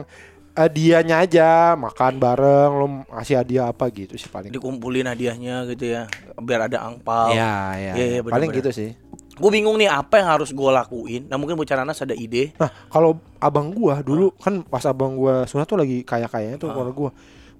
eh, 0.54 0.70
dianya 0.70 1.16
aja 1.20 1.48
makan 1.74 2.16
bareng 2.16 2.70
lo 2.72 2.86
ngasih 3.10 3.36
hadiah 3.36 3.68
apa 3.68 3.90
gitu 3.90 4.14
sih 4.14 4.26
paling. 4.26 4.48
dikumpulin 4.48 5.02
hadiahnya 5.04 5.66
gitu 5.66 5.92
ya 5.92 6.06
biar 6.36 6.66
ada 6.66 6.78
angpau 6.80 7.30
Iya, 7.30 7.54
iya. 7.74 7.92
Iya, 7.92 8.06
iya, 8.08 8.20
paling 8.24 8.50
gitu 8.54 8.70
sih. 8.70 8.94
Gue 9.34 9.50
bingung 9.50 9.74
nih 9.74 9.90
apa 9.90 10.22
yang 10.22 10.28
harus 10.38 10.54
gue 10.54 10.70
lakuin? 10.70 11.26
Nah 11.26 11.36
mungkin 11.36 11.58
bocah 11.58 11.82
nanas 11.82 11.98
ada 12.02 12.14
ide. 12.14 12.54
Nah, 12.58 12.70
kalau 12.86 13.18
abang 13.44 13.68
gua 13.76 14.00
dulu 14.00 14.32
kan 14.40 14.64
pas 14.64 14.80
abang 14.88 15.12
gua 15.20 15.44
sunat 15.44 15.68
tuh 15.68 15.76
lagi 15.76 16.00
kaya-kayanya 16.00 16.56
tuh 16.56 16.72
keluarga 16.72 16.94
gua. 16.96 17.12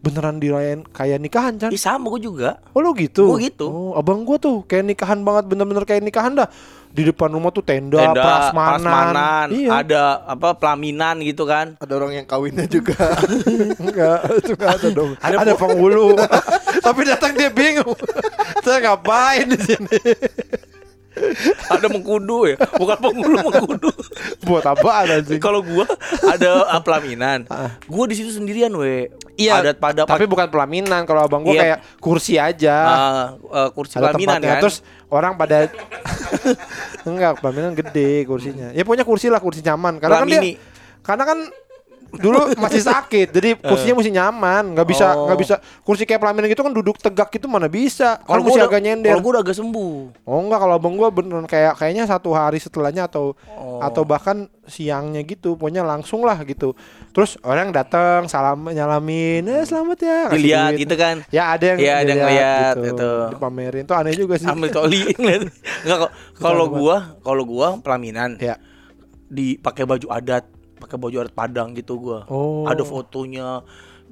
Beneran 0.05 0.37
dirayain 0.37 0.85
kayak 0.85 1.17
nikahan, 1.17 1.57
Chan. 1.57 1.73
Ih 1.73 1.81
sama 1.81 2.13
gue 2.13 2.29
juga. 2.29 2.61
Oh 2.77 2.85
lu 2.85 2.93
gitu? 2.93 3.25
Gua 3.25 3.41
gitu. 3.41 3.67
Oh 3.69 3.93
abang 3.97 4.21
gua 4.25 4.37
tuh 4.37 4.61
kayak 4.69 4.85
nikahan 4.85 5.21
banget 5.25 5.45
bener-bener 5.49 5.85
kayak 5.89 6.05
nikahan 6.05 6.37
dah. 6.37 6.49
Di 6.95 7.03
depan 7.03 7.27
rumah 7.27 7.51
tuh 7.51 7.65
tenda, 7.67 7.99
tenda 7.99 8.23
prasmanan, 8.23 8.79
prasmanan, 8.87 9.47
Iya. 9.51 9.69
Ada 9.83 10.03
apa 10.31 10.49
pelaminan 10.55 11.19
gitu 11.27 11.43
kan. 11.43 11.75
Ada 11.83 11.93
orang 11.99 12.23
yang 12.23 12.27
kawinnya 12.29 12.71
juga. 12.71 12.95
Enggak, 13.83 14.19
itu 14.39 14.53
enggak 14.55 14.71
ada 14.79 14.89
dong. 14.95 15.11
Ada 15.27 15.37
Ada, 15.43 15.53
penghulu. 15.59 16.15
Tapi 16.87 17.01
datang 17.03 17.33
dia 17.35 17.51
bingung. 17.51 17.99
Saya 18.63 18.79
ngapain 18.79 19.51
di 19.51 19.59
sini 19.59 19.99
ada 21.71 21.87
mengkudu 21.87 22.51
ya? 22.51 22.57
Bukan 22.75 22.97
penghulu 22.99 23.37
mengkudu. 23.45 23.91
Buat 24.43 24.65
apaan 24.67 25.07
anjing? 25.11 25.39
Kalau 25.39 25.63
gua 25.63 25.87
ada 26.27 26.67
uh, 26.69 26.81
pelaminan. 26.83 27.47
Gua 27.87 28.05
di 28.05 28.19
situ 28.19 28.31
sendirian 28.31 28.75
we. 28.75 29.09
Adat 29.47 29.79
pada 29.79 30.03
Ah. 30.03 30.07
Iya, 30.07 30.13
Tapi 30.15 30.25
bukan 30.27 30.47
pelaminan. 30.51 31.07
Kalau 31.07 31.27
abang 31.27 31.43
gua 31.43 31.55
Iya. 31.55 31.63
kayak 31.63 31.79
kursi 31.99 32.35
aja. 32.37 32.77
Uh, 32.87 33.27
uh, 33.51 33.69
kursi 33.71 33.97
ada 33.97 34.11
pelaminan 34.11 34.39
tempatnya. 34.39 34.51
kan? 34.55 34.63
Terus 34.63 34.77
orang 35.09 35.33
pada 35.35 35.57
enggak 37.11 37.33
pelaminan 37.41 37.73
gede 37.75 38.25
kursinya. 38.25 38.69
Ya 38.75 38.83
pokoknya 38.83 39.07
kursi 39.07 39.27
lah 39.31 39.39
kursi 39.39 39.61
nyaman. 39.63 39.99
Karena 39.99 40.23
kan 40.23 40.29
Pelamini. 40.29 40.53
dia 40.57 40.73
karena 41.05 41.25
kan 41.29 41.39
dulu 42.17 42.39
masih 42.57 42.81
sakit 42.81 43.29
jadi 43.31 43.55
kursinya 43.55 43.95
mesti 43.97 44.11
nyaman 44.11 44.65
nggak 44.73 44.87
bisa 44.87 45.07
Oh. 45.15 45.27
nggak 45.27 45.39
bisa. 45.39 45.55
Kursi 45.81 46.03
kayak 46.03 46.19
pelaminan 46.19 46.49
gitu 46.49 46.61
kan 46.61 46.71
duduk 46.71 46.97
tegak 46.97 47.29
gitu 47.29 47.45
mana 47.45 47.67
bisa. 47.67 48.19
Kalau 48.21 48.41
udah, 48.41 48.67
agak 48.67 48.81
nyender. 48.81 49.11
kalau 49.11 49.23
gua 49.23 49.33
udah 49.33 49.43
agak 49.43 49.57
sembuh. 49.57 49.97
Oh 50.23 50.39
enggak 50.41 50.59
kalau 50.59 50.75
abang 50.75 50.95
gua 50.95 51.09
beneran 51.09 51.45
kayak 51.45 51.75
kayaknya 51.75 52.05
satu 52.05 52.31
hari 52.31 52.57
setelahnya 52.57 53.05
atau 53.05 53.37
Oh. 53.55 53.79
atau 53.79 54.03
bahkan 54.03 54.47
siangnya 54.65 55.21
gitu 55.23 55.55
pokoknya 55.55 55.83
langsung 55.83 56.23
lah 56.23 56.41
gitu. 56.43 56.73
Terus 57.11 57.37
orang 57.41 57.69
datang 57.69 58.25
salam 58.27 58.65
nyalamin 58.65 59.45
eh 59.45 59.63
selamat 59.63 59.99
ya 59.99 60.19
dilihat 60.29 60.73
gitu 60.75 60.95
kan? 60.95 61.21
Ya 61.29 61.51
ada 61.51 61.65
yang 61.67 61.79
Iya, 61.79 61.95
ada 61.95 62.07
yang 62.07 62.21
ngeliat, 62.21 62.75
gitu. 62.75 62.87
gitu. 62.89 63.11
dipamerin. 63.33 63.85
Tuh 63.85 63.95
aneh 63.95 64.15
juga 64.15 64.35
sih. 64.35 64.47
Ambil 64.47 64.71
toli 64.71 65.05
ngeliat. 65.17 65.43
Enggak 65.83 65.99
kok 66.01 66.13
kalau 66.37 66.67
gua 66.67 66.97
kalau 67.21 67.43
gua 67.43 67.77
pelaminan 67.79 68.37
ya. 68.37 68.57
dipakai 69.27 69.83
baju 69.83 70.07
adat 70.09 70.47
pakai 70.85 70.97
baju 70.97 71.17
adat 71.19 71.33
Padang 71.33 71.73
gitu 71.73 71.97
gua 71.99 72.23
Oh. 72.27 72.65
ada 72.65 72.83
fotonya 72.83 73.65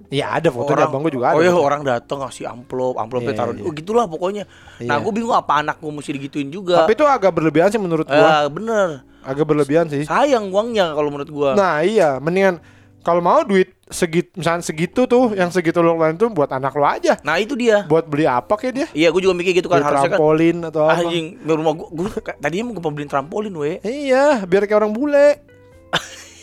Ya 0.09 0.29
ada 0.31 0.49
fotonya 0.49 0.85
abang 0.85 1.01
gue 1.01 1.14
juga 1.14 1.31
ada. 1.31 1.37
oh 1.37 1.43
iya 1.43 1.53
orang 1.53 1.81
datang 1.83 2.20
ngasih 2.20 2.45
amplop 2.45 2.97
amplopnya 2.97 3.31
Iya, 3.31 3.39
taruh 3.39 3.55
iya. 3.55 3.62
oh 3.62 3.73
gitulah 3.73 4.05
pokoknya 4.05 4.45
nah 4.81 4.97
Iya. 4.97 5.01
gue 5.01 5.12
bingung 5.12 5.33
apa 5.33 5.53
anak 5.59 5.77
gue 5.79 5.89
mesti 5.91 6.11
digituin 6.12 6.49
juga 6.49 6.83
Tapi 6.83 6.93
itu 6.93 7.05
agak 7.05 7.31
berlebihan 7.31 7.68
sih 7.68 7.79
menurut 7.79 8.05
gua. 8.05 8.18
ya 8.43 8.49
bener 8.49 8.89
Agak 9.23 9.45
berlebihan 9.45 9.87
sih. 9.87 10.03
sayang 10.03 10.49
uangnya 10.49 10.91
kalau 10.91 11.09
menurut 11.09 11.29
gua 11.29 11.51
Nah 11.53 11.81
iya, 11.81 12.16
mendingan 12.18 12.59
kalau 13.01 13.18
mau 13.18 13.43
duit 13.43 13.70
segit 13.89 14.31
misalnya 14.33 14.62
segitu 14.62 15.05
tuh 15.05 15.33
yang 15.33 15.51
segitu 15.51 15.79
lo 15.79 15.93
keluarin 15.93 16.16
tuh 16.16 16.31
buat 16.31 16.49
anak 16.49 16.73
lo 16.73 16.85
aja 16.85 17.18
Nah 17.20 17.37
itu 17.37 17.53
dia. 17.53 17.85
buat 17.85 18.05
beli 18.05 18.25
apa 18.25 18.55
kayak 18.55 18.75
dia 18.75 18.87
Iya 18.91 19.09
gue 19.09 19.20
juga 19.20 19.35
mikir 19.35 19.53
gitu 19.55 19.66
kan 19.66 19.79
beli 19.79 19.87
harusnya 19.87 20.09
kan 20.09 20.16
trampolin 20.16 20.57
atau 20.62 20.83
apa 20.83 20.99
anjing 21.01 21.27
di 21.37 21.53
rumah 21.53 21.73
gue, 21.75 21.89
gue 21.91 22.09
tadinya 22.37 22.64
mau 22.64 22.73
gue 22.75 22.85
beliin 22.85 23.09
trampolin 23.09 23.55
we. 23.55 23.79
iya 23.83 24.43
biar 24.43 24.64
kayak 24.64 24.79
orang 24.79 24.93
bule 24.93 25.45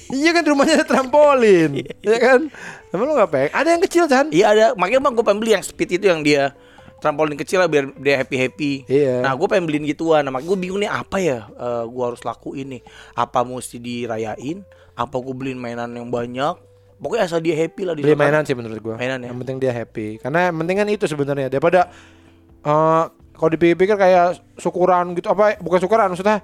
iya 0.10 0.30
kan 0.34 0.44
rumahnya 0.46 0.82
ada 0.82 0.88
trampolin 0.88 1.86
iya 2.02 2.18
kan 2.18 2.50
emang 2.90 3.06
lo 3.10 3.14
nggak 3.18 3.32
pengen 3.32 3.50
ada 3.54 3.70
yang 3.70 3.82
kecil 3.86 4.06
kan 4.10 4.26
Iya 4.30 4.46
ada, 4.52 4.66
makanya 4.74 5.10
bang 5.10 5.14
gue 5.18 5.26
pengen 5.26 5.40
beli 5.42 5.52
yang 5.58 5.66
speed 5.66 6.02
itu 6.02 6.06
yang 6.10 6.22
dia 6.26 6.54
trampolin 7.00 7.40
kecil 7.40 7.64
lah 7.64 7.72
biar 7.72 7.96
dia 7.96 8.20
happy 8.20 8.36
happy. 8.36 8.72
Iya. 8.92 9.24
Nah 9.24 9.32
gue 9.32 9.48
pengen 9.48 9.66
beliin 9.72 9.88
gituan, 9.88 10.20
nah 10.20 10.36
makanya 10.36 10.52
gue 10.52 10.58
bingung 10.60 10.80
nih 10.84 10.92
apa 10.92 11.18
ya 11.24 11.48
eh, 11.48 11.84
gue 11.88 12.04
harus 12.04 12.22
lakuin 12.28 12.76
nih. 12.76 12.82
Apa 13.16 13.48
mesti 13.48 13.80
dirayain? 13.80 14.68
Apa 15.00 15.16
gue 15.24 15.32
beliin 15.32 15.56
mainan 15.56 15.90
yang 15.96 16.12
banyak? 16.12 16.60
Pokoknya 17.00 17.24
asal 17.32 17.40
dia 17.40 17.56
happy 17.56 17.88
lah 17.88 17.96
di 17.96 18.04
beli 18.04 18.20
mainan 18.20 18.44
sih 18.44 18.52
menurut 18.52 18.76
gua 18.84 18.96
Mainan 19.00 19.24
ya? 19.24 19.32
yang 19.32 19.40
penting 19.40 19.58
dia 19.64 19.72
happy 19.72 20.20
karena 20.20 20.52
yang 20.52 20.60
penting 20.60 20.76
kan 20.84 20.88
itu 20.92 21.06
sebenarnya 21.08 21.48
daripada 21.48 21.88
eh 22.60 23.04
kalau 23.40 23.50
dipikir-pikir 23.56 23.96
kayak 23.96 24.36
syukuran 24.60 25.16
gitu 25.16 25.32
apa 25.32 25.56
bukan 25.64 25.80
syukuran 25.80 26.12
maksudnya 26.12 26.44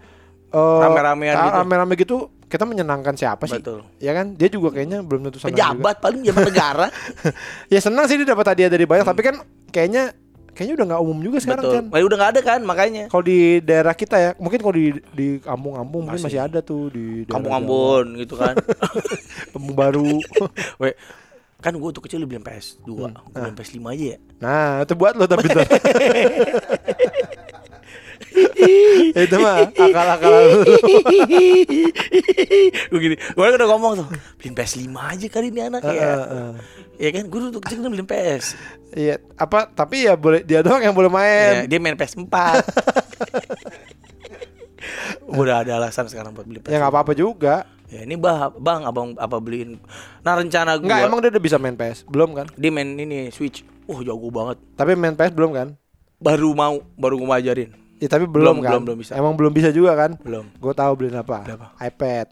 eh, 0.56 0.80
Rame-ramean 0.80 1.36
ah, 1.36 1.44
gitu. 1.44 1.56
rame-rame 1.60 1.94
gitu 2.00 2.18
kita 2.46 2.64
menyenangkan 2.64 3.14
siapa 3.14 3.46
sih 3.46 3.58
Betul. 3.58 3.82
ya 3.98 4.12
kan 4.12 4.32
dia 4.32 4.48
juga 4.48 4.70
kayaknya 4.72 5.02
belum 5.02 5.26
tentu 5.26 5.38
senang 5.38 5.52
juga. 5.52 5.66
Pejabat 5.66 5.96
paling 5.98 6.22
jabat 6.22 6.44
negara. 6.50 6.88
ya 7.68 7.80
senang 7.80 8.06
sih 8.06 8.16
dia 8.16 8.28
dapat 8.28 8.46
hadiah 8.48 8.68
dari 8.68 8.84
banyak 8.84 9.04
tapi 9.04 9.22
kan 9.22 9.36
kayaknya 9.70 10.14
kayaknya 10.52 10.74
udah 10.74 10.86
nggak 10.88 11.02
umum 11.02 11.18
juga 11.20 11.38
sekarang 11.38 11.64
Betul. 11.64 11.76
kan 11.76 11.86
Well, 11.90 12.06
udah 12.06 12.18
nggak 12.18 12.32
ada 12.32 12.42
kan 12.42 12.60
makanya. 12.62 13.04
kalau 13.08 13.24
di 13.24 13.40
daerah 13.60 13.92
kita 13.92 14.16
ya 14.16 14.30
mungkin 14.36 14.60
kalau 14.60 14.72
di 14.74 14.86
di 15.12 15.28
kampung-kampung 15.38 16.02
mungkin 16.06 16.22
Masih. 16.22 16.40
ada 16.40 16.60
tuh 16.62 16.88
di 16.90 17.04
daerah 17.22 17.34
Kampung 17.34 17.52
Jawa. 17.52 17.60
Ambon 17.60 18.06
gitu 18.16 18.36
kan. 18.36 18.56
kampung 19.52 19.74
baru 19.74 20.08
We, 20.80 20.96
kan 21.58 21.74
gue 21.74 21.90
tuh 21.90 22.00
kecil 22.00 22.22
beliin 22.22 22.40
PS2, 22.40 22.86
Hmm. 22.86 23.18
gue 23.26 23.34
beliin 23.34 23.58
PS5 23.58 23.78
aja 23.90 24.06
ya. 24.06 24.18
nah 24.38 24.70
itu 24.80 24.94
buat 24.94 25.18
lo 25.18 25.26
tapi 25.26 25.50
tuh 25.50 25.66
itu 29.26 29.36
mah 29.40 29.56
akal-akal 29.70 30.30
lu 30.30 30.60
gue 32.92 33.00
gini, 33.00 33.16
gue 33.16 33.46
udah 33.46 33.68
ngomong 33.72 34.04
tuh, 34.04 34.08
beliin 34.40 34.56
PS5 34.56 34.88
aja 34.92 35.28
kali 35.32 35.48
ini 35.52 35.62
anak 35.64 35.82
ya. 35.84 35.92
Heeh. 35.92 36.50
Ya 36.96 37.10
kan, 37.12 37.24
gue 37.28 37.40
dulu 37.40 37.60
kecil 37.60 37.84
kan 37.84 37.90
beliin 37.92 38.08
PS. 38.08 38.56
Iya, 38.96 39.20
apa 39.36 39.68
tapi 39.68 40.08
ya 40.08 40.16
boleh 40.16 40.44
dia 40.44 40.64
doang 40.64 40.80
yang 40.80 40.96
boleh 40.96 41.12
Ya, 41.12 41.16
main. 41.16 41.54
dia 41.68 41.80
main 41.80 41.96
PS4. 41.96 42.36
udah 45.26 45.66
ada 45.66 45.82
alasan 45.82 46.06
sekarang 46.08 46.32
buat 46.36 46.46
beli 46.46 46.62
PS. 46.62 46.72
Ya 46.72 46.78
nggak 46.80 46.94
apa-apa 46.94 47.14
juga. 47.18 47.66
Ya 47.86 48.02
ini 48.02 48.18
bah, 48.18 48.50
bang, 48.58 48.82
abang 48.82 49.14
apa 49.16 49.38
beliin? 49.38 49.78
Nah 50.26 50.42
rencana 50.42 50.82
gue, 50.82 50.90
Enggak, 50.90 51.06
emang 51.06 51.22
dia 51.22 51.30
udah 51.30 51.44
bisa 51.44 51.58
main 51.62 51.78
PS? 51.78 52.02
Belum 52.10 52.34
kan? 52.34 52.50
dia 52.58 52.74
main 52.74 52.98
ini 52.98 53.30
Switch. 53.30 53.62
Wah 53.86 54.02
jago 54.02 54.34
banget. 54.34 54.58
Tapi 54.74 54.98
main 54.98 55.14
PS 55.14 55.34
belum 55.38 55.54
kan? 55.54 55.68
Baru 56.18 56.58
mau, 56.58 56.82
baru 56.98 57.22
gue 57.22 57.30
ngajarin. 57.30 57.70
Ya, 57.96 58.08
tapi 58.12 58.28
Belum, 58.28 58.56
belum, 58.56 58.58
kan? 58.60 58.72
belum, 58.76 58.84
belum 58.86 58.98
bisa. 59.00 59.12
Emang 59.16 59.34
belum 59.34 59.52
bisa 59.52 59.70
juga 59.72 59.96
kan? 59.96 60.12
Belum. 60.20 60.46
Gue 60.60 60.74
tahu 60.76 60.92
beliin 60.96 61.16
apa? 61.16 61.48
Apa? 61.48 61.68
iPad. 61.80 62.28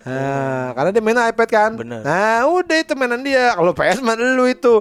Nah, 0.00 0.72
karena 0.72 0.90
dia 0.90 1.02
main 1.02 1.20
iPad 1.28 1.48
kan. 1.48 1.70
Bener. 1.76 2.00
Nah, 2.00 2.48
udah 2.48 2.76
itu 2.76 2.92
mainan 2.96 3.20
dia. 3.20 3.52
Kalau 3.52 3.72
PS 3.72 4.00
mah 4.00 4.16
lu 4.16 4.44
itu. 4.44 4.80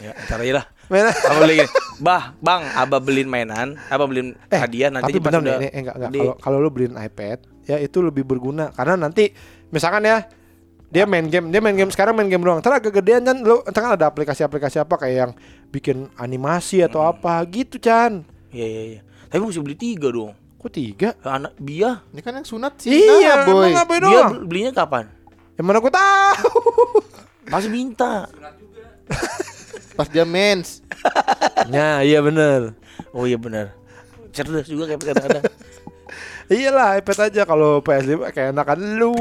Ya, 0.00 0.12
ntar 0.24 0.40
aja 0.40 0.60
lah. 0.60 0.66
Main 0.92 1.08
Apa 1.08 1.38
beli 1.40 1.54
gini? 1.64 1.70
Bah, 1.96 2.36
bang, 2.38 2.60
abah 2.76 3.00
beliin 3.00 3.28
mainan, 3.30 3.78
apa 3.88 4.04
beliin 4.04 4.36
hadiah 4.50 4.92
nanti 4.92 5.12
Eh, 5.12 5.16
tapi 5.16 5.22
pas 5.22 5.32
benar 5.32 5.40
udah 5.40 5.56
nih, 5.56 5.70
eh, 5.70 5.80
enggak 5.80 5.96
enggak. 5.96 6.10
gede. 6.10 6.20
Kalau 6.20 6.34
kalau 6.36 6.56
lu 6.60 6.68
beliin 6.68 6.94
iPad, 6.98 7.38
ya 7.64 7.76
itu 7.78 7.98
lebih 8.02 8.24
berguna 8.26 8.68
karena 8.74 8.98
nanti 8.98 9.32
misalkan 9.70 10.04
ya 10.04 10.28
dia 10.88 11.04
main 11.04 11.24
game, 11.24 11.48
dia 11.48 11.60
main 11.60 11.74
game 11.74 11.88
sekarang 11.88 12.12
main 12.12 12.26
game 12.26 12.40
doang. 12.40 12.58
Ntar 12.58 12.78
agak 12.78 12.92
gedean 12.94 13.22
kan 13.22 13.36
lu 13.36 13.60
ntar 13.64 13.80
kan 13.80 13.92
ada 13.94 14.06
aplikasi-aplikasi 14.06 14.78
apa 14.78 14.94
kayak 14.96 15.16
yang 15.16 15.32
bikin 15.68 16.06
animasi 16.14 16.80
atau 16.80 17.00
Hmm. 17.00 17.12
apa 17.12 17.38
gitu 17.46 17.76
Chan. 17.76 18.22
Iya 18.48 18.66
iya 18.66 18.82
iya. 18.88 19.00
Tapi 19.26 19.40
mesti 19.40 19.58
beli 19.58 19.74
tiga 19.74 20.08
dong. 20.08 20.32
Kok 20.56 20.70
tiga? 20.70 21.12
Anak 21.20 21.52
Bia, 21.56 22.00
Ini 22.08 22.20
kan 22.20 22.32
yang 22.34 22.46
sunat 22.46 22.78
sih. 22.78 22.94
Iya, 22.94 23.36
Nah, 23.36 23.44
boy. 23.44 23.52
emang 23.52 23.74
ngapain 23.76 24.00
doang? 24.00 24.30
bel- 24.32 24.46
belinya 24.46 24.72
kapan? 24.72 25.04
Yang 25.54 25.64
mana 25.66 25.78
gua 25.78 25.92
tahu? 25.92 26.48
Pasti 27.52 27.68
minta. 27.68 28.24
Pas 29.96 30.08
dia 30.08 30.24
mens. 30.24 30.80
ya, 31.68 32.00
iya 32.08 32.18
bener 32.18 32.72
Oh 33.12 33.26
iya 33.26 33.36
benar. 33.36 33.76
Cerdas 34.32 34.66
juga 34.66 34.88
kayak 34.88 35.02
kadang-kadang. 35.04 35.44
Iyalah 36.46 36.98
iPad 36.98 37.18
aja 37.24 37.42
kalau 37.42 37.78
PS5 37.78 38.30
kayak 38.30 38.50
enakan 38.50 38.80
lu. 38.96 39.14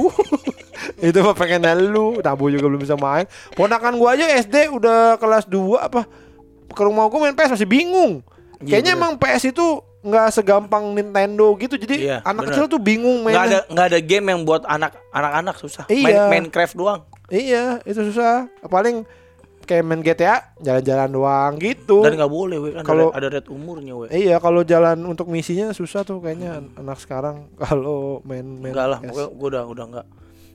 itu 1.09 1.19
mah 1.19 1.35
pengen 1.35 1.63
lu, 1.87 2.19
Nabu 2.19 2.47
juga 2.47 2.65
belum 2.67 2.81
bisa 2.81 2.95
main. 2.95 3.25
Ponakan 3.53 3.95
gua 3.95 4.13
aja 4.13 4.25
SD 4.27 4.69
udah 4.69 5.17
kelas 5.17 5.45
2 5.45 5.79
apa 5.79 6.07
ke 6.69 6.81
rumah 6.81 7.07
gua 7.07 7.27
main 7.27 7.35
PS 7.35 7.55
masih 7.55 7.69
bingung. 7.69 8.21
Iya, 8.59 8.79
Kayaknya 8.79 8.93
bener. 8.95 9.03
emang 9.03 9.11
PS 9.17 9.43
itu 9.49 9.65
nggak 10.03 10.27
segampang 10.31 10.83
Nintendo 10.91 11.55
gitu. 11.55 11.75
Jadi 11.75 12.07
Iya, 12.07 12.19
anak 12.21 12.47
bener. 12.47 12.53
kecil 12.53 12.65
tuh 12.67 12.79
bingung 12.79 13.23
Nggak 13.23 13.45
ada 13.47 13.59
nggak 13.67 13.87
ada 13.87 13.99
game 13.99 14.25
yang 14.31 14.39
buat 14.43 14.63
anak 14.67 14.95
anak-anak 15.11 15.55
susah. 15.59 15.85
Iya. 15.87 16.27
Main 16.27 16.47
Minecraft 16.47 16.75
doang. 16.75 17.01
Iya, 17.31 17.79
itu 17.87 18.03
susah. 18.11 18.51
Paling 18.67 19.07
kayak 19.63 19.83
main 19.87 20.03
GTA 20.03 20.51
jalan-jalan 20.59 21.09
doang 21.09 21.51
gitu. 21.55 22.03
Dan 22.03 22.19
nggak 22.19 22.31
boleh 22.31 22.57
we 22.59 22.69
kan 22.75 22.83
Kalau- 22.83 23.15
ada, 23.15 23.31
red 23.31 23.47
umurnya 23.47 23.95
we. 23.95 24.11
Iya, 24.11 24.37
kalau 24.43 24.61
jalan 24.67 24.99
untuk 25.07 25.31
misinya 25.31 25.71
susah 25.71 26.03
tuh 26.03 26.19
kayaknya 26.19 26.59
anak 26.75 26.99
sekarang 26.99 27.47
kalau 27.55 28.19
main-main. 28.27 28.75
Enggak 28.75 28.87
lah, 28.91 28.99
gue 28.99 29.25
udah 29.31 29.63
udah 29.63 29.85
enggak. 29.87 30.07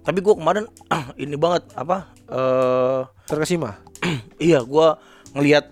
Tapi 0.08 0.24
gue 0.24 0.34
kemarin 0.40 0.64
ini 1.20 1.36
banget 1.36 1.68
apa? 1.76 2.08
eh 2.32 3.02
Terkesima. 3.28 3.76
iya, 4.40 4.64
gua 4.64 4.96
ngelihat 5.36 5.68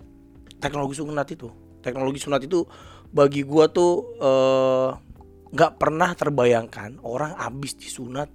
teknologi 0.60 1.00
sunat 1.00 1.24
itu. 1.32 1.48
Teknologi 1.80 2.20
sunat 2.20 2.44
itu 2.44 2.68
bagi 3.08 3.40
gua 3.48 3.72
tuh 3.72 4.12
eh 4.20 4.90
nggak 5.56 5.72
pernah 5.80 6.12
terbayangkan 6.12 7.00
orang 7.00 7.32
habis 7.40 7.80
disunat 7.80 8.28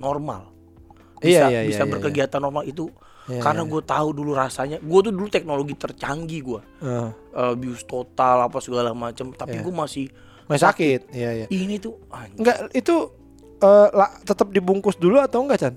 normal. 0.00 0.48
Bisa, 1.20 1.52
Iya, 1.52 1.60
iya, 1.62 1.68
bisa 1.68 1.84
iya, 1.84 1.84
iya, 1.84 1.92
berkegiatan 1.92 2.40
normal 2.40 2.64
itu 2.64 2.88
Iya, 3.30 3.38
karena 3.38 3.62
iya. 3.62 3.70
gue 3.70 3.82
tahu 3.86 4.08
dulu 4.10 4.32
rasanya. 4.34 4.78
Gue 4.82 5.00
tuh 5.06 5.12
dulu 5.14 5.28
teknologi 5.30 5.78
tercanggih 5.78 6.40
gua 6.42 6.60
Heeh. 6.82 7.08
Eh, 7.12 7.54
bius 7.60 7.84
total 7.84 8.48
apa 8.48 8.58
segala 8.58 8.90
macam. 8.96 9.30
Tapi 9.30 9.60
Iya. 9.60 9.62
gue 9.62 9.74
masih 9.74 10.06
Masih 10.50 10.64
sakit. 10.66 11.00
Iya, 11.14 11.30
iya. 11.44 11.46
ini 11.52 11.76
tuh 11.78 12.00
anjing. 12.10 12.40
Enggak, 12.42 12.56
itu 12.74 13.21
eh 13.62 13.88
la- 13.92 14.14
tetap 14.20 14.50
dibungkus 14.50 14.94
dulu 14.94 15.16
atau 15.16 15.40
enggak, 15.40 15.58
Chan? 15.60 15.74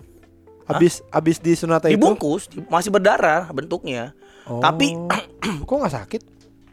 Habis 0.65 1.05
habis 1.07 1.37
disunat 1.37 1.85
itu. 1.85 1.93
dibungkus, 1.93 2.49
di- 2.49 2.65
masih 2.65 2.89
berdarah 2.89 3.45
bentuknya. 3.49 4.17
Oh. 4.43 4.57
Tapi 4.57 4.97
kok 5.67 5.75
nggak 5.75 5.95
sakit? 5.95 6.21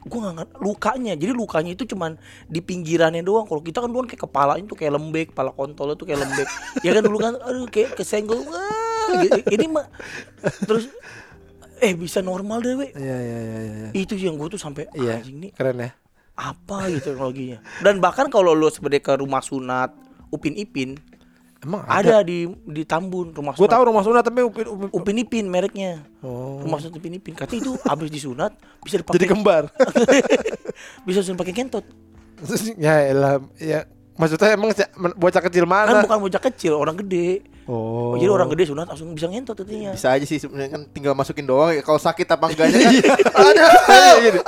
gue 0.03 0.19
nggak 0.19 0.35
ngerti 0.35 0.55
lukanya 0.59 1.13
jadi 1.15 1.31
lukanya 1.31 1.71
itu 1.71 1.87
cuman 1.87 2.19
di 2.45 2.59
pinggirannya 2.59 3.23
doang 3.23 3.47
kalau 3.47 3.63
kita 3.63 3.79
kan 3.79 3.87
kan 3.87 4.03
kayak 4.05 4.19
kepalanya 4.21 4.67
tuh 4.67 4.75
kayak 4.75 4.99
lembek 4.99 5.31
kepala 5.31 5.55
kontol 5.55 5.95
tuh 5.95 6.03
kayak 6.03 6.27
lembek 6.27 6.49
ya 6.83 6.91
kan 6.91 7.07
dulu 7.07 7.23
kan 7.23 7.39
aduh 7.39 7.71
kayak 7.71 7.95
kesenggol 7.95 8.43
wah, 8.43 9.15
gitu. 9.23 9.39
ini 9.47 9.71
mah 9.71 9.87
terus 10.67 10.91
eh 11.79 11.95
bisa 11.95 12.19
normal 12.19 12.59
deh 12.59 12.75
we 12.75 12.91
Iya, 12.91 13.15
iya, 13.17 13.39
iya, 13.39 13.59
iya. 13.63 13.89
itu 13.95 14.19
yang 14.19 14.35
gue 14.35 14.51
tuh 14.51 14.59
sampai 14.59 14.91
Iya. 14.91 15.23
anjing 15.23 15.39
nih 15.39 15.51
Keren 15.55 15.79
ya. 15.79 15.91
apa 16.35 16.91
gitu 16.91 17.07
teknologinya 17.09 17.59
dan 17.79 17.95
bahkan 17.99 18.27
kalau 18.27 18.53
lo 18.53 18.67
sebenarnya 18.67 19.07
ke 19.07 19.15
rumah 19.15 19.39
sunat 19.39 19.95
upin 20.33 20.57
ipin 20.57 20.97
Emang 21.63 21.87
ada. 21.87 22.19
ada, 22.19 22.27
di 22.27 22.51
di 22.67 22.83
Tambun 22.83 23.31
rumah 23.31 23.55
Gue 23.55 23.63
sunat 23.63 23.71
tahu 23.71 23.83
rumah 23.87 24.03
sunat 24.03 24.27
tapi 24.27 24.43
upin, 24.43 24.67
upin, 24.67 24.89
upin 24.91 25.17
ipin 25.17 25.45
mereknya 25.47 26.03
Oh. 26.19 26.59
rumah 26.59 26.83
sunat 26.83 26.99
upin 26.99 27.15
ipin 27.15 27.39
katanya 27.39 27.61
itu 27.61 27.73
habis 27.85 28.11
disunat 28.11 28.51
bisa 28.83 28.99
jadi 28.99 29.07
dipakai 29.07 29.31
kembar. 29.31 29.63
bisa 31.07 31.23
langsung 31.23 31.39
pakai 31.39 31.55
kentot 31.55 31.85
ya 32.83 33.07
elah, 33.07 33.39
ya 33.55 33.87
maksudnya 34.13 34.59
emang 34.59 34.75
bocah 35.15 35.39
kecil 35.41 35.63
kan 35.63 35.71
mana? 35.87 36.03
bukan 36.03 36.19
bocah 36.21 36.43
kecil 36.43 36.75
orang 36.75 36.99
gede 36.99 37.47
Oh. 37.63 38.19
jadi 38.19 38.27
orang 38.27 38.51
gede 38.51 38.69
sunat 38.69 38.85
langsung 38.85 39.15
bisa 39.15 39.27
ngentot 39.27 39.55
katanya 39.55 39.95
Bisa 39.95 40.11
aja 40.11 40.25
sih 40.25 40.35
sebenarnya 40.37 40.71
kan 40.73 40.83
tinggal 40.89 41.15
masukin 41.15 41.45
doang 41.45 41.71
ya. 41.71 41.81
Kalau 41.81 41.95
sakit 41.97 42.27
apa 42.27 42.45
enggaknya 42.49 42.79
kan. 43.07 43.15
Ada. 43.39 43.67
Gini. 44.19 44.41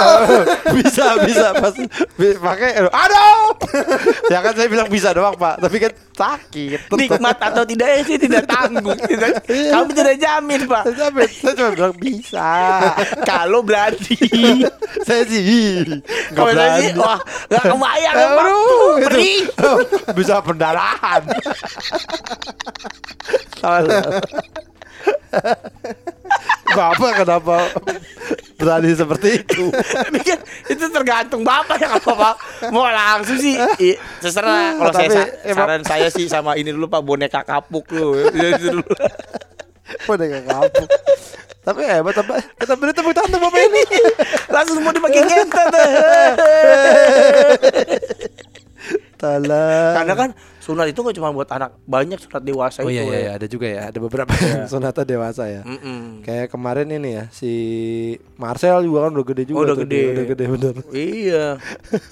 bisa, 0.76 1.04
bisa 1.22 1.46
pasti 1.54 1.84
bi- 2.14 2.34
pakai 2.34 2.74
aduh, 2.76 2.90
aduh. 2.90 3.54
ya 4.34 4.38
kan 4.40 4.52
saya 4.52 4.66
bilang 4.66 4.86
bisa 4.86 5.10
doang, 5.10 5.34
Pak. 5.34 5.62
Tapi 5.62 5.76
kan 5.78 5.92
sakit. 6.10 6.90
nikmat 6.92 7.38
atau 7.40 7.62
tidaknya 7.62 8.02
sih 8.04 8.18
tidak 8.18 8.44
tanggung 8.44 8.92
tidak, 9.00 9.40
kami 9.48 9.88
tidak 9.90 10.20
jamin 10.20 10.68
pak 10.68 10.84
Saya 10.84 11.08
cuma, 11.08 11.24
saya 11.24 11.52
cuma 11.56 11.70
bilang 11.72 11.94
bisa. 11.96 12.50
kalau 13.24 13.64
berarti 13.64 14.20
saya 15.00 15.24
sih 15.24 15.40
nggak 15.80 16.04
kalau 16.36 16.52
saya 16.52 16.70
sih 16.76 16.92
berani. 16.92 17.00
wah 17.00 17.20
nggak 17.48 17.64
kebayang 17.64 18.16
Pak. 18.20 18.46
Perih 19.08 19.40
bisa 20.12 20.34
pendarahan. 20.44 21.22
Salah. 23.56 24.20
Bapak 26.70 27.12
kenapa 27.16 27.56
berani 28.54 28.92
seperti 28.92 29.42
itu. 29.42 29.72
Tapi 29.72 30.18
kan 30.20 30.38
itu 30.68 30.84
tergantung 30.86 31.42
bapak 31.42 31.76
ya 31.76 31.88
kalau 31.90 32.14
bapak 32.14 32.34
mau 32.70 32.86
langsung 32.86 33.34
sih 33.36 33.58
i, 33.80 33.90
terserah 34.20 34.76
kalau 34.76 34.92
saya 34.92 35.08
sa- 35.10 35.30
saran 35.50 35.82
saya 35.82 36.08
sih 36.08 36.26
sama 36.26 36.54
ini 36.54 36.70
dulu 36.70 36.86
pak 36.86 37.02
boneka 37.02 37.42
kapuk 37.42 37.90
lu 37.90 38.14
Ya. 38.30 38.54
Udah 40.06 40.22
gak 40.24 40.44
kapuk. 40.46 40.88
Tapi 41.60 41.80
hebat 41.82 42.14
apa? 42.16 42.34
Kita 42.56 42.72
beri 42.74 42.94
tepuk 42.94 43.10
tangan 43.10 43.36
bapak 43.36 43.60
ini. 43.60 43.82
langsung 44.48 44.78
mau 44.80 44.94
dipakai 44.94 45.22
ngentot 45.22 45.68
Talah. 49.16 49.92
karena 49.94 50.14
kan 50.16 50.30
sunat 50.70 50.86
itu 50.86 50.96
nggak 50.96 51.16
cuma 51.18 51.34
buat 51.34 51.50
anak 51.50 51.74
banyak 51.82 52.14
sunat 52.16 52.38
dewasa 52.40 52.80
Oh 52.80 52.86
itu 52.86 52.94
iya 52.94 53.02
iya, 53.02 53.10
ya. 53.10 53.18
iya, 53.18 53.30
ada 53.34 53.46
juga 53.46 53.66
ya, 53.66 53.80
ada 53.90 53.98
beberapa 53.98 54.30
yang 54.38 54.64
sunatan 54.64 55.02
dewasa 55.02 55.44
ya. 55.44 55.62
Mm-mm. 55.66 56.22
Kayak 56.22 56.46
kemarin 56.48 56.86
ini 56.88 57.10
ya 57.12 57.24
si 57.28 57.50
Marcel 58.36 58.80
juga 58.80 59.04
kan 59.04 59.12
udah 59.12 59.26
gede 59.26 59.42
juga. 59.44 59.58
Oh, 59.58 59.64
udah 59.66 59.76
gede. 59.76 59.90
dia, 59.90 60.12
udah 60.12 60.26
gede 60.26 60.44
bener. 60.46 60.74
Iya. 60.90 61.46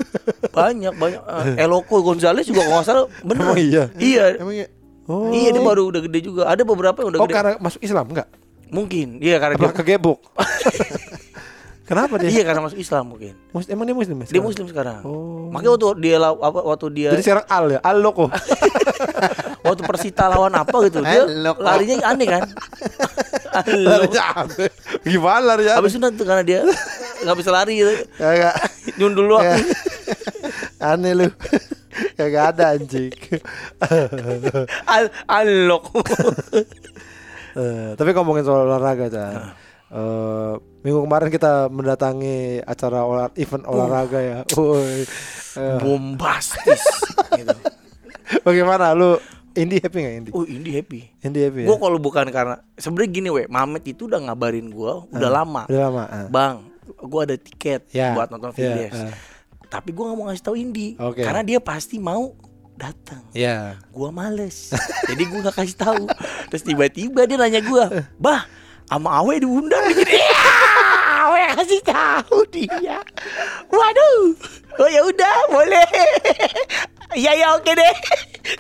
Banyak 0.59 0.93
banyak. 0.93 1.23
Eh, 1.55 1.63
Eloko 1.63 2.03
Gonzales 2.03 2.43
juga 2.43 2.67
nggak 2.67 2.83
salah 2.83 3.07
bener. 3.23 3.43
Emang 3.47 3.59
iya? 3.59 3.85
Iya. 3.95 4.25
Emang 4.37 4.57
ya? 4.57 4.67
Oh. 5.07 5.31
Iya 5.31 5.55
dia 5.55 5.63
baru 5.63 5.89
udah 5.89 6.03
gede 6.03 6.19
juga. 6.21 6.43
Ada 6.45 6.67
beberapa 6.67 6.99
yang 6.99 7.15
udah 7.15 7.21
Oh 7.23 7.25
gede. 7.25 7.37
karena 7.39 7.53
masuk 7.57 7.81
Islam 7.81 8.11
enggak? 8.11 8.27
Mungkin. 8.69 9.23
Iya 9.23 9.39
karena 9.39 9.55
Apa 9.55 9.71
dia. 9.71 9.77
kegebok? 9.79 10.19
Kenapa 11.89 12.21
dia? 12.21 12.29
Iya 12.29 12.43
karena 12.45 12.61
masuk 12.61 12.77
Islam 12.77 13.05
mungkin. 13.09 13.33
Mus- 13.49 13.65
emang 13.67 13.89
dia 13.89 13.97
muslim 13.97 14.17
ya? 14.21 14.21
Dia 14.21 14.29
sekarang? 14.29 14.45
muslim 14.45 14.67
sekarang. 14.69 15.01
Oh. 15.03 15.49
Makanya 15.49 15.71
waktu 15.73 15.89
dia 15.99 16.17
law- 16.21 16.37
apa 16.39 16.59
waktu 16.61 16.87
dia 16.93 17.09
Jadi 17.17 17.23
sekarang 17.25 17.47
al 17.49 17.65
ya, 17.73 17.79
al 17.81 17.97
loko. 17.99 18.29
waktu 19.67 19.83
Persita 19.83 20.29
lawan 20.29 20.53
apa 20.53 20.77
gitu 20.85 21.01
dia 21.01 21.25
Halo, 21.25 21.57
kok. 21.57 21.65
larinya 21.65 21.97
aneh 22.05 22.29
kan. 22.29 22.43
Larinya 23.89 24.23
aneh. 24.37 24.69
Gimana 25.03 25.43
larinya? 25.43 25.81
Habis 25.81 25.97
sunat 25.97 26.13
tuh 26.15 26.29
karena 26.29 26.45
dia 26.45 26.61
nggak 27.25 27.37
bisa 27.37 27.51
lari 27.51 27.81
gitu. 27.81 27.93
Kagak. 28.15 28.55
Nyundul 29.01 29.25
doang. 29.27 29.43
Ya. 29.43 29.57
Aneh 30.93 31.13
lu. 31.17 31.27
Kagak 32.15 32.55
ada 32.55 32.77
anjing. 32.77 33.11
Al 34.87 35.09
alok. 35.27 35.85
Eh, 37.59 37.91
tapi 37.99 38.15
ngomongin 38.15 38.47
soal 38.47 38.71
olahraga, 38.71 39.11
Chan. 39.11 39.33
Nah. 39.35 40.55
Eh, 40.79 40.85
minggu 40.85 41.03
kemarin 41.03 41.29
kita 41.29 41.53
mendatangi 41.67 42.39
acara 42.63 43.03
olah, 43.03 43.29
event 43.35 43.67
olahraga 43.67 44.19
ya. 44.19 44.39
Woi. 44.57 45.03
Eh, 45.59 45.79
Bombastis 45.83 46.83
gitu. 47.35 47.57
bagaimana 48.47 48.95
lu 48.95 49.19
Indi 49.53 49.83
happy 49.83 49.99
nggak 49.99 50.15
Indi? 50.17 50.31
Oh, 50.31 50.47
ini 50.47 50.71
happy. 50.71 51.01
Indi 51.19 51.41
happy 51.43 51.61
ya? 51.65 51.69
Gue 51.69 51.77
kalau 51.77 51.99
bukan 51.99 52.31
karena 52.31 52.63
sebenarnya 52.79 53.11
gini 53.11 53.29
we, 53.29 53.43
Mamet 53.51 53.83
itu 53.85 54.07
udah 54.07 54.23
ngabarin 54.23 54.71
gua 54.71 55.03
udah 55.11 55.31
lama. 55.33 55.63
Udah 55.67 55.83
lama. 55.83 56.05
ah. 56.07 56.27
Bang, 56.31 56.71
gua 57.03 57.27
ada 57.27 57.35
tiket 57.35 57.91
Ya, 57.91 58.15
buat 58.15 58.31
nonton 58.31 58.55
ya, 58.55 58.55
Vindes. 58.55 58.95
ah. 58.95 59.11
Tapi 59.67 59.91
gua 59.91 60.09
nggak 60.09 60.17
mau 60.17 60.25
ngasih 60.31 60.45
tahu 60.47 60.55
Indi 60.55 60.95
Oke. 60.95 61.27
karena 61.27 61.43
dia 61.43 61.59
pasti 61.59 61.99
mau 61.99 62.39
datang. 62.79 63.19
Ya. 63.35 63.83
Gua 63.91 64.15
males. 64.15 64.71
Jadi 65.11 65.27
gua 65.27 65.51
gak 65.51 65.59
kasih 65.59 65.75
tahu. 65.75 66.07
Terus 66.49 66.63
tiba-tiba 66.63 67.27
dia 67.27 67.35
nanya 67.35 67.59
gua, 67.59 67.91
"Bah, 68.15 68.47
sama 68.87 69.11
Awe 69.19 69.43
diundang 69.43 69.83
nih." 69.91 70.07
Gini. 71.49 71.57
"Iya, 71.57 71.57
Awe 71.57 71.57
kasih 71.57 71.81
tahu 71.83 72.39
dia. 72.51 72.99
Waduh. 73.69 74.21
Oh 74.79 74.87
ya 74.87 75.01
udah, 75.03 75.37
boleh. 75.49 75.89
Iya 77.11 77.33
ya 77.35 77.47
oke 77.53 77.73
deh. 77.73 77.95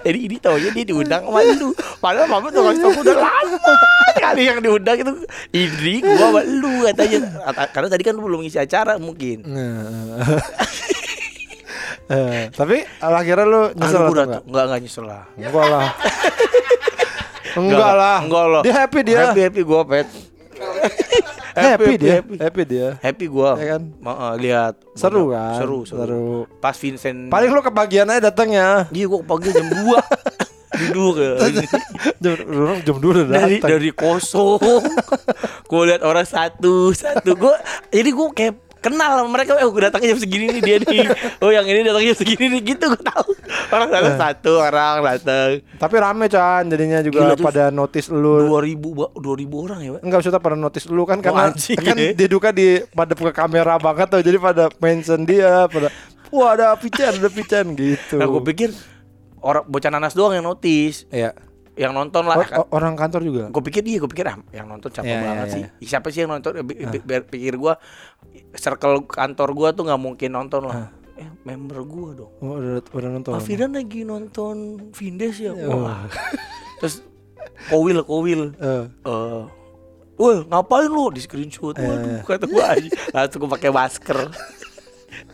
Jadi 0.02 0.18
ini 0.18 0.36
taunya 0.36 0.72
dia 0.72 0.84
diundang 0.84 1.20
sama 1.22 1.44
lu. 1.44 1.68
Padahal 2.00 2.26
mama 2.26 2.48
tuh 2.48 2.64
kasih 2.64 2.80
tahu 2.82 2.92
udah 2.98 3.16
lama 3.18 3.74
kali 4.18 4.42
yang 4.44 4.58
diundang 4.58 4.96
itu 4.96 5.12
Indri 5.50 6.00
gua 6.00 6.16
sama 6.18 6.40
lu 6.42 6.72
katanya. 6.86 7.18
Kata- 7.44 7.70
Karena 7.70 7.88
tadi 7.88 8.02
kan 8.02 8.12
lu 8.12 8.24
belum 8.24 8.40
ngisi 8.40 8.58
acara 8.58 8.96
mungkin. 8.96 9.44
Nah. 9.44 10.24
Eh, 12.08 12.48
tapi 12.50 12.88
akhirnya 12.98 13.44
lu 13.44 13.62
nyesel 13.76 14.00
atau. 14.00 14.40
Enggak 14.42 14.64
enggak 14.64 14.80
nyesel 14.80 15.04
lah. 15.04 15.22
Enggak 15.36 15.66
lah. 15.68 15.86
Enggak 17.58 17.92
lah. 17.94 18.18
Enggak 18.24 18.46
lah. 18.48 18.62
Dia 18.64 18.74
happy 18.74 19.00
dia. 19.04 19.18
Happy 19.28 19.40
happy 19.44 19.60
gua 19.60 19.84
pet. 19.84 20.08
Happy, 21.58 21.92
dia. 21.96 22.14
happy. 22.20 22.34
Happy 22.38 22.62
dia. 22.64 22.88
Happy 22.98 23.24
gua. 23.26 23.50
Ya 23.58 23.76
kan? 23.76 23.82
Eh, 23.90 24.34
lihat 24.40 24.74
Seru 24.94 25.30
kan? 25.30 25.58
Seru, 25.58 25.78
seru. 25.82 25.98
Seru. 26.00 26.26
Pas 26.58 26.74
Vincent 26.74 27.28
Paling 27.28 27.50
lu 27.50 27.60
kebagian 27.60 28.06
aja 28.06 28.30
datangnya. 28.30 28.86
Iya 28.88 29.06
gua 29.06 29.20
pagi 29.22 29.50
jam 29.50 29.66
2 29.66 29.76
Duduk 30.78 31.18
ya. 31.18 31.32
jam 32.22 32.32
orang 32.46 32.78
jam 32.86 32.96
2 32.96 33.02
udah 33.02 33.26
dari 33.26 33.58
datang. 33.58 33.70
dari 33.74 33.90
kosong. 33.90 34.62
gua 35.66 35.82
lihat 35.84 36.02
orang 36.06 36.22
satu 36.22 36.94
satu 36.94 37.34
gua 37.34 37.58
jadi 37.90 38.10
gua 38.14 38.28
kayak 38.30 38.54
kenal 38.78 39.26
mereka 39.26 39.54
eh 39.54 39.64
gua 39.64 39.82
datangnya 39.84 40.12
jam 40.12 40.20
segini 40.20 40.46
nih 40.50 40.60
dia 40.60 40.76
nih 40.78 41.00
oh 41.42 41.48
yang 41.48 41.62
ini 41.62 41.82
datangnya 41.82 42.12
jam 42.12 42.18
segini 42.18 42.44
nih 42.48 42.62
gitu 42.68 42.84
gua 42.86 43.02
tahu 43.04 43.30
orang 43.68 43.88
datang 43.88 44.04
Eh. 44.08 44.18
satu 44.18 44.52
orang 44.56 44.94
datang 45.00 45.50
Tapi 45.74 45.94
rame 45.96 46.26
Chan 46.26 46.62
jadinya 46.64 46.98
juga 47.00 47.18
Gila 47.20 47.36
pada 47.38 47.64
notice 47.68 48.08
lu. 48.08 48.44
dua 48.44 48.60
ribu 48.60 48.88
dua 49.12 49.34
ribu 49.34 49.56
orang 49.62 49.80
ya. 49.80 49.90
Enggak 49.98 50.22
usah 50.22 50.36
pada 50.36 50.54
notice 50.54 50.86
lu 50.86 51.02
kan 51.02 51.18
karena 51.18 51.50
anjing, 51.50 51.76
kan 51.76 51.94
ya. 51.94 52.10
dia 52.12 52.28
duka 52.28 52.48
di 52.48 52.80
pada 52.88 53.12
ke 53.12 53.30
kamera 53.30 53.76
banget 53.76 54.06
tuh 54.08 54.20
jadi 54.20 54.36
pada 54.36 54.70
mention 54.76 55.22
dia 55.22 55.66
pada 55.66 55.88
wah 56.28 56.52
ada 56.52 56.72
Pican 56.74 57.12
ada 57.14 57.28
Pican 57.28 57.72
gitu. 57.72 58.14
nah 58.14 58.24
gua 58.24 58.40
pikir 58.40 58.70
orang 59.38 59.64
bocah 59.64 59.88
nanas 59.88 60.12
doang 60.12 60.32
yang 60.32 60.44
notice 60.44 61.04
Iya. 61.08 61.32
Yang 61.78 61.94
nonton 61.94 62.26
lah. 62.26 62.42
O- 62.58 62.70
orang 62.74 62.98
kantor 62.98 63.22
juga. 63.22 63.42
gue 63.48 63.62
pikir 63.62 63.86
dia 63.86 64.02
gue 64.02 64.10
pikir 64.10 64.26
ah 64.26 64.36
yang 64.50 64.66
nonton 64.66 64.90
capek 64.90 65.06
Iya, 65.08 65.22
banget 65.22 65.46
iya, 65.46 65.54
sih. 65.54 65.62
siapa 65.86 66.10
sih 66.10 66.26
yang 66.26 66.34
nonton? 66.34 66.58
Biar 67.06 67.22
pikir 67.22 67.54
gue 67.54 67.74
circle 68.58 69.06
kantor 69.06 69.48
gue 69.54 69.68
tuh 69.78 69.82
nggak 69.86 70.00
mungkin 70.02 70.30
nonton 70.34 70.66
lah. 70.66 70.90
Eh 71.14 71.30
member 71.46 71.86
gue 71.86 72.08
dong. 72.18 72.32
Oh, 72.42 72.58
udah 72.58 72.82
udah 72.82 73.10
nonton. 73.14 73.32
Pak 73.38 73.42
Firdan 73.46 73.78
lagi 73.78 74.02
nonton 74.02 74.90
Vindes 74.90 75.38
ya? 75.38 75.54
Oh. 75.54 75.86
wah. 75.86 76.06
Terus 76.82 77.06
kowil 77.70 78.02
kowil. 78.02 78.54
Eh, 78.58 78.84
eh 78.86 79.44
Woi 80.18 80.42
ngapain 80.50 80.90
lu 80.90 81.14
di 81.14 81.22
screenshot? 81.22 81.78
Iya, 81.78 81.86
Waduh 81.86 82.10
iya. 82.10 82.22
kata 82.26 82.46
gue 82.50 82.64
aja. 82.66 82.90
Langsung 83.14 83.38
gue 83.46 83.50
pakai 83.54 83.70
masker 83.70 84.18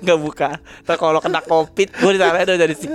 nggak 0.01 0.19
buka 0.19 0.51
Ntar 0.85 0.97
kalau 0.97 1.19
kena 1.19 1.41
covid 1.41 1.89
gue 1.91 2.11
ditanya 2.15 2.55
dari 2.57 2.75
situ. 2.75 2.95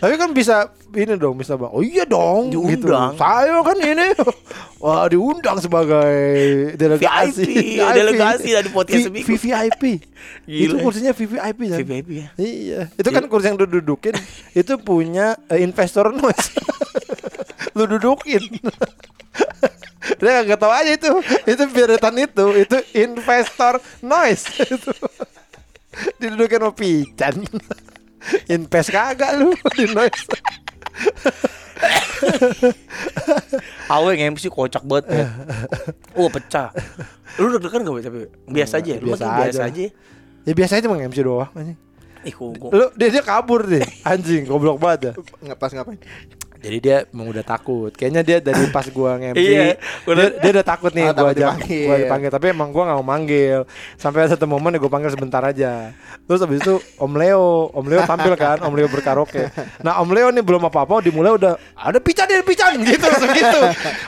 Tapi 0.00 0.14
kan 0.16 0.30
bisa 0.30 0.68
ini 0.92 1.16
dong 1.16 1.36
bisa 1.36 1.56
bang. 1.56 1.70
Oh 1.72 1.80
iya 1.80 2.04
dong. 2.04 2.52
Gitu. 2.52 2.86
Diundang. 2.86 3.16
Saya 3.16 3.60
kan 3.60 3.76
ini. 3.76 4.08
Wah 4.78 5.08
diundang 5.08 5.56
sebagai 5.58 6.12
delegasi. 6.76 7.44
VIP, 7.44 7.80
delegasi 7.80 8.48
dari 8.52 8.68
podcast 8.68 9.00
V- 9.00 9.06
seminggu. 9.08 9.28
VVIP. 9.34 9.82
itu 10.46 10.74
kursinya 10.78 11.12
VVIP 11.12 11.58
kan. 11.66 11.78
VIP 11.80 12.08
ya 12.12 12.26
Iya, 12.36 12.80
itu 12.92 13.08
kan 13.08 13.24
kursi 13.26 13.46
yang 13.48 13.58
dudukin 13.58 14.14
itu 14.52 14.72
punya 14.78 15.38
eh, 15.48 15.62
investor 15.62 16.12
noise. 16.12 16.52
lu 17.76 17.88
dudukin. 17.88 18.40
Dia 20.22 20.46
nggak 20.46 20.60
tahu 20.60 20.72
aja 20.72 20.92
itu, 20.94 21.10
itu 21.44 21.62
biaretan 21.74 22.14
itu, 22.14 22.44
itu 22.56 22.76
investor 22.94 23.82
noise 24.00 24.46
itu. 24.62 24.92
Didudukin 26.20 26.62
sama 26.62 26.72
Pican. 26.76 27.34
Invest 28.54 28.90
kagak 28.90 29.38
lu 29.38 29.54
di 29.78 29.86
noise. 29.90 30.26
Awe 33.86 34.08
yang 34.16 34.34
MC 34.34 34.50
kocak 34.50 34.82
banget 34.82 35.14
ya. 35.14 35.26
Oh 36.18 36.26
pecah. 36.26 36.74
Lu 37.38 37.52
deg-degan 37.54 37.86
gak 37.86 38.10
tapi 38.10 38.20
biasa 38.50 38.82
aja. 38.82 38.92
Lu 38.98 39.14
biasa 39.14 39.24
biasa, 39.24 39.38
biasa 39.38 39.62
aja. 39.62 39.84
aja. 39.86 39.86
Ya 40.46 40.52
biasanya 40.54 40.82
cuma 40.86 40.98
MC 40.98 41.18
doang 41.22 41.50
anjing. 41.54 41.78
Ih, 42.26 42.34
kok, 42.34 42.58
kok. 42.58 42.70
Lu 42.74 42.86
dia 42.98 43.08
dia 43.14 43.22
kabur 43.22 43.62
deh, 43.62 43.86
anjing, 44.02 44.42
goblok 44.50 44.82
banget 44.82 45.00
ya. 45.00 45.12
Nggak 45.46 45.58
pas 45.62 45.70
ngapain? 45.70 45.98
Jadi 46.56 46.76
dia 46.78 46.96
emang 47.06 47.28
udah 47.28 47.42
takut. 47.42 47.90
Kayaknya 47.90 48.22
dia 48.22 48.38
dari 48.38 48.64
pas 48.74 48.86
gua 48.88 49.16
nge-MC 49.16 49.36
Iya, 49.36 49.62
dia, 49.62 49.74
udah- 50.04 50.32
dia 50.36 50.50
udah 50.52 50.66
takut 50.66 50.90
nih 50.90 51.04
Ah, 51.04 51.12
gua 51.12 51.28
ajak 51.28 51.36
dipanggil. 51.36 51.84
gua 51.84 51.96
dipanggil, 51.98 52.30
tapi 52.30 52.46
emang 52.48 52.68
gua 52.70 52.82
nggak 52.84 52.98
mau 52.98 53.08
manggil. 53.08 53.58
Sampai 53.94 54.18
ada 54.22 54.30
satu 54.32 54.44
momen 54.44 54.76
gua 54.76 54.88
panggil 54.88 55.10
sebentar 55.10 55.40
aja. 55.40 55.92
Terus 56.22 56.40
habis 56.40 56.58
itu 56.58 56.74
Om 56.96 57.12
Leo, 57.14 57.46
Om 57.70 57.86
Leo 57.86 58.00
tampil 58.02 58.32
kan, 58.34 58.58
Om 58.58 58.72
Leo 58.72 58.86
berkaraoke. 58.86 59.46
Nah, 59.80 59.98
Om 59.98 60.10
Leo 60.10 60.28
nih 60.28 60.42
belum 60.42 60.62
apa-apa 60.64 61.00
dimulai 61.00 61.32
udah 61.32 61.54
ada 61.72 61.98
pican 61.98 62.26
ada 62.26 62.42
pican 62.42 62.74
gitu 62.82 63.04
langsung 63.04 63.30
gitu. 63.30 63.60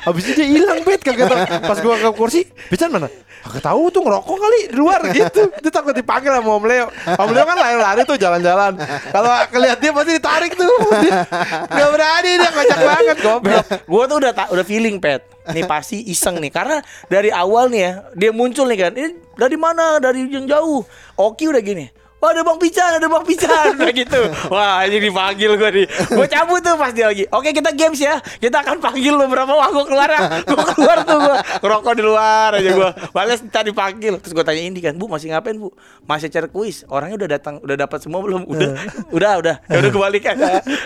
Habis 0.03 0.23
itu 0.25 0.33
dia 0.37 0.49
hilang 0.49 0.81
bet 0.83 1.01
kagak. 1.01 1.29
Pas 1.61 1.79
gua 1.79 1.95
ke 1.97 2.11
kursi, 2.13 2.43
pican 2.67 2.89
mana? 2.89 3.07
Kagak 3.39 3.63
tahu 3.65 3.87
tuh 3.89 4.03
ngerokok 4.03 4.35
kali 4.37 4.61
di 4.67 4.75
luar 4.75 5.01
gitu. 5.09 5.47
Dia 5.55 5.71
takut 5.71 5.95
dipanggil 5.95 6.33
sama 6.33 6.51
Om 6.51 6.65
Leo. 6.65 6.87
Om 7.07 7.31
Leo 7.31 7.45
kan 7.45 7.57
lari-lari 7.57 8.03
tuh 8.03 8.17
jalan-jalan. 8.17 8.75
Kalau 9.09 9.31
kelihat 9.49 9.79
dia 9.79 9.91
pasti 9.91 10.13
ditarik 10.13 10.53
tuh. 10.53 10.67
Dia 10.99 11.23
Gak 11.69 11.91
berani 11.91 12.33
dia 12.39 12.51
kocak 12.55 12.79
banget 12.79 13.17
goblok. 13.19 13.67
Gue 13.85 14.03
tuh 14.07 14.17
udah 14.23 14.33
udah 14.55 14.65
feeling 14.65 15.03
pet. 15.03 15.27
Nih 15.51 15.65
pasti 15.67 16.05
iseng 16.07 16.39
nih 16.39 16.53
karena 16.53 16.79
dari 17.11 17.35
awal 17.35 17.73
nih 17.73 17.81
ya 17.83 17.93
dia 18.15 18.31
muncul 18.31 18.71
nih 18.71 18.79
kan. 18.79 18.93
Ini 18.95 19.09
dari 19.35 19.57
mana? 19.59 19.99
Dari 19.99 20.31
yang 20.31 20.47
jauh. 20.47 20.87
Oki 21.19 21.51
udah 21.51 21.63
gini. 21.65 21.87
Wah 22.19 22.35
ada 22.35 22.43
Bang 22.43 22.59
Pican, 22.59 22.99
ada 22.99 23.07
Bang 23.07 23.23
Pican. 23.23 23.75
Udah 23.79 23.95
gitu. 23.95 24.21
Wah 24.51 24.83
ini 24.91 24.99
dipanggil 25.07 25.55
gue 25.55 25.71
nih. 25.71 25.87
Gue 25.87 26.27
cabut 26.27 26.59
tuh 26.59 26.75
pas 26.75 26.91
dia 26.91 27.07
lagi. 27.07 27.31
Oke 27.31 27.55
kita 27.55 27.71
games 27.71 28.03
ya. 28.03 28.19
Kita 28.43 28.59
akan 28.67 28.83
panggil 28.83 29.15
beberapa 29.15 29.55
Wah 29.55 29.71
gue 29.71 29.85
keluar 29.87 30.11
ya 30.19 30.43
Gue 30.43 30.67
keluar 30.75 31.07
tuh 31.07 31.15
gue 31.15 31.37
Ngerokok 31.63 31.93
di 31.95 32.03
luar 32.03 32.51
aja 32.59 32.71
gue 32.75 32.91
Balas 33.15 33.39
tadi 33.47 33.71
dipanggil. 33.71 34.19
Terus 34.19 34.35
gue 34.35 34.43
tanya 34.43 34.63
Indi 34.67 34.83
kan 34.83 34.99
Bu 34.99 35.07
masih 35.07 35.31
ngapain 35.31 35.55
bu? 35.55 35.71
Masih 36.11 36.27
cari 36.27 36.51
kuis. 36.51 36.83
Orangnya 36.91 37.23
udah 37.23 37.29
datang 37.39 37.55
Udah 37.63 37.77
dapat 37.79 38.03
semua 38.03 38.19
belum? 38.19 38.51
Udah. 38.51 38.75
Udah 39.17 39.33
udah. 39.39 39.57
Ya 39.71 39.77
udah 39.79 39.91
kebalik 39.95 40.23
kan 40.27 40.37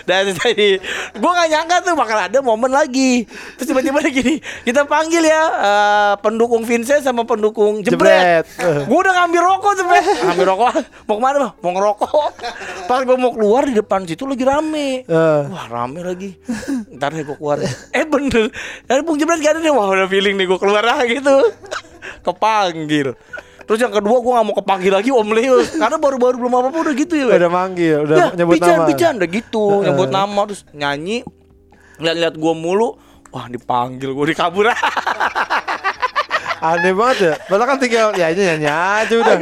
Dan 0.05 0.37
tadi 0.37 0.77
Gue 1.17 1.31
gak 1.33 1.49
nyangka 1.49 1.75
tuh 1.81 1.97
Bakal 1.97 2.17
ada 2.29 2.39
momen 2.45 2.69
lagi. 2.69 3.25
Terus 3.57 3.73
tiba-tiba 3.73 4.05
gini 4.05 4.37
Kita 4.61 4.85
panggil 4.85 5.25
ya 5.25 5.41
eh, 5.49 6.13
Pendukung 6.21 6.61
Vincent 6.61 7.01
sama 7.01 7.25
pendukung 7.25 7.81
Jebret, 7.81 8.45
Jebret. 8.45 8.85
Gue 8.85 8.97
udah 9.01 9.13
ngambil 9.25 9.41
rokok 9.41 9.71
tuh 9.81 9.85
Bret 9.89 10.05
Ngambil 10.29 10.45
rokok. 10.53 10.71
Mau 11.09 11.22
ke 11.23 11.27
mana 11.31 11.37
bang? 11.39 11.53
Mau 11.63 11.71
ngerokok. 11.71 12.11
Pas 12.91 12.99
gue 12.99 13.15
mau 13.15 13.31
keluar 13.31 13.63
di 13.63 13.73
depan 13.73 14.03
situ 14.03 14.27
lagi 14.27 14.43
rame. 14.43 15.07
Eh. 15.07 15.41
Wah 15.47 15.65
rame 15.71 16.03
lagi. 16.03 16.35
Ntar 16.91 17.15
deh 17.15 17.23
gue 17.23 17.37
keluar. 17.39 17.63
Eh 17.89 18.03
bener. 18.03 18.51
Dari 18.83 19.01
Bung 19.01 19.15
Jebret 19.15 19.39
gak 19.39 19.55
ada 19.55 19.59
deh. 19.63 19.71
Wah 19.71 19.87
udah 19.87 20.11
feeling 20.11 20.35
nih 20.35 20.43
gue 20.43 20.59
keluar 20.59 20.83
lah 20.83 20.99
gitu 21.07 21.31
Kepanggil. 22.27 23.15
Terus 23.63 23.79
yang 23.79 23.95
kedua 23.95 24.19
gue 24.19 24.31
gak 24.35 24.43
mau 24.43 24.51
kepanggil 24.53 24.91
lagi 24.91 25.09
Om 25.09 25.29
Leo. 25.31 25.63
Karena 25.63 25.95
baru-baru 25.95 26.35
belum 26.35 26.51
apa-apa 26.51 26.77
udah 26.83 26.93
gitu 26.93 27.13
ya. 27.15 27.31
Udah 27.31 27.47
manggil, 27.47 28.03
udah 28.03 28.15
Ya, 28.19 28.27
nyebut 28.35 28.59
pijan, 28.59 28.75
nama. 28.75 28.87
pijan 28.91 29.13
udah 29.15 29.29
gitu 29.31 29.63
Nyebut 29.87 30.09
nama 30.11 30.41
Terus 30.51 30.61
nyanyi. 30.75 31.23
Lihat-lihat 32.03 32.35
gue 32.35 32.53
mulu. 32.53 32.99
Wah 33.31 33.47
dipanggil 33.47 34.11
gue 34.11 34.25
dikabur. 34.29 34.67
Aneh 36.63 36.95
banget 36.95 37.17
ya. 37.19 37.33
Padahal 37.47 37.69
kan 37.71 37.77
tinggal 37.79 38.07
ya 38.13 38.31
aja 38.31 38.41
nyanyi 38.53 38.67
aja 38.67 39.13
udah. 39.15 39.35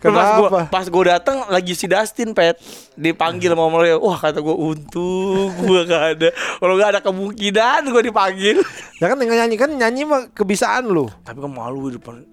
Pas 0.00 0.40
gua, 0.40 0.48
Kenapa? 0.48 0.60
pas 0.72 0.86
gue 0.88 1.04
datang 1.04 1.36
lagi 1.52 1.76
si 1.76 1.84
Dustin 1.84 2.32
pet 2.32 2.56
dipanggil 2.96 3.52
sama 3.52 3.68
Leo. 3.84 4.00
Wah 4.00 4.16
kata 4.16 4.40
gue 4.40 4.56
untung 4.56 5.52
gue 5.68 5.80
gak 5.84 6.04
ada. 6.16 6.28
Kalau 6.32 6.74
gak 6.80 6.88
ada 6.96 7.00
kemungkinan 7.04 7.80
gue 7.92 8.02
dipanggil. 8.08 8.56
Ya 8.96 9.12
kan 9.12 9.20
tinggal 9.20 9.36
nyanyi 9.44 9.56
kan 9.60 9.68
nyanyi 9.68 10.02
mah 10.08 10.32
kebiasaan 10.32 10.88
lu. 10.88 11.12
Tapi 11.20 11.36
kan 11.36 11.52
malu 11.52 11.92
di 11.92 12.00
depan 12.00 12.24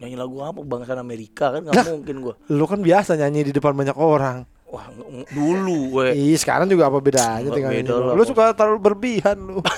nyanyi 0.00 0.16
lagu 0.16 0.40
apa 0.40 0.64
bangsa 0.64 0.96
Amerika 0.96 1.52
kan 1.52 1.60
nggak 1.68 1.92
mungkin 1.92 2.16
gue. 2.24 2.34
Lu 2.56 2.64
kan 2.64 2.80
biasa 2.80 3.20
nyanyi 3.20 3.48
di 3.48 3.52
depan 3.52 3.76
banyak 3.76 3.96
orang. 4.00 4.48
Wah 4.72 4.88
dulu 5.28 6.00
gue. 6.00 6.16
Ih, 6.16 6.40
sekarang 6.40 6.72
juga 6.72 6.88
apa 6.88 7.04
bedanya 7.04 7.52
tinggal 7.52 7.68
beda 7.76 7.92
nyanyi. 8.00 8.16
Lu 8.16 8.22
suka 8.24 8.56
terlalu 8.56 8.80
berlebihan 8.80 9.36
lu. 9.36 9.60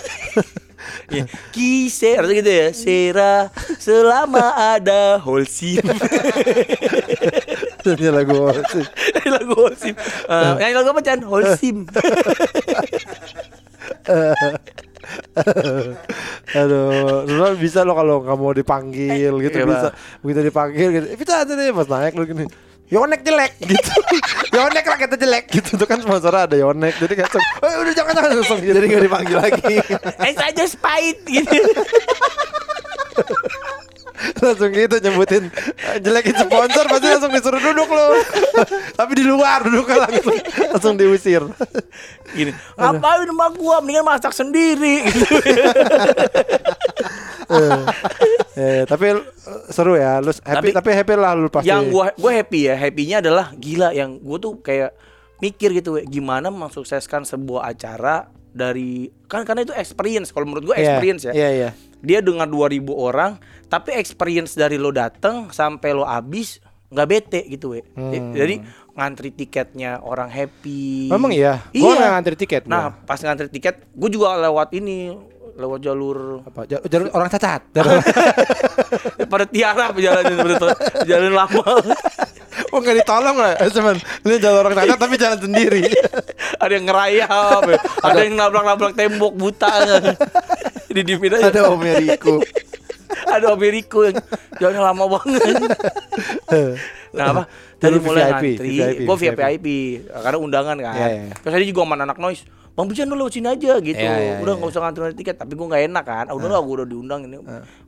Ya. 1.13 1.25
Kise 1.53 2.17
harusnya 2.17 2.37
gitu 2.41 2.53
ya. 2.53 2.69
Sera 2.73 3.35
selama 3.79 4.55
ada 4.57 5.21
Holcim. 5.21 5.83
Nyanyi 7.83 8.09
lagu 8.15 8.35
sih. 8.71 8.85
nyanyi 9.13 9.31
lagu 9.31 9.53
Holcim. 9.59 9.95
Eh, 10.29 10.53
nyanyi 10.59 10.75
lagu 10.75 10.89
apa 10.95 11.01
Chan? 11.05 11.21
Holcim. 11.27 11.77
Aduh, 16.53 17.25
lu 17.27 17.45
bisa 17.59 17.83
lo 17.83 17.93
kalau 17.97 18.23
nggak 18.23 18.39
mau 18.39 18.53
dipanggil 18.55 19.33
gitu 19.43 19.57
Iya, 19.63 19.67
bisa. 19.67 19.89
Begitu 20.23 20.41
dipanggil 20.49 20.89
gitu. 20.95 21.07
Eh, 21.13 21.17
bisa 21.19 21.33
aja 21.43 21.53
deh 21.53 21.73
pas 21.75 21.89
naik 21.89 22.15
lu 22.17 22.25
gini. 22.29 22.47
Yonek 22.93 23.25
jelek 23.25 23.57
gitu. 23.57 23.93
Yonek 24.61 24.85
rakyatnya 24.85 25.17
jelek 25.17 25.45
gitu. 25.49 25.81
Itu 25.81 25.85
kan 25.89 26.05
sponsor 26.05 26.37
ada 26.37 26.53
Yonek. 26.53 27.01
Jadi 27.01 27.13
kayak 27.17 27.33
"Eh, 27.33 27.75
udah 27.81 27.93
jangan 27.97 28.13
jangan 28.13 28.31
langsung 28.37 28.61
gitu. 28.61 28.77
Jadi 28.77 28.87
gak 28.93 29.05
dipanggil 29.09 29.39
lagi. 29.41 29.77
eh 30.29 30.33
saja 30.37 30.65
spite 30.69 31.23
gitu. 31.25 31.57
langsung 34.39 34.71
gitu 34.71 35.03
nyebutin 35.03 35.51
eh, 35.83 35.99
jelekin 35.99 36.37
sponsor 36.47 36.85
pasti 36.87 37.07
langsung 37.11 37.33
disuruh 37.33 37.59
duduk 37.65 37.89
lo. 37.89 38.21
Tapi 38.93 39.13
di 39.17 39.25
luar 39.25 39.65
duduknya 39.65 40.05
langsung 40.05 40.37
langsung 40.69 40.95
diusir. 41.01 41.43
Gini, 42.37 42.53
ngapain 42.77 43.25
sama 43.25 43.47
gua 43.57 43.81
mendingan 43.81 44.05
masak 44.05 44.37
sendiri 44.37 45.09
gitu. 45.09 45.27
Eh, 48.55 48.85
tapi 48.85 49.07
eh, 49.11 49.21
seru 49.67 49.95
ya, 49.95 50.19
lu 50.19 50.29
happy 50.29 50.45
Tapi- 50.45 50.75
tapi, 50.75 50.91
happy 50.93 51.15
lah 51.15 51.33
lu 51.33 51.49
pasti. 51.49 51.67
yang 51.67 51.89
gua 51.89 52.13
gua 52.13 52.33
happy 52.33 52.61
ya 52.65 52.75
happynya 52.75 53.17
adalah 53.19 53.51
gila 53.55 53.91
yang 53.91 54.19
gua 54.19 54.37
tuh 54.37 54.59
kayak 54.59 54.93
mikir 55.39 55.73
gitu 55.73 55.97
gimana 56.05 56.49
mensukseskan 56.49 57.23
sebuah 57.23 57.67
acara 57.67 58.27
dari 58.47 59.09
kan 59.25 59.43
karena 59.43 59.63
itu 59.63 59.73
experience 59.73 60.29
kalau 60.29 60.45
menurut 60.47 60.65
gua 60.67 60.77
Iya, 60.77 60.85
experience 60.93 61.23
ya 61.25 61.33
Iya, 61.33 61.49
iya. 61.51 61.71
dia 61.99 62.21
dengan 62.21 62.45
2000 62.45 62.69
orang 62.93 63.41
tapi 63.67 63.95
experience 63.95 64.53
dari 64.53 64.77
lo 64.77 64.91
dateng 64.91 65.49
sampai 65.49 65.91
lo 65.91 66.05
habis 66.05 66.61
nggak 66.87 67.09
bete 67.09 67.41
gitu 67.49 67.73
we 67.73 67.81
Hmm. 67.91 68.31
jadi 68.31 68.61
ngantri 68.93 69.33
tiketnya 69.33 69.97
orang 69.99 70.29
happy 70.29 71.09
Memang 71.09 71.33
iya. 71.33 71.65
iya 71.71 71.81
Gua 71.81 71.97
nggak 71.97 72.11
ngantri 72.13 72.35
tiket 72.37 72.63
gua. 72.63 72.71
nah 72.71 72.85
pas 72.93 73.17
ngantri 73.17 73.49
tiket 73.49 73.81
gue 73.89 74.11
juga 74.11 74.37
lewat 74.39 74.77
ini 74.77 75.17
lewat 75.57 75.79
jalur 75.81 76.41
apa? 76.43 76.61
Ja- 76.67 76.85
jalur 76.87 77.09
orang 77.13 77.29
cacat. 77.29 77.61
Jalur- 77.73 78.01
pada 79.33 79.45
tiarap 79.49 79.93
jalan 79.97 80.25
jalan 81.05 81.33
lama. 81.33 81.65
Oh 82.73 82.81
nggak 82.81 83.05
ditolong 83.05 83.37
lah 83.37 83.53
Eh, 83.61 83.69
cuman 83.73 83.97
ini 84.25 84.37
jalur 84.41 84.65
orang 84.65 84.77
cacat 84.77 84.99
tapi 84.99 85.15
jalan 85.21 85.39
sendiri. 85.41 85.89
Ada 86.63 86.73
yang 86.79 86.87
ngerayap 86.87 87.63
ya. 87.69 87.79
ada. 88.07 88.19
Yang 88.23 88.35
nabrak-nabrak 88.39 88.93
tembok 88.95 89.33
buta 89.35 89.71
di 90.93 91.01
dipin 91.03 91.35
aja. 91.35 91.51
Ada 91.51 91.61
Om 91.73 91.83
Eriko. 91.83 92.39
ada 93.33 93.53
Ameriko 93.53 94.05
yang 94.09 94.17
jalannya 94.61 94.83
lama 94.83 95.05
banget. 95.19 95.43
Nah 97.13 97.25
apa? 97.29 97.43
Dari 97.77 98.01
Jalur 98.01 98.09
mulai 98.09 98.23
VIP, 98.25 98.33
ngantri. 98.33 98.69
VIP, 98.73 98.99
gue 99.05 99.17
VIP. 99.21 99.37
VIP 99.37 99.67
karena 100.09 100.39
undangan 100.41 100.77
kan. 100.81 100.95
Iya, 100.97 101.07
iya. 101.13 101.25
terus 101.37 101.53
tadi 101.53 101.65
juga 101.69 101.81
sama 101.85 101.95
anak 102.01 102.17
noise 102.17 102.43
Bang 102.73 102.89
Bijan 102.89 103.05
lu 103.13 103.21
lewat 103.21 103.37
sini 103.37 103.49
aja 103.53 103.77
gitu. 103.85 104.01
Iya, 104.01 104.17
iya, 104.17 104.35
Udah 104.41 104.57
iya. 104.57 104.61
nggak 104.61 104.73
usah 104.73 104.81
ngantri 104.81 105.13
tiket 105.13 105.37
Tapi 105.37 105.53
gue 105.53 105.67
nggak 105.69 105.83
enak 105.93 106.05
kan. 106.09 106.25
Ah, 106.33 106.35
Udah 106.35 106.49
lah 106.49 106.61
gue 106.65 106.75
udah 106.81 106.89
diundang 106.89 107.21
ini. 107.29 107.37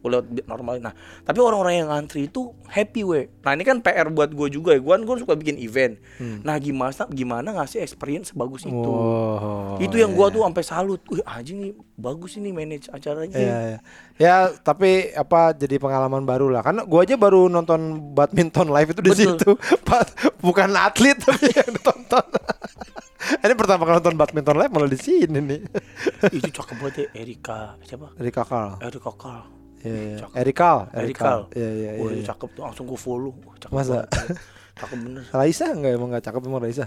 Gue 0.05 0.09
lewat 0.13 0.27
normal. 0.45 0.81
Nah 0.85 0.93
tapi 1.25 1.39
orang-orang 1.41 1.75
yang 1.81 1.89
ngantri 1.89 2.29
itu 2.29 2.53
Happy 2.69 3.01
we. 3.01 3.33
Nah 3.41 3.57
ini 3.57 3.65
kan 3.65 3.81
PR 3.81 4.13
buat 4.13 4.29
gue 4.37 4.49
juga 4.53 4.77
ya. 4.77 4.81
Gue 4.85 4.93
kan 4.93 5.21
suka 5.21 5.35
bikin 5.41 5.57
event. 5.57 5.97
Hmm. 6.21 6.45
Nah 6.45 6.61
gimana 6.61 6.93
Gimana 7.09 7.49
ngasih 7.57 7.81
experience 7.81 8.37
sebagus 8.37 8.69
itu? 8.69 8.77
Wow, 8.77 9.81
Itu 9.81 9.97
yang 9.97 10.13
gue 10.13 10.27
tuh 10.29 10.45
sampai 10.45 10.65
salut. 10.65 11.01
Wih 11.09 11.25
anjing 11.25 11.65
nih 11.65 11.73
Bagus 11.95 12.35
ini 12.37 12.51
manage 12.51 12.91
acaranya. 12.91 13.39
Iya, 13.39 13.59
iya. 13.71 13.79
Ya, 14.19 14.51
tapi 14.51 15.15
apa 15.15 15.55
jadi 15.55 15.79
pengalaman 15.79 16.27
baru 16.27 16.51
lah. 16.51 16.67
Karena 16.67 16.83
gua 16.83 17.07
aja 17.07 17.15
baru 17.15 17.47
nonton 17.47 18.15
badminton 18.15 18.71
live 18.71 18.91
itu 18.95 19.03
di 19.03 19.13
situ. 19.15 19.51
Bukan 20.47 20.75
atlet 20.75 21.15
tapi 21.19 21.55
yang 21.55 21.71
ditonton. 21.71 22.27
Ini 23.45 23.55
pertama 23.55 23.83
kali 23.85 23.97
nonton 23.99 24.17
badminton 24.17 24.57
live 24.57 24.73
malah 24.73 24.91
di 24.91 25.01
sini 25.01 25.39
nih. 25.41 25.61
Itu 26.37 26.51
cakep 26.51 26.77
banget 26.81 26.95
ya 26.97 27.07
Erika 27.17 27.77
Siapa? 27.83 28.13
Dari 28.17 28.31
kakal. 28.31 28.69
Erika 28.81 29.13
Kal 29.15 29.43
Iya, 29.85 29.93
iya. 30.01 30.17
Cakep. 30.25 30.35
Erikal, 30.41 30.77
Erikal 30.97 31.39
Iya, 31.53 31.71
iya, 31.77 31.91
Wah 32.01 32.09
iya. 32.09 32.17
itu 32.17 32.25
cakep 32.25 32.49
tuh 32.57 32.63
Langsung 32.65 32.85
gue 32.89 32.97
follow 32.97 33.33
cakep 33.61 33.73
Masa? 33.73 33.93
banget. 33.93 34.09
Cakep 34.81 34.99
bener 35.07 35.23
Raisa 35.31 35.67
enggak 35.71 35.93
emang 35.95 36.09
enggak 36.11 36.25
cakep 36.25 36.43
emang 36.45 36.61
Raisa? 36.65 36.87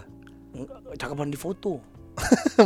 Enggak, 0.51 0.77
Cakepan 0.97 1.29
di 1.29 1.39
foto 1.39 1.71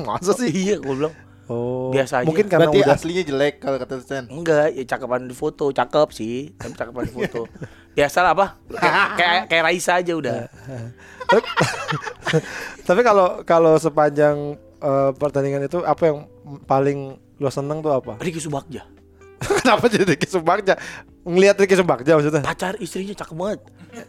Masa 0.07 0.31
sih? 0.33 0.49
Iya 0.49 0.79
gue 0.79 0.95
bilang 0.95 1.15
Oh. 1.51 1.91
Biasa 1.91 2.23
aja. 2.23 2.27
Mungkin 2.31 2.47
karena 2.47 2.71
Berarti 2.71 2.79
udah 2.87 2.95
aslinya 2.95 3.23
jelek 3.27 3.55
kalau 3.59 3.75
kata 3.75 3.99
Stan. 3.99 4.23
Enggak, 4.31 4.71
ya 4.71 4.83
cakepan 4.87 5.27
di 5.27 5.35
foto, 5.35 5.67
cakep 5.75 6.07
sih, 6.15 6.55
tapi 6.55 6.73
cakepan 6.79 7.03
di 7.03 7.11
foto. 7.11 7.41
Biasa 7.91 8.23
lah 8.23 8.31
apa? 8.31 8.55
Kayak 9.19 9.51
kayak, 9.51 9.63
Raisa 9.67 9.99
aja 9.99 10.13
udah. 10.15 10.35
Tapi 12.87 13.01
kalau 13.03 13.43
kalau 13.43 13.75
sepanjang 13.79 14.55
eh, 14.79 15.11
pertandingan 15.15 15.67
itu 15.67 15.83
apa 15.83 16.03
yang 16.07 16.17
paling 16.67 17.19
lo 17.39 17.49
seneng 17.51 17.83
tuh 17.83 17.91
apa? 17.91 18.15
Ricky 18.19 18.39
Subakja, 18.39 18.87
Kenapa 19.61 19.89
jadi 19.89 20.05
Ricky 20.05 20.27
Subagja? 20.29 20.77
Ngelihat 21.25 21.55
Ricky 21.57 21.75
Subagja 21.77 22.17
maksudnya? 22.17 22.43
pacar 22.45 22.77
istrinya 22.77 23.13
cakep 23.17 23.35
banget. 23.37 23.59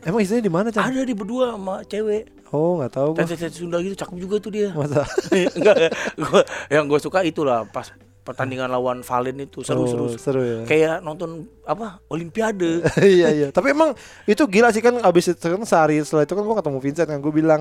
Emang 0.05 0.21
istrinya 0.21 0.45
di 0.45 0.53
mana, 0.53 0.69
Chan? 0.69 0.93
Ada 0.93 1.09
di 1.09 1.17
berdua 1.17 1.57
sama 1.57 1.81
cewek. 1.89 2.25
Oh, 2.53 2.77
nggak 2.81 2.93
tahu. 2.93 3.11
Dan 3.17 3.27
Sunda 3.49 3.81
gitu 3.81 3.97
cakep 3.97 4.17
juga 4.21 4.37
tuh 4.37 4.53
dia. 4.53 4.77
Masa? 4.77 5.09
Enggak, 5.33 5.97
gua, 6.21 6.45
yang 6.69 6.85
gue 6.85 7.01
suka 7.01 7.25
itulah 7.25 7.65
pas 7.65 7.89
pertandingan 8.23 8.71
lawan 8.71 9.03
Valen 9.03 9.43
itu 9.43 9.67
seru-seru. 9.67 10.07
Oh, 10.07 10.15
seru 10.15 10.43
ya. 10.43 10.59
Kayak 10.67 11.03
nonton 11.03 11.51
apa? 11.67 11.99
Olimpiade. 12.07 12.87
iya 13.03 13.29
iya. 13.35 13.49
Tapi 13.51 13.75
emang 13.75 13.95
itu 14.25 14.43
gila 14.47 14.71
sih 14.71 14.83
kan 14.83 14.99
abis 15.03 15.35
itu 15.35 15.43
kan 15.43 15.63
sehari 15.67 15.99
setelah 16.03 16.25
itu 16.27 16.35
kan 16.39 16.43
gua 16.47 16.57
ketemu 16.63 16.79
Vincent 16.79 17.09
kan 17.11 17.19
gue 17.19 17.33
bilang 17.35 17.61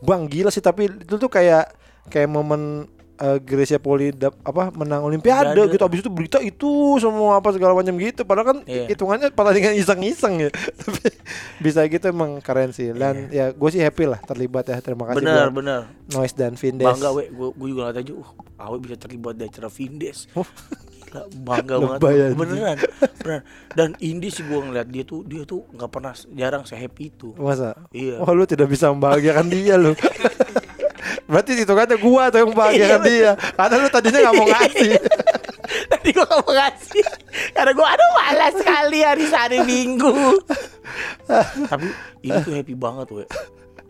bang 0.00 0.22
gila 0.26 0.48
sih 0.48 0.64
tapi 0.64 0.88
itu 0.88 1.14
tuh 1.20 1.30
kayak 1.30 1.74
kayak 2.08 2.28
momen 2.30 2.88
eh, 3.18 3.38
Gracia 3.38 3.76
Poli 3.76 4.10
dap- 4.10 4.38
apa 4.40 4.70
menang 4.72 5.02
Olimpiade 5.02 5.58
gitu 5.68 5.82
abis 5.82 6.00
itu 6.00 6.08
berita 6.08 6.38
itu 6.38 6.70
semua 6.96 7.36
apa 7.36 7.50
segala 7.50 7.72
macam 7.72 7.94
gitu 7.94 8.22
padahal 8.22 8.46
kan 8.48 8.58
Iya. 8.64 8.86
hitungannya 8.88 9.28
pertandingan 9.30 9.74
iseng-iseng 9.74 10.40
ya 10.40 10.50
tapi 10.80 11.10
bisa 11.58 11.82
gitu 11.84 12.08
emang 12.08 12.38
keren 12.38 12.70
sih 12.70 12.90
dan 12.90 13.26
ya 13.28 13.50
gue 13.50 13.68
sih 13.68 13.78
happy 13.78 14.06
lah 14.06 14.20
terlibat 14.20 14.64
ya 14.64 14.78
terima 14.78 15.04
kasih 15.04 15.20
bener 15.20 15.46
buat 15.46 15.56
bener. 15.58 15.80
Noise 16.08 16.34
dan 16.34 16.54
Vindes 16.54 16.86
Bangga 16.86 17.10
we, 17.10 17.28
gue 17.28 17.66
juga 17.66 17.80
ngeliat 17.84 17.98
aja, 17.98 18.12
uh, 18.14 18.30
Awe 18.60 18.76
bisa 18.78 18.96
terlibat 18.96 19.34
di 19.34 19.44
acara 19.44 19.68
Vindes. 19.68 20.24
Oh. 20.32 20.46
gila 21.00 21.24
bangga 21.40 21.74
banget 21.96 22.00
beneran 22.34 22.76
beneran 23.16 23.42
dan 23.72 23.88
Indi 23.98 24.28
sih 24.28 24.42
gue 24.42 24.56
ngeliat 24.56 24.86
dia 24.86 25.02
tuh 25.02 25.20
dia 25.22 25.40
tuh 25.42 25.64
nggak 25.70 25.88
pernah 25.88 26.12
jarang 26.30 26.62
se 26.62 26.74
happy 26.74 27.08
itu 27.08 27.32
Masa? 27.34 27.72
Iya. 27.90 28.20
Oh 28.20 28.30
lu 28.30 28.44
tidak 28.44 28.68
bisa 28.68 28.88
membahagiakan 28.88 29.48
dia 29.48 29.74
lu. 29.74 29.96
Berarti 31.28 31.52
itu 31.54 31.68
kata 31.70 31.94
gua 31.94 32.32
tuh 32.32 32.40
yang 32.40 32.50
Iya, 32.72 32.96
dia. 32.98 33.30
Karena 33.36 33.74
lu 33.76 33.88
tadinya 33.88 34.18
nggak 34.18 34.34
mau 34.34 34.48
ngasih. 34.48 34.90
Tadi 35.68 36.08
gue 36.10 36.24
gak 36.24 36.40
mau 36.40 36.52
ngasih 36.54 37.04
Karena 37.52 37.76
gue 37.76 37.86
aduh 37.86 38.10
malas 38.16 38.54
sekali 38.56 39.04
hari 39.04 39.28
hari 39.28 39.58
minggu 39.60 40.16
Tapi 41.68 41.86
ini 42.24 42.36
tuh 42.40 42.52
happy 42.56 42.72
banget 42.72 43.06
we 43.12 43.24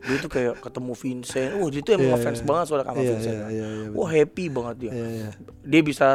Dia 0.02 0.16
tuh 0.18 0.26
kayak 0.26 0.58
ketemu 0.58 0.92
Vincent 0.92 1.50
Wah 1.54 1.68
dia 1.70 1.80
tuh 1.80 1.92
emang 1.94 2.02
Iya, 2.04 2.14
ngefans 2.18 2.40
iya. 2.40 2.46
banget 2.46 2.64
soalnya 2.66 2.82
sama 2.84 2.98
Iya, 2.98 3.06
Vincent 3.08 3.30
iya, 3.30 3.38
kan. 3.38 3.50
iya, 3.50 3.66
iya, 3.68 3.84
betul. 3.86 3.94
Wah 3.94 4.10
happy 4.10 4.44
banget 4.50 4.74
dia 4.76 4.90
Iya, 4.90 5.06
iya. 5.08 5.28
Dia 5.62 5.80
bisa 5.84 6.06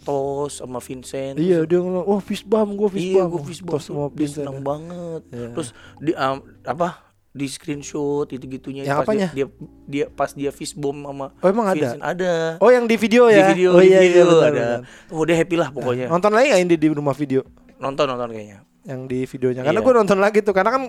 tos 0.00 0.52
sama 0.56 0.78
Vincent 0.78 1.34
Iya 1.36 1.58
dia 1.64 1.78
ngomong, 1.80 2.04
wah 2.06 2.22
fist 2.22 2.44
bump, 2.46 2.70
gua 2.72 2.88
fist 2.88 3.02
Iya 3.04 3.22
bump. 3.24 3.30
gue 3.34 3.42
fist 3.50 3.62
bump 3.66 3.82
sama 3.82 4.02
Dia 4.14 4.28
seneng 4.30 4.58
banget 4.62 5.22
Iya. 5.28 5.48
Terus 5.52 5.68
di 5.98 6.12
um, 6.14 6.36
apa 6.62 6.88
di 7.30 7.46
screenshot 7.46 8.26
itu 8.26 8.42
gitunya 8.42 8.82
Yang 8.82 8.98
pas 8.98 9.06
apanya? 9.06 9.28
dia, 9.30 9.46
dia 9.46 9.46
dia 9.86 10.04
pas 10.10 10.34
dia 10.34 10.50
fist 10.50 10.74
bomb 10.74 10.98
sama 10.98 11.30
Oh, 11.38 11.46
emang 11.46 11.70
ada? 11.70 11.94
Ada 11.94 12.58
Oh 12.58 12.74
yang 12.74 12.90
di 12.90 12.98
video 12.98 13.30
di 13.30 13.38
ya? 13.38 13.46
video 13.54 13.70
oh, 13.70 13.78
di 13.78 13.86
iya, 13.86 14.00
video 14.02 14.18
iya, 14.18 14.24
benar, 14.26 14.42
ada 14.42 14.66
benar. 14.82 15.14
oh 15.14 15.22
dia 15.22 15.36
happy 15.38 15.54
lah 15.54 15.68
pokoknya 15.70 16.06
Nonton 16.10 16.30
lagi 16.34 16.46
nggak 16.50 16.62
ini 16.62 16.74
di 16.74 16.88
rumah 16.90 17.14
video 17.14 17.40
nonton 17.78 18.04
nonton 18.04 18.28
kayaknya 18.28 18.58
yang 18.80 19.04
di 19.04 19.24
videonya? 19.24 19.60
Karena 19.60 19.80
Iya. 19.80 19.86
gua 19.86 19.94
nonton 19.94 20.18
lagi 20.18 20.38
tuh 20.40 20.52
karena 20.52 20.70
kan 20.72 20.82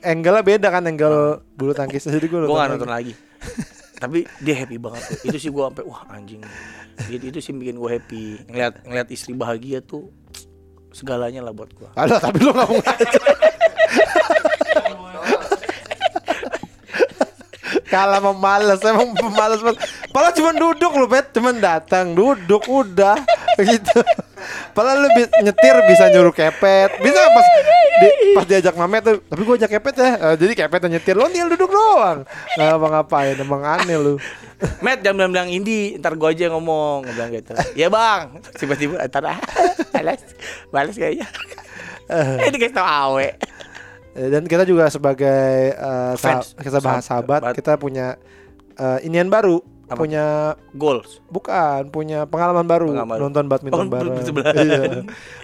angle-nya 0.00 0.44
beda 0.44 0.68
kan 0.68 0.82
angle 0.84 1.40
bulu 1.52 1.72
tangkis 1.72 2.04
jadi 2.06 2.26
gua 2.28 2.38
gue 2.38 2.46
nonton, 2.46 2.60
gak 2.60 2.70
nonton 2.76 2.90
lagi 2.92 3.12
tapi 4.02 4.18
dia 4.38 4.54
happy 4.58 4.76
banget 4.76 5.02
tuh. 5.02 5.30
itu 5.30 5.38
sih 5.38 5.50
gue 5.50 5.62
sampai 5.62 5.84
wah 5.86 6.02
anjing 6.10 6.42
itu, 7.06 7.22
itu 7.22 7.38
sih 7.38 7.54
bikin 7.54 7.78
gue 7.78 7.90
happy 7.90 8.24
ngeliat 8.46 8.82
ngeliat 8.82 9.08
istri 9.08 9.32
bahagia 9.32 9.78
tuh 9.78 10.10
segalanya 10.90 11.40
lah 11.40 11.54
buat 11.54 11.70
gue 11.70 11.88
Aduh, 11.94 12.18
tapi 12.18 12.38
lu 12.42 12.50
nggak 12.50 12.68
mau 12.68 12.80
Kalah 17.92 18.24
memalas, 18.24 18.80
emang 18.80 19.12
pemalas 19.12 19.60
banget. 19.60 19.84
Padahal 20.08 20.32
cuma 20.32 20.50
duduk 20.56 20.92
lu, 20.96 21.04
Bet. 21.04 21.28
Cuman 21.30 21.60
datang, 21.60 22.16
duduk, 22.16 22.64
udah 22.64 23.20
gitu. 23.60 24.00
Padahal 24.72 25.04
lu 25.04 25.08
bi- 25.12 25.28
nyetir 25.44 25.76
bisa 25.84 26.08
nyuruh 26.08 26.32
kepet. 26.32 26.96
Bisa 26.98 27.20
pas 27.20 27.46
di, 28.00 28.08
pas 28.32 28.46
diajak 28.48 28.74
mamet 28.74 29.04
tuh, 29.04 29.20
tapi 29.20 29.42
gua 29.44 29.54
ajak 29.54 29.70
kepet 29.70 29.94
ya. 29.94 30.10
Eh, 30.16 30.34
jadi 30.40 30.52
kepet 30.56 30.88
nyetir, 30.88 31.14
lu 31.14 31.28
tinggal 31.28 31.52
duduk 31.52 31.68
doang. 31.68 32.24
Nggak 32.56 32.70
apa-ngapain, 32.72 33.36
emang 33.36 33.60
aneh 33.60 34.00
lu. 34.00 34.16
Matt 34.80 35.02
jangan 35.02 35.28
bilang-bilang 35.28 35.50
Indi 35.50 35.98
ntar 35.98 36.14
gue 36.14 36.22
aja 36.22 36.46
yang 36.46 36.54
ngomong 36.54 37.02
Gua 37.02 37.14
bilang 37.18 37.34
gitu 37.34 37.50
ya 37.74 37.90
bang 37.90 38.30
tiba-tiba 38.54 38.94
ntar 39.10 39.26
ah, 39.26 39.38
balas 39.90 40.22
balas 40.70 40.94
kayaknya 40.94 41.26
ini 42.46 42.56
kasih 42.62 42.70
tau 42.70 42.86
awe 42.86 43.26
Eh, 43.26 43.34
Dan 44.14 44.44
kita 44.44 44.62
juga 44.62 44.88
sebagai 44.88 45.32
eh, 45.70 46.12
sah- 46.14 46.40
Fans. 46.40 46.52
kita 46.54 46.78
bahas 46.78 47.00
sahabat, 47.00 47.40
Sahabat. 47.40 47.54
kita 47.54 47.72
punya 47.74 48.20
eh, 48.74 48.98
inian 49.02 49.26
baru, 49.26 49.60
Apa? 49.84 49.96
punya 49.98 50.24
goals 50.72 51.20
Bukan, 51.26 51.88
punya 51.88 52.24
pengalaman 52.24 52.64
baru 52.64 52.88
Pengalaman 52.90 53.16
nonton 53.18 53.44
badminton 53.46 53.80
Oh, 53.82 53.90
bareng. 53.90 54.14
Iya. 54.54 54.82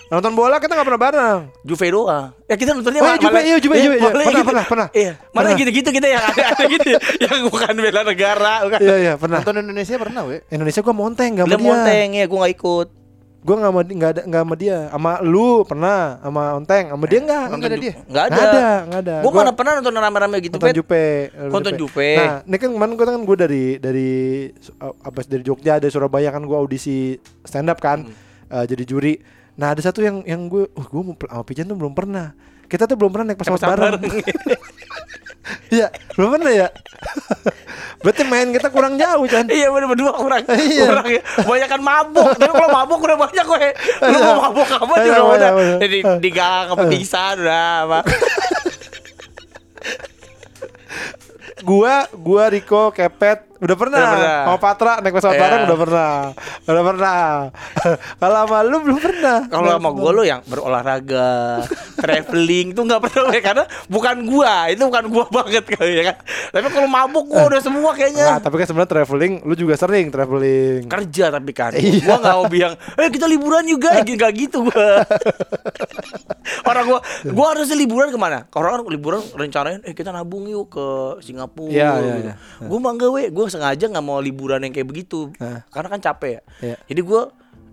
Nonton 0.09 0.33
bola 0.33 0.57
kita 0.57 0.73
nggak 0.73 0.85
pernah 0.85 1.03
bareng. 1.03 1.41
Juve 1.62 1.87
doang 1.91 2.33
ya 2.43 2.55
kita 2.55 2.73
nontonnya 2.73 3.01
Oh, 3.01 3.07
iya, 3.07 3.16
Juve, 3.19 3.41
iya, 3.43 3.57
Juve, 3.59 3.77
Juve, 3.79 3.95
iya. 3.95 4.05
Pernah, 4.07 4.25
gitu. 4.27 4.45
pernah, 4.47 4.64
pernah. 4.64 4.89
iya 4.91 5.12
malah 5.29 5.33
Pernah. 5.47 5.59
gitu-gitu 5.59 5.89
kita 5.91 6.07
yang 6.07 6.23
ada, 6.23 6.43
ada 6.51 6.64
gitu 6.66 6.89
yang 7.25 7.39
bukan 7.47 7.75
bela 7.75 8.01
negara 8.03 8.53
bukan 8.64 8.79
Iya 8.79 8.97
iya 8.99 9.12
pernah. 9.14 9.41
Nonton 9.41 9.57
Indonesia 9.62 9.95
pernah 9.97 10.23
we 10.25 10.37
Indonesia 10.47 10.81
gua 10.83 10.95
monteng 10.95 11.31
nggak 11.35 11.47
dia. 11.47 11.57
monteng 11.59 12.07
ya 12.14 12.25
gue 12.25 12.39
gak 12.39 12.53
ikut 12.55 12.89
Gua 13.49 13.57
nggak 13.57 13.73
sama 13.73 13.81
nggak 13.81 14.11
ada 14.13 14.23
nggak 14.29 14.43
sama 14.45 14.55
dia. 14.55 14.79
Sama 14.93 15.13
lu 15.25 15.49
pernah, 15.65 16.01
sama 16.21 16.43
onteng, 16.55 16.85
sama 16.93 17.05
dia 17.09 17.21
nggak. 17.25 17.45
Nggak 17.49 17.65
ada 17.65 17.79
dia? 17.81 17.95
Nggak 17.97 18.05
Nggak 18.29 18.45
ada. 18.45 18.53
ada, 18.53 18.67
nggak 18.85 19.01
ada. 19.01 19.17
Gue 19.25 19.33
mana 19.33 19.51
pernah 19.51 19.73
nonton 19.81 19.95
rame-rame 19.95 20.37
gitu, 20.39 20.55
nonton. 20.55 20.77
Jupe. 20.77 21.05
Nonton 21.49 21.73
Jupe. 21.75 22.11
Nah, 22.15 22.37
ini 22.45 22.57
kan 22.57 22.69
kemarin 22.69 22.93
gue 22.93 23.07
kan 23.09 23.17
gue 23.19 23.37
dari 23.39 23.65
dari 23.81 24.11
apa 24.79 25.19
dari 25.25 25.41
Jogja 25.41 25.81
dari 25.81 25.89
Surabaya 25.89 26.29
kan 26.29 26.45
gue 26.45 26.53
audisi 26.55 27.17
stand 27.41 27.73
up 27.73 27.81
kan, 27.81 28.05
Hmm. 28.05 28.13
eh, 28.53 28.65
jadi 28.69 28.85
juri. 28.85 29.17
Nah 29.57 29.73
ada 29.73 29.81
satu 29.81 29.99
yang 29.99 30.23
yang 30.23 30.47
gue, 30.47 30.69
uh, 30.69 30.87
gue 30.87 31.03
mau 31.03 31.17
pel- 31.17 31.27
sama 31.27 31.43
Pijan 31.43 31.67
tuh 31.67 31.75
belum 31.75 31.91
pernah. 31.91 32.37
Kita 32.69 32.85
tuh 32.85 32.95
belum 32.95 33.11
pernah 33.11 33.33
naik 33.33 33.41
pesawat 33.41 33.59
Pesawat 33.59 33.79
bareng. 33.97 34.03
Iya, 35.69 35.89
belum 36.13 36.29
pernah 36.37 36.53
ya. 36.53 36.69
Berarti 37.99 38.23
main 38.23 38.49
kita 38.51 38.69
kurang 38.69 38.95
jauh 38.95 39.25
kan. 39.25 39.49
Iya 39.49 39.69
bener 39.69 39.87
berdua 39.87 40.13
kurang 40.13 40.45
Iya. 40.47 40.87
kurang 40.87 41.09
ya. 41.09 41.23
Banyak 41.41 41.69
kan 41.69 41.81
mabuk. 41.81 42.29
Tapi 42.35 42.53
kalau 42.53 42.71
mabuk 42.71 43.01
udah 43.01 43.17
banyak 43.19 43.45
gue. 43.45 43.69
Lu 44.05 44.19
mau 44.19 44.37
mabuk 44.45 44.69
apa 44.69 44.95
Iya, 44.95 45.03
juga 45.03 45.17
iya, 45.17 45.23
udah. 45.25 45.51
iya. 45.57 45.77
Di, 45.83 45.99
di 46.21 46.31
gang 46.31 46.67
apa 46.71 46.83
pingsan 46.87 47.35
udah 47.39 47.69
apa. 47.85 47.99
Gua, 51.59 52.07
gua 52.15 52.45
Riko, 52.49 52.95
Kepet 52.95 53.48
udah 53.59 53.77
pernah. 53.77 53.99
Udah 53.99 54.11
pernah. 54.13 54.39
Sama 54.45 54.59
Patra 54.59 54.93
naik 54.99 55.13
pesawat 55.13 55.35
Iya. 55.35 55.43
bareng 55.43 55.61
udah 55.65 55.79
pernah. 55.79 56.13
Udah 56.65 56.85
pernah. 56.85 57.21
Kalau 58.21 58.37
sama 58.39 58.59
lu 58.63 58.77
belum 58.81 58.99
pernah. 58.99 59.39
Kalau 59.45 59.71
sama 59.73 59.91
gue 59.91 60.11
lo 60.11 60.23
yang 60.23 60.41
berolahraga, 60.45 61.31
traveling 61.95 62.67
tuh 62.71 62.83
nggak 62.85 63.01
pernah 63.01 63.23
gue 63.25 63.39
karena 63.41 63.65
bukan 63.87 64.17
gua, 64.25 64.53
itu 64.69 64.83
bukan 64.83 65.05
gua 65.09 65.25
banget 65.37 65.65
kali 65.67 65.93
ya 65.95 66.05
kan. 66.09 66.17
Tapi 66.51 66.67
kalau 66.69 66.87
mabuk 66.87 67.25
gua 67.27 67.47
udah 67.47 67.61
semua 67.61 67.87
Nah, 67.89 67.95
kayaknya. 67.95 68.27
tapi 68.39 68.55
kan 68.55 68.67
sebenarnya 68.67 68.91
traveling, 68.91 69.33
lu 69.43 69.55
juga 69.55 69.75
sering 69.75 70.07
traveling. 70.09 70.87
Kerja 70.87 71.25
tapi 71.31 71.51
kan, 71.51 71.73
Iya. 71.73 72.05
gua 72.05 72.17
nggak 72.17 72.37
mau 72.37 72.47
bilang, 72.47 72.75
eh 72.95 73.09
kita 73.09 73.25
liburan 73.25 73.65
juga, 73.65 73.97
gak 74.05 74.33
gitu 74.35 74.63
gua. 74.63 75.03
Orang 76.65 76.85
gua, 76.87 77.01
gua 77.27 77.47
harusnya 77.53 77.75
liburan 77.75 78.09
ke 78.09 78.17
mana? 78.17 78.45
Orang 78.51 78.71
kan 78.75 78.89
liburan 78.89 79.21
rencanain, 79.33 79.81
eh 79.83 79.93
kita 79.93 80.11
nabung 80.11 80.45
yuk 80.45 80.69
ke 80.69 80.87
Singapura. 81.21 81.73
Iya, 81.73 81.91
iya, 81.99 82.15
iya. 82.23 82.35
Gua 82.61 82.79
mah 82.79 82.93
enggak 82.93 83.11
we, 83.11 83.23
gua 83.29 83.48
sengaja 83.49 83.85
nggak 83.85 84.03
mau 84.03 84.19
liburan 84.19 84.61
yang 84.61 84.71
kayak 84.71 84.87
begitu, 84.87 85.33
Nah. 85.37 85.65
karena 85.69 85.89
kan 85.89 86.01
capek 86.03 86.31
ya. 86.31 86.43
Iya. 86.63 86.77
Jadi 86.87 87.01
gua 87.03 87.23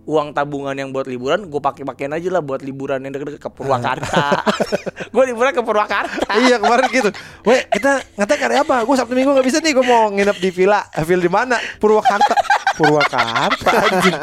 uang 0.06 0.32
tabungan 0.32 0.78
yang 0.78 0.94
buat 0.94 1.10
liburan 1.10 1.50
gue 1.50 1.58
pakai 1.58 1.82
pakein 1.82 2.14
aja 2.14 2.30
lah 2.30 2.38
buat 2.38 2.62
liburan 2.62 3.02
yang 3.02 3.10
deket-deket 3.10 3.42
ke 3.42 3.50
Purwakarta. 3.50 4.38
gue 5.18 5.24
liburan 5.26 5.50
ke 5.50 5.66
Purwakarta. 5.66 6.30
iya 6.38 6.62
kemarin 6.62 6.86
gitu. 6.90 7.10
Weh 7.42 7.66
kita 7.66 8.06
ngetek 8.14 8.38
hari 8.40 8.56
apa? 8.62 8.86
Gue 8.86 8.94
Sabtu 8.94 9.18
Minggu 9.18 9.34
nggak 9.34 9.42
bisa 9.44 9.58
nih. 9.60 9.74
Gue 9.74 9.82
mau 9.82 10.14
nginep 10.14 10.38
di 10.38 10.50
villa. 10.54 10.86
Eh, 10.94 11.02
Villa 11.02 11.26
di 11.26 11.32
mana? 11.34 11.58
Purwakarta. 11.82 12.38
Purwakarta 12.78 13.70
anjing. 13.82 14.18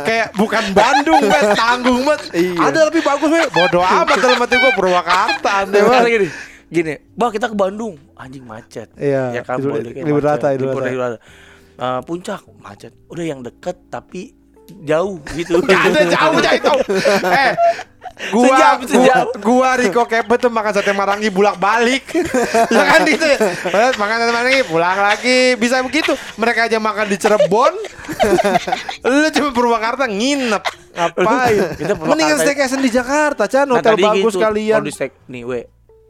Kayak 0.00 0.28
bukan 0.32 0.64
Bandung, 0.72 1.20
bet 1.20 1.44
tanggung 1.52 2.02
bet. 2.02 2.20
Iya. 2.32 2.64
Ada 2.64 2.80
lebih 2.88 3.02
bagus, 3.04 3.28
bet. 3.28 3.50
Bodoh 3.52 3.84
amat 3.84 4.16
dalam 4.16 4.40
hati 4.40 4.56
gue 4.56 4.72
Purwakarta. 4.72 5.50
Aneh 5.60 5.76
Sekarang 5.76 5.92
banget. 5.92 6.14
gini, 6.16 6.28
gini, 6.68 6.94
bah 7.12 7.32
kita 7.32 7.48
ke 7.48 7.56
Bandung, 7.56 7.96
anjing 8.14 8.44
macet. 8.44 8.92
Iya, 8.94 9.40
ya 9.40 9.42
kan 9.42 9.58
libur 9.60 9.80
macet. 10.20 10.24
rata, 10.24 10.46
Idul 10.52 10.68
Libur- 10.68 10.82
rata. 10.84 10.90
libur 10.92 11.02
rata. 11.04 11.18
Eh, 11.78 12.00
puncak 12.04 12.40
macet. 12.58 12.92
Udah 13.06 13.24
yang 13.24 13.40
deket 13.40 13.76
tapi 13.88 14.34
jauh 14.84 15.16
gitu. 15.32 15.62
Ada 15.64 16.02
jauh 16.12 16.38
itu. 16.38 16.74
Eh, 18.18 18.34
gua, 18.34 18.50
Sejam, 18.50 18.76
gua, 18.82 18.88
sejam. 18.90 19.24
gua 19.38 19.70
Riko 19.78 20.02
Kepet 20.02 20.38
tuh 20.42 20.50
makan 20.50 20.74
sate 20.74 20.90
marangi 20.90 21.30
bulak 21.30 21.54
balik. 21.62 22.02
ya 22.74 22.82
kan 22.82 23.06
gitu 23.06 23.22
ya. 23.22 23.38
Makan 23.94 24.16
sate 24.18 24.32
marangi 24.34 24.60
pulang 24.66 24.98
lagi 24.98 25.54
bisa 25.54 25.78
begitu. 25.86 26.18
Mereka 26.34 26.66
aja 26.66 26.82
makan 26.82 27.06
di 27.06 27.14
Cirebon. 27.14 27.78
Lu 29.06 29.28
cuma 29.30 29.48
Purwakarta 29.54 30.10
nginep. 30.10 30.62
Ngapain? 30.98 31.62
Mendingan 32.10 32.38
staycation 32.42 32.82
di 32.82 32.90
Jakarta, 32.90 33.46
Chan. 33.46 33.70
Nah, 33.70 33.78
Hotel 33.78 33.94
tadi 33.94 34.02
bagus 34.02 34.34
gitu, 34.34 34.42
kalian. 34.42 34.82
Di 34.82 34.92
nih, 35.30 35.42
we, 35.46 35.60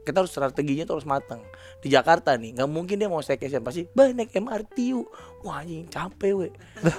kita 0.08 0.18
harus 0.18 0.32
strateginya 0.32 0.82
tuh 0.82 0.96
harus 0.96 1.04
matang. 1.04 1.44
Di 1.78 1.88
Jakarta 1.88 2.32
nih, 2.32 2.56
nggak 2.56 2.64
mungkin 2.66 2.96
dia 2.96 3.06
mau 3.06 3.20
staycation 3.20 3.60
pasti, 3.60 3.84
bah 3.86 4.08
naik 4.08 4.32
MRT 4.32 4.76
yuk. 4.88 5.04
Wah 5.38 5.60
anjing 5.60 5.84
capek 5.86 6.32
we. 6.34 6.48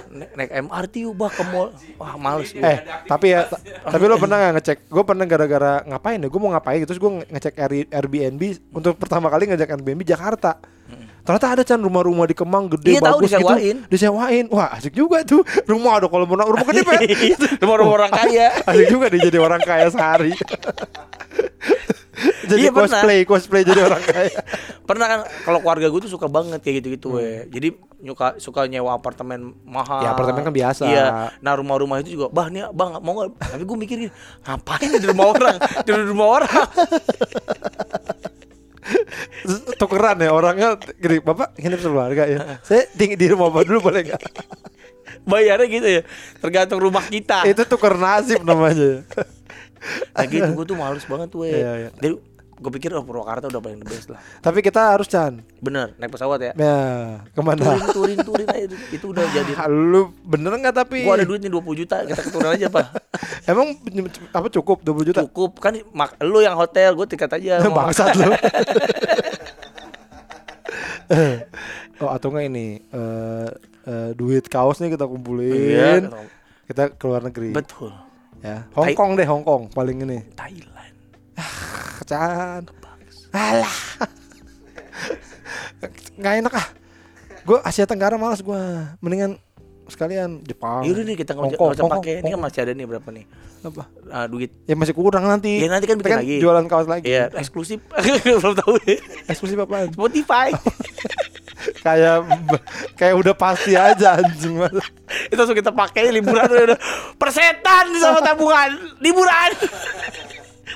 Naik, 0.08 0.30
naik 0.32 0.50
MRT 0.62 0.94
yuk, 1.02 1.12
bah 1.12 1.28
ke 1.28 1.42
mall. 1.44 1.74
Wah 1.98 2.14
males 2.14 2.48
gue. 2.48 2.62
Eh, 2.62 2.78
tapi 3.04 3.34
ya, 3.34 3.44
ta- 3.44 3.60
tapi 3.90 4.04
lo 4.06 4.14
pernah 4.16 4.38
nggak 4.38 4.52
ngecek? 4.56 4.78
Gue 4.86 5.02
pernah 5.02 5.26
gara-gara 5.26 5.82
ngapain 5.82 6.16
ya? 6.16 6.28
Gue 6.30 6.38
mau 6.38 6.48
ngapain? 6.48 6.80
Terus 6.80 6.96
gue 6.96 7.10
ngecek 7.26 7.54
Air- 7.58 7.90
Airbnb 7.90 8.42
untuk 8.70 8.94
pertama 8.94 9.26
kali 9.26 9.50
ngajak 9.50 9.68
Airbnb 9.68 10.06
Jakarta. 10.06 10.56
Ternyata 11.20 11.46
ada 11.52 11.62
kan 11.62 11.76
rumah-rumah 11.78 12.24
di 12.24 12.32
Kemang 12.32 12.64
gede 12.66 12.96
Iya, 12.96 13.04
tahu, 13.04 13.20
bagus 13.22 13.30
disewain. 13.30 13.76
gitu. 13.76 13.92
Disewain. 13.92 14.44
Wah, 14.48 14.72
asik 14.72 14.96
juga 14.96 15.20
tuh. 15.22 15.44
Rumah 15.68 16.00
ada 16.00 16.08
kalau 16.08 16.24
mau 16.24 16.34
rumah 16.34 16.64
gede 16.64 16.80
Pak. 16.80 17.00
Rumah-rumah 17.62 17.92
orang 17.94 18.10
kaya. 18.10 18.48
asik 18.72 18.88
juga 18.88 19.12
dia 19.12 19.28
jadi 19.28 19.38
orang 19.38 19.60
kaya 19.60 19.92
sehari. 19.92 20.32
jadi 22.50 22.60
Iya, 22.68 22.70
pernah. 22.72 23.00
cosplay, 23.00 23.18
cosplay 23.24 23.62
jadi 23.64 23.80
orang 23.86 24.02
kaya. 24.04 24.32
Pernah 24.88 25.06
kan 25.06 25.20
kalau 25.46 25.58
keluarga 25.62 25.86
gue 25.86 26.00
tuh 26.02 26.12
suka 26.12 26.26
banget 26.26 26.58
kayak 26.60 26.82
gitu-gitu 26.82 27.14
we. 27.14 27.46
Jadi 27.46 27.68
nyuka 28.02 28.36
suka 28.42 28.66
nyewa 28.66 28.98
apartemen 28.98 29.54
mahal. 29.62 30.02
Hmm. 30.02 30.06
Ya, 30.06 30.10
apartemen 30.12 30.42
kan 30.42 30.54
biasa. 30.54 30.82
Iya. 30.90 31.06
Nah 31.38 31.52
rumah-rumah 31.54 32.02
itu 32.02 32.18
juga, 32.18 32.26
bah 32.32 32.50
nih 32.50 32.66
bang 32.74 32.98
mau 32.98 33.14
nggak? 33.14 33.38
Tapi 33.38 33.62
gue 33.62 33.76
mikir 33.78 33.96
gini, 34.02 34.10
ngapain 34.42 34.90
di 34.90 35.06
rumah 35.06 35.26
orang? 35.30 35.56
Di 35.86 35.90
rumah 35.94 36.28
orang. 36.42 36.50
Tukeran 39.78 40.18
ya 40.18 40.30
orangnya 40.34 40.74
gini, 40.98 41.22
Bapak 41.22 41.54
nginep 41.54 41.80
sekeluarga 41.80 42.22
ya. 42.26 42.58
Saya 42.66 42.90
tinggi 42.98 43.14
di 43.14 43.30
rumah 43.30 43.48
Bapak 43.54 43.64
dulu 43.70 43.78
boleh 43.90 44.02
nggak? 44.10 44.22
Bayarnya 45.22 45.66
gitu 45.70 45.88
ya. 45.88 46.02
Tergantung 46.42 46.80
rumah 46.82 47.04
kita. 47.06 47.46
Itu 47.46 47.62
tuker 47.62 47.94
nasib 47.94 48.42
namanya. 48.42 49.06
Nah 50.10 50.24
gitu 50.24 50.50
gue 50.52 50.64
tuh 50.64 50.76
males 50.76 51.04
banget 51.04 51.28
tuh. 51.28 51.44
Iya, 51.44 51.72
iya. 51.78 51.90
Jadi 51.94 52.14
gue 52.60 52.72
pikir 52.76 52.92
oh 52.92 53.00
Purwakarta 53.00 53.48
udah 53.48 53.56
paling 53.58 53.80
the 53.80 53.88
best 53.88 54.12
lah. 54.12 54.20
Tapi 54.38 54.60
kita 54.60 54.92
harus 54.92 55.08
Chan. 55.08 55.40
Bener 55.58 55.96
naik 55.96 56.12
pesawat 56.12 56.38
ya. 56.40 56.52
Ya, 56.52 56.80
ke 57.26 57.40
mana? 57.40 57.64
Turin 57.64 57.88
turin 57.88 58.18
turin 58.20 58.46
aja 58.46 58.68
itu 58.68 59.06
udah 59.06 59.24
jadi. 59.36 59.52
Lu 59.66 60.12
bener 60.20 60.52
nggak 60.54 60.76
tapi? 60.76 61.08
Gua 61.08 61.16
ada 61.16 61.24
duit 61.24 61.40
nih 61.40 61.48
20 61.48 61.80
juta 61.80 62.04
kita 62.04 62.20
keturunan 62.20 62.52
aja 62.52 62.68
pak. 62.68 62.86
Emang 63.50 63.72
apa 64.30 64.46
cukup 64.50 64.84
20 64.84 65.08
juta? 65.08 65.20
Cukup 65.24 65.56
kan 65.56 65.72
mak 65.90 66.20
lu 66.20 66.44
yang 66.44 66.52
hotel 66.52 66.92
gue 66.92 67.06
tiket 67.08 67.32
aja. 67.32 67.64
Bangsat 67.72 68.12
lu. 68.14 68.28
oh 72.00 72.10
atau 72.10 72.28
enggak 72.30 72.44
ini 72.46 72.66
eh 72.86 73.48
eh, 73.82 74.10
duit 74.14 74.44
kaos 74.46 74.78
nih 74.78 74.92
kita 74.92 75.04
Iya. 75.04 75.10
kumpulin. 75.10 76.02
Kita 76.68 76.82
ke 76.92 77.04
luar 77.04 77.24
negeri. 77.24 77.50
Betul. 77.50 77.90
Ya. 78.40 78.64
Hong 78.72 78.92
Kong 78.94 79.10
deh 79.14 79.24
Hong 79.24 79.42
Kong 79.42 79.68
paling 79.68 80.00
ini. 80.00 80.24
Thailand. 80.32 80.94
Chan. 82.04 82.64
Alah. 83.30 83.74
Nggak 86.16 86.34
enak 86.40 86.52
ah. 86.54 86.66
Gue 87.40 87.58
Asia 87.60 87.84
Tenggara 87.84 88.16
malas 88.16 88.40
gue. 88.40 88.62
Mendingan 88.98 89.36
sekalian 89.86 90.40
Jepang. 90.40 90.82
Yaudah 90.82 91.02
nih 91.02 91.16
kita 91.16 91.32
nggak 91.32 91.46
usah- 91.46 91.58
Hongkong, 91.58 91.70
Hongkong, 91.76 91.90
pakai. 91.98 92.12
Ini 92.12 92.20
kan 92.20 92.26
Hongkong. 92.26 92.42
masih 92.42 92.60
ada 92.60 92.72
nih 92.72 92.86
berapa 92.86 93.08
nih 93.10 93.24
Apa? 93.60 93.82
Ah, 94.08 94.24
duit. 94.24 94.50
Ya 94.64 94.74
masih 94.74 94.94
kurang 94.94 95.24
nanti. 95.24 95.60
Ya, 95.60 95.68
nanti 95.68 95.84
kan 95.84 95.96
Kita 95.96 96.06
bikin 96.06 96.20
lagi. 96.22 96.36
jualan 96.40 96.64
kaos 96.64 96.88
lagi. 96.88 97.04
Iya 97.06 97.28
eksklusif. 97.34 97.84
Belum 98.24 98.56
tahu 98.56 98.80
ya. 98.82 98.96
Eksklusif 99.26 99.58
apaan? 99.58 99.92
Spotify. 99.92 100.48
kayak 101.84 102.24
kayak 102.96 103.14
udah 103.16 103.34
pasti 103.36 103.76
aja 103.76 104.16
anjing 104.20 104.56
itu 105.28 105.36
langsung 105.38 105.58
kita 105.58 105.72
pakai 105.72 106.08
liburan 106.14 106.46
udah, 106.48 106.64
udah 106.72 106.78
persetan 107.16 107.86
sama 108.00 108.20
tabungan 108.24 108.70
liburan 109.00 109.50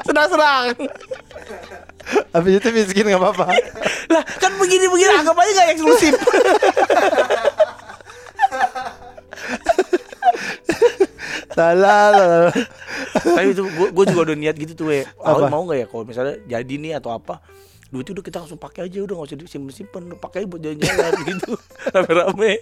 senang-senang 0.05 0.75
Habis 2.37 2.61
itu 2.61 2.69
miskin 2.77 3.09
nggak 3.09 3.17
apa-apa. 3.17 3.49
lah 4.13 4.21
kan 4.37 4.53
begini-begini 4.61 5.25
anggap 5.25 5.41
aja 5.41 5.51
gak 5.57 5.73
eksklusif 5.73 6.15
Salah. 11.55 12.11
lah. 12.13 12.51
tapi 13.23 13.55
itu 13.55 13.63
gue 13.65 14.05
juga 14.11 14.21
udah 14.31 14.37
niat 14.37 14.57
gitu 14.59 14.75
tuh? 14.75 14.91
Awal 15.23 15.49
mau 15.49 15.65
gak 15.65 15.79
ya 15.81 15.87
kalau 15.89 16.05
misalnya 16.05 16.35
jadi 16.45 16.75
nih 16.77 16.93
atau 16.99 17.15
apa 17.15 17.41
duit 17.95 18.11
udah 18.11 18.21
kita 18.21 18.43
langsung 18.43 18.59
pakai 18.59 18.91
aja 18.91 18.99
udah 19.01 19.15
gak 19.15 19.27
usah 19.31 19.39
disimpan-simpan 19.39 20.03
udah 20.11 20.19
pakai 20.19 20.43
buat 20.45 20.59
jalan-jalan 20.59 21.13
gitu 21.31 21.53
rame-rame 21.89 22.59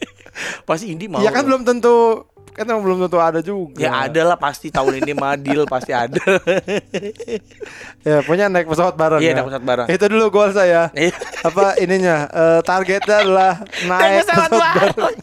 pasti 0.63 0.93
Indi 0.93 1.09
mau 1.09 1.25
Ya 1.25 1.33
kan 1.33 1.43
belum 1.43 1.65
tentu 1.65 2.29
kan 2.53 2.69
emang 2.69 2.85
belum 2.85 2.99
tentu 3.01 3.17
ada 3.17 3.41
juga. 3.41 3.81
ya 3.81 4.05
ada 4.05 4.29
lah 4.29 4.37
pasti 4.37 4.69
tahun 4.69 5.01
ini 5.01 5.17
madil 5.17 5.65
pasti 5.65 5.97
ada 5.97 6.21
Ya 8.05 8.21
punya 8.21 8.51
naik 8.51 8.67
pesawat 8.67 8.93
bareng. 8.93 9.23
Iya, 9.23 9.31
ya. 9.31 9.35
naik 9.39 9.47
pesawat 9.49 9.65
bareng. 9.65 9.87
Itu 9.89 10.05
dulu 10.11 10.25
goal 10.29 10.51
saya. 10.51 10.91
Iya. 10.93 11.15
Apa 11.47 11.79
ininya? 11.79 12.27
eh, 12.29 12.61
targetnya 12.61 13.17
adalah 13.23 13.53
naik, 13.89 14.03
Naik 14.03 14.19
pesawat 14.27 14.51
pesawat 14.51 14.75
bareng. 14.75 15.17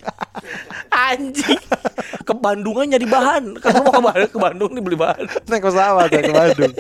Anjing. 0.90 1.62
Ke 2.24 2.34
Bandungan 2.34 2.86
nyari 2.88 3.06
bahan. 3.06 3.44
Kan 3.60 3.72
mau 3.84 3.92
ke 3.92 4.02
Bandung, 4.02 4.32
ke 4.32 4.40
Bandung 4.40 4.72
nih 4.74 4.82
beli 4.82 4.98
bahan. 4.98 5.24
Naik 5.46 5.62
pesawat 5.62 6.08
ya 6.10 6.22
ke 6.24 6.34
Bandung. 6.34 6.74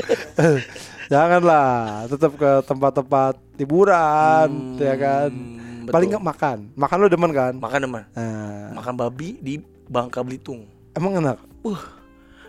Janganlah, 1.09 2.05
tetap 2.05 2.37
ke 2.37 2.51
tempat-tempat 2.69 3.33
hiburan, 3.57 4.77
ya 4.77 4.93
kan. 4.93 5.29
Hmm, 5.33 5.89
betul. 5.89 5.93
Paling 5.97 6.07
nggak 6.13 6.25
makan. 6.25 6.57
Makan 6.77 6.95
lu 7.01 7.07
demen 7.09 7.31
kan? 7.33 7.53
Makan 7.57 7.79
teman. 7.81 8.03
Nah, 8.13 8.77
Makan 8.77 8.93
babi 8.93 9.41
di 9.41 9.57
Bangka 9.89 10.21
Belitung. 10.21 10.69
emang 10.93 11.17
enak. 11.17 11.37
Uh, 11.65 11.81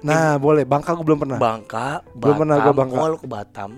Nah, 0.01 0.41
boleh. 0.41 0.65
Bangka 0.65 0.97
gue 0.97 1.05
belum 1.05 1.21
pernah. 1.21 1.37
Bangka, 1.37 2.01
Batam. 2.01 2.21
Belum 2.21 2.37
pernah 2.41 2.57
gua 2.61 2.73
Bangka. 2.73 3.01
Lu 3.05 3.19
ke 3.21 3.29
Batam. 3.29 3.71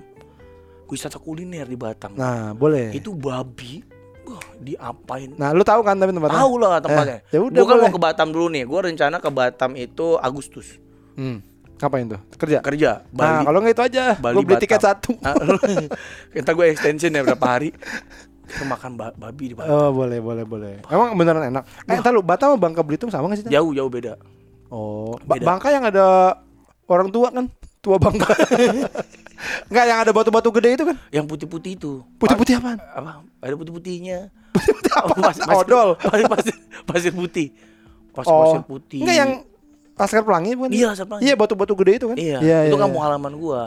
Wisata 0.86 1.18
kuliner 1.18 1.66
di 1.66 1.74
Batam. 1.74 2.14
Nah, 2.14 2.52
boleh. 2.54 2.92
Itu 2.94 3.16
babi. 3.16 3.82
Wah, 4.22 4.38
diapain? 4.62 5.34
Nah, 5.34 5.50
lu 5.50 5.66
tahu 5.66 5.82
kan 5.82 5.98
tapi 5.98 6.14
tempatnya? 6.14 6.38
Tahu 6.38 6.52
lah 6.62 6.78
tempatnya. 6.78 7.18
Eh, 7.26 7.34
ya 7.34 7.38
udah, 7.42 7.58
Gua 7.58 7.66
kan 7.66 7.76
mau 7.82 7.90
ke 7.90 8.00
Batam 8.02 8.28
dulu 8.30 8.46
nih. 8.54 8.62
Gua 8.68 8.80
rencana 8.86 9.18
ke 9.18 9.30
Batam 9.34 9.74
itu 9.74 10.14
Agustus. 10.22 10.78
Hmm. 11.18 11.42
Ngapain 11.82 12.06
tuh? 12.06 12.20
Kerja. 12.38 12.58
Kerja. 12.62 12.90
Nah, 13.10 13.42
Bali. 13.42 13.44
kalau 13.44 13.58
nggak 13.58 13.74
itu 13.74 13.82
aja. 13.84 14.04
Bali, 14.14 14.32
Gue 14.32 14.42
beli 14.44 14.54
Batam. 14.54 14.64
tiket 14.64 14.80
satu. 14.80 15.10
Ah, 15.20 15.34
Kita 16.30 16.50
gue 16.52 16.66
extension 16.68 17.10
ya 17.10 17.20
berapa 17.20 17.42
hari. 17.44 17.74
Kita 18.44 18.64
makan 18.64 18.90
ba- 18.94 19.10
babi 19.12 19.50
di 19.50 19.54
Batam. 19.54 19.72
Oh, 19.72 19.90
boleh, 19.92 20.18
boleh, 20.18 20.44
boleh. 20.44 20.74
Emang 20.86 21.10
beneran 21.12 21.42
enak. 21.44 21.66
Eh, 21.84 21.98
entar 21.98 22.10
lu 22.10 22.22
Batam 22.22 22.48
sama 22.48 22.58
Bangka 22.60 22.80
Belitung 22.80 23.10
sama 23.10 23.26
gak 23.26 23.42
sih? 23.42 23.46
Jauh 23.48 23.72
jauh 23.72 23.90
beda. 23.90 24.14
Oh, 24.68 25.18
Ba- 25.20 25.34
Beda. 25.34 25.44
Bangka 25.44 25.68
yang 25.68 25.82
ada 25.82 26.38
orang 26.86 27.10
tua 27.10 27.28
kan? 27.28 27.50
Tua 27.78 27.98
Bangka. 27.98 28.30
Enggak, 29.66 29.84
yang 29.84 29.98
ada 29.98 30.10
batu-batu 30.12 30.48
gede 30.52 30.70
itu 30.72 30.84
kan? 30.86 30.96
Yang 31.10 31.26
putih-putih 31.28 31.72
itu. 31.74 31.92
Putih-putih 32.16 32.56
apaan? 32.56 32.78
Apa? 32.78 33.26
Ada 33.42 33.58
putih-putihnya. 33.58 34.30
Putih-putih 34.54 34.92
apa? 34.94 35.14
Pasir- 35.18 35.50
Odol. 35.50 35.88
Pasir, 35.98 36.26
pasir, 36.30 36.54
pasir 36.86 37.12
putih. 37.12 37.48
Pasir, 38.12 38.30
Oh. 38.30 38.38
pasir 38.46 38.62
putih. 38.62 39.00
Enggak 39.02 39.16
yang 39.18 39.30
Laskar 39.96 40.22
Pelangi 40.24 40.56
bukan? 40.56 40.70
Iya, 40.72 40.86
Laskar 40.92 41.06
Pelangi. 41.08 41.22
Iya, 41.28 41.34
batu-batu 41.36 41.74
gede 41.76 41.92
itu 42.00 42.06
kan? 42.08 42.16
Iya, 42.16 42.38
iya 42.40 42.58
itu 42.68 42.76
iya, 42.76 42.80
kan 42.80 42.88
iya. 42.88 42.94
mau 42.94 43.02
halaman 43.04 43.32
gua. 43.36 43.62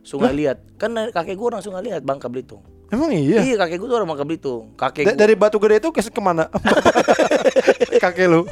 Sungai 0.00 0.32
Liat. 0.32 0.58
Kan 0.80 0.96
kakek 1.12 1.36
gua 1.36 1.56
orang 1.56 1.62
Sungai 1.64 1.82
Liat, 1.84 2.02
Bangka 2.04 2.28
Belitung. 2.28 2.64
Emang 2.90 3.12
iya? 3.12 3.40
Iya, 3.40 3.54
kakek 3.60 3.80
gua 3.80 3.88
tuh 3.88 3.96
orang 4.00 4.08
Bangka 4.12 4.24
Belitung. 4.28 4.62
Kakek 4.76 5.04
Da- 5.08 5.12
gua 5.16 5.20
dari 5.24 5.34
batu 5.36 5.56
gede 5.56 5.76
itu 5.80 5.88
ke 5.92 6.00
ke 6.04 6.20
mana? 6.20 6.48
Kakek 8.04 8.26
lu. 8.28 8.44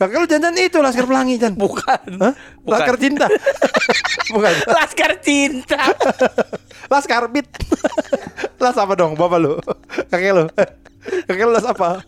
Kakek 0.00 0.16
lu 0.16 0.26
jangan 0.28 0.52
itu 0.56 0.78
Laskar 0.80 1.04
Pelangi, 1.04 1.36
Jan. 1.36 1.52
bukan. 1.56 2.00
Hah? 2.20 2.32
Bukan. 2.64 2.72
Laskar 2.72 2.96
Cinta. 2.96 3.26
bukan. 4.34 4.52
Laskar 4.68 5.12
Cinta. 5.20 5.80
Laskar 6.88 7.24
Beat. 7.28 7.48
Las 8.60 8.76
apa 8.76 8.92
dong, 8.96 9.16
bapak 9.16 9.38
lu? 9.40 9.56
Kakek 10.12 10.32
lu. 10.36 10.44
Kakek 11.28 11.44
lu 11.48 11.52
las 11.56 11.64
apa? 11.64 12.00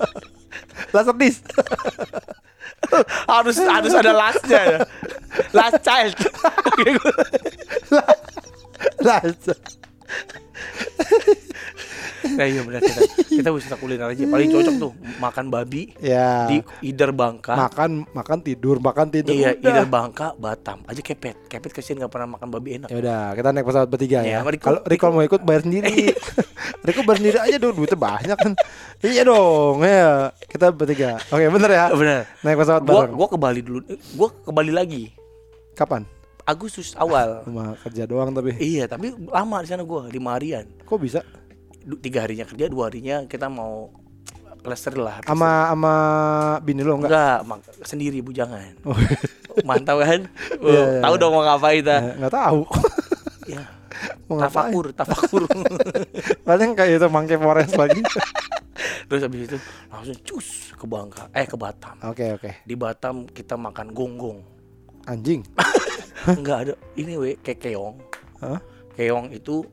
Laser 0.92 1.16
dis. 1.16 1.40
harus 3.32 3.56
harus 3.58 3.92
ada 3.94 4.12
lastnya 4.12 4.60
ya. 4.60 4.78
Last 5.54 5.80
child. 5.84 6.14
Kakek 6.66 6.92
gua. 6.98 7.14
Nah, 12.24 12.44
iya 12.44 12.60
benar 12.60 12.80
kita. 12.80 13.00
Kita 13.24 13.48
wisata 13.48 13.74
kuliner 13.74 14.06
aja. 14.06 14.22
Paling 14.22 14.48
cocok 14.48 14.74
tuh 14.76 14.92
makan 15.18 15.46
babi 15.48 15.90
Ya. 15.98 16.46
di 16.46 16.56
either 16.84 17.10
Bangka. 17.10 17.52
makan 17.52 18.06
makan 18.08 18.38
tidur, 18.40 18.78
makan 18.78 19.08
tidur. 19.08 19.32
Iya, 19.32 19.54
Udah. 19.54 19.68
either 19.68 19.86
Bangka, 19.86 20.26
Batam. 20.34 20.82
Aja 20.84 20.98
kepet. 20.98 21.36
Kepet 21.46 21.70
kesian 21.70 21.96
nggak 21.96 22.08
pernah 22.08 22.28
makan 22.30 22.48
babi 22.48 22.76
enak. 22.76 22.88
Ya 22.88 22.98
udah, 22.98 23.22
kita 23.32 23.48
naik 23.50 23.64
pesawat 23.64 23.88
bertiga 23.88 24.18
Ya, 24.22 24.38
ya. 24.38 24.54
Kalau 24.56 24.80
Riko 24.82 25.04
mau 25.08 25.20
ikut 25.20 25.40
bayar 25.40 25.62
sendiri. 25.62 26.14
Riko 26.86 27.00
bayar 27.02 27.18
sendiri 27.18 27.38
aja 27.38 27.56
dong, 27.58 27.74
duitnya 27.74 27.96
banyak 27.96 28.36
kan. 28.36 28.52
Iya 29.00 29.22
dong, 29.24 29.76
ya. 29.80 30.30
Kita 30.44 30.70
bertiga. 30.70 31.18
Oke, 31.26 31.46
bener 31.48 31.70
ya. 31.70 31.84
Bener. 31.90 32.20
Naik 32.40 32.56
pesawat 32.56 32.82
Gua 32.82 32.94
bareng. 33.02 33.14
gua 33.14 33.26
ke 33.26 33.36
Bali 33.36 33.60
dulu. 33.60 33.80
Eh, 33.86 33.98
Gua 34.12 34.28
ke 34.30 34.50
Bali 34.50 34.70
lagi. 34.70 35.10
Kapan? 35.72 36.04
Agustus 36.42 36.92
awal. 36.94 37.42
Cuma 37.42 37.78
kerja 37.78 38.02
doang 38.02 38.30
tapi. 38.30 38.50
iya, 38.58 38.84
tapi 38.84 39.14
lama 39.24 39.56
di 39.58 39.68
sana 39.68 39.82
gua, 39.82 40.06
lima 40.06 40.34
harian. 40.34 40.66
Kok 40.82 40.98
bisa? 40.98 41.22
Tiga 41.98 42.22
harinya 42.22 42.44
kerja, 42.44 42.66
dua 42.66 42.86
harinya 42.86 43.26
kita 43.26 43.46
mau 43.46 43.90
cluster 44.58 44.94
lah. 44.94 45.18
Sama 45.22 45.68
sama 45.68 45.94
bini 46.60 46.80
lo 46.80 46.94
enggak? 46.94 47.42
enggak, 47.42 47.82
sendiri 47.82 48.20
bujangan. 48.20 48.78
Oh, 48.84 48.94
Mantap 49.68 49.98
kan? 49.98 50.20
Oh, 50.62 50.70
Iya, 50.70 50.82
iya, 50.88 51.00
tahu 51.00 51.14
iya. 51.14 51.20
dong 51.20 51.32
mau 51.32 51.42
ngapain 51.42 51.78
kita. 51.78 51.96
eh, 51.96 52.14
Enggak 52.16 52.34
tahu. 52.34 52.60
Ya, 53.42 53.62
Mau 54.30 54.38
ngapain? 54.38 54.70
tafakur, 54.70 54.86
tafakur. 54.94 55.42
Paling 56.42 56.78
kayak 56.78 56.94
itu 56.96 57.06
Monkey 57.08 57.34
Forest 57.34 57.74
lagi. 57.74 58.00
Terus 59.04 59.20
habis 59.20 59.40
itu 59.44 59.56
langsung 59.88 60.16
cus 60.22 60.48
ke 60.72 60.86
Bangka, 60.86 61.26
eh 61.30 61.44
ke 61.44 61.58
Batam. 61.58 61.98
Oke, 62.06 62.30
oke. 62.32 62.62
Di 62.62 62.74
Batam 62.74 63.26
kita 63.26 63.58
makan 63.58 63.90
gonggong. 63.90 64.38
Anjing. 65.04 65.42
Enggak 66.24 66.58
ada. 66.62 66.74
Ini 66.94 67.12
we 67.18 67.34
kayak 67.36 67.60
keong. 67.60 67.98
Hah? 68.38 68.62
Keong 68.94 69.34
itu 69.34 69.66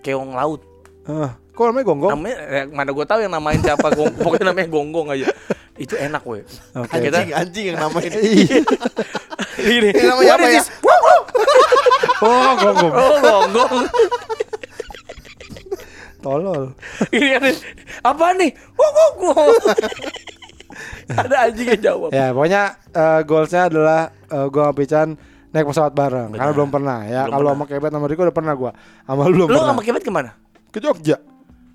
keong 0.00 0.34
laut. 0.34 0.66
Ah, 1.02 1.34
kok 1.48 1.64
namanya 1.64 1.84
gonggong? 1.84 2.10
Namanya 2.14 2.36
eh, 2.46 2.64
mana 2.66 2.90
gue 2.90 3.04
tahu 3.04 3.20
yang 3.20 3.32
namain 3.32 3.58
siapa 3.58 3.90
gong, 3.90 4.14
pokoknya 4.22 4.50
namanya 4.50 4.68
gonggong 4.68 5.08
aja. 5.10 5.26
Itu 5.74 5.94
enak 5.96 6.22
we. 6.22 6.46
Oke. 6.74 6.94
Kita 7.00 7.18
Anjing 7.18 7.32
anjing 7.32 7.64
yang 7.68 7.78
namanya 7.80 8.10
Iya. 8.22 8.60
ini 9.58 9.88
Ini 9.90 10.04
namanya 10.04 10.32
apa 10.36 10.46
ya? 10.48 10.62
Oh, 12.22 12.54
gonggong. 12.54 12.92
Oh, 12.92 13.16
gonggong. 13.18 13.72
Tolol. 16.22 16.62
ini 17.10 17.34
ada 17.34 17.50
apa 18.00 18.26
nih? 18.32 18.54
Wow, 18.78 18.90
wow, 18.94 19.10
wow. 19.26 19.50
ada 21.18 21.50
anjing 21.50 21.66
yang 21.66 21.82
jawab. 21.82 22.14
Ya, 22.14 22.30
pokoknya 22.30 22.62
eh, 22.88 23.20
goalsnya 23.26 23.62
adalah 23.66 24.00
eh, 24.30 24.46
gua 24.46 24.70
sama 24.70 24.74
Pican 24.78 25.08
naik 25.50 25.66
pesawat 25.66 25.92
bareng 25.92 26.30
karena 26.30 26.46
Benar. 26.46 26.54
belum 26.54 26.70
pernah 26.70 26.98
ya. 27.04 27.22
Kalau 27.26 27.50
sama 27.52 27.64
Kebet 27.66 27.90
sama 27.90 28.06
Riko 28.06 28.22
udah 28.22 28.36
pernah 28.36 28.54
gua. 28.54 28.70
Sama 29.02 29.22
lu 29.26 29.34
belum 29.34 29.48
Lu 29.50 29.58
pernah. 29.58 29.68
sama 29.74 29.82
Kebet 29.82 30.02
ke 30.06 30.12
mana? 30.14 30.30
Ke 30.72 30.80
Jogja. 30.80 31.20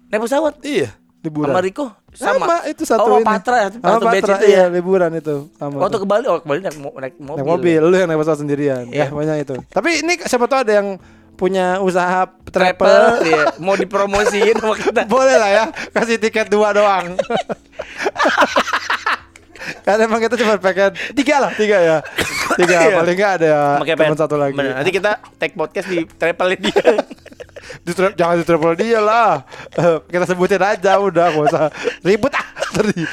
Naik 0.07 0.21
pesawat? 0.21 0.57
Iya, 0.61 0.89
liburan. 1.19 1.51
Sama 1.51 1.61
Riko 1.61 1.85
Sama. 2.11 2.65
itu 2.65 2.81
satu 2.81 3.05
Oh, 3.05 3.19
ini. 3.19 3.27
Patra, 3.27 3.69
Sama 3.69 3.77
satu 3.93 4.05
batch 4.05 4.23
Patra, 4.23 4.35
itu 4.35 4.45
iya, 4.47 4.57
ya. 4.59 4.65
liburan 4.67 5.11
itu. 5.13 5.35
Sama. 5.53 5.77
Waktu 5.79 5.97
ke 5.97 6.07
Bali, 6.07 6.25
oh 6.25 6.39
ke 6.39 6.47
Bali 6.47 6.59
naik, 6.59 6.73
naik 6.73 7.15
mobil. 7.15 7.37
naik 7.37 7.47
mobil, 7.47 7.81
lu 7.83 7.95
yang 7.95 8.07
naik 8.07 8.19
pesawat 8.19 8.39
sendirian. 8.39 8.83
Ya, 8.87 9.05
Iya. 9.05 9.07
banyak 9.11 9.37
itu. 9.39 9.55
Tapi 9.67 10.01
ini 10.01 10.17
siapa 10.19 10.45
tahu 10.45 10.59
ada 10.59 10.73
yang 10.73 10.97
punya 11.35 11.77
usaha 11.77 12.25
Travel, 12.47 12.73
travel. 12.73 13.05
iya. 13.23 13.43
mau 13.59 13.75
dipromosiin 13.75 14.57
sama 14.57 14.73
kita. 14.73 15.05
Boleh 15.11 15.35
lah 15.35 15.49
ya, 15.51 15.63
kasih 15.91 16.17
tiket 16.17 16.49
dua 16.49 16.73
doang. 16.73 17.13
Karena 19.83 20.03
emang 20.03 20.17
kita 20.17 20.35
cuma 20.35 20.55
pengen 20.57 20.95
tiga 21.13 21.37
lah, 21.37 21.51
tiga 21.53 21.77
ya. 21.77 21.97
Tiga, 22.55 22.77
Iya. 22.81 22.95
paling 22.95 23.15
nggak 23.15 23.33
ada 23.37 23.53
teman 23.77 23.97
pengen- 23.99 24.17
satu 24.17 24.35
lagi. 24.35 24.55
Bener, 24.55 24.73
nanti 24.73 24.89
kita 24.89 25.11
take 25.35 25.53
podcast 25.53 25.85
di 25.85 26.07
travelnya 26.09 26.57
dia. 26.57 26.81
Tra- 27.87 28.13
jangan 28.13 28.35
di 28.35 28.43
travel 28.43 28.73
dia 28.73 28.99
lah. 28.99 29.43
Eh, 29.73 29.97
kita 30.05 30.25
sebutin 30.25 30.59
aja 30.59 30.97
udah, 30.97 31.27
gak 31.29 31.45
usah 31.45 31.63
ribut 32.01 32.31
ah. 32.31 32.45
Di, 32.77 33.03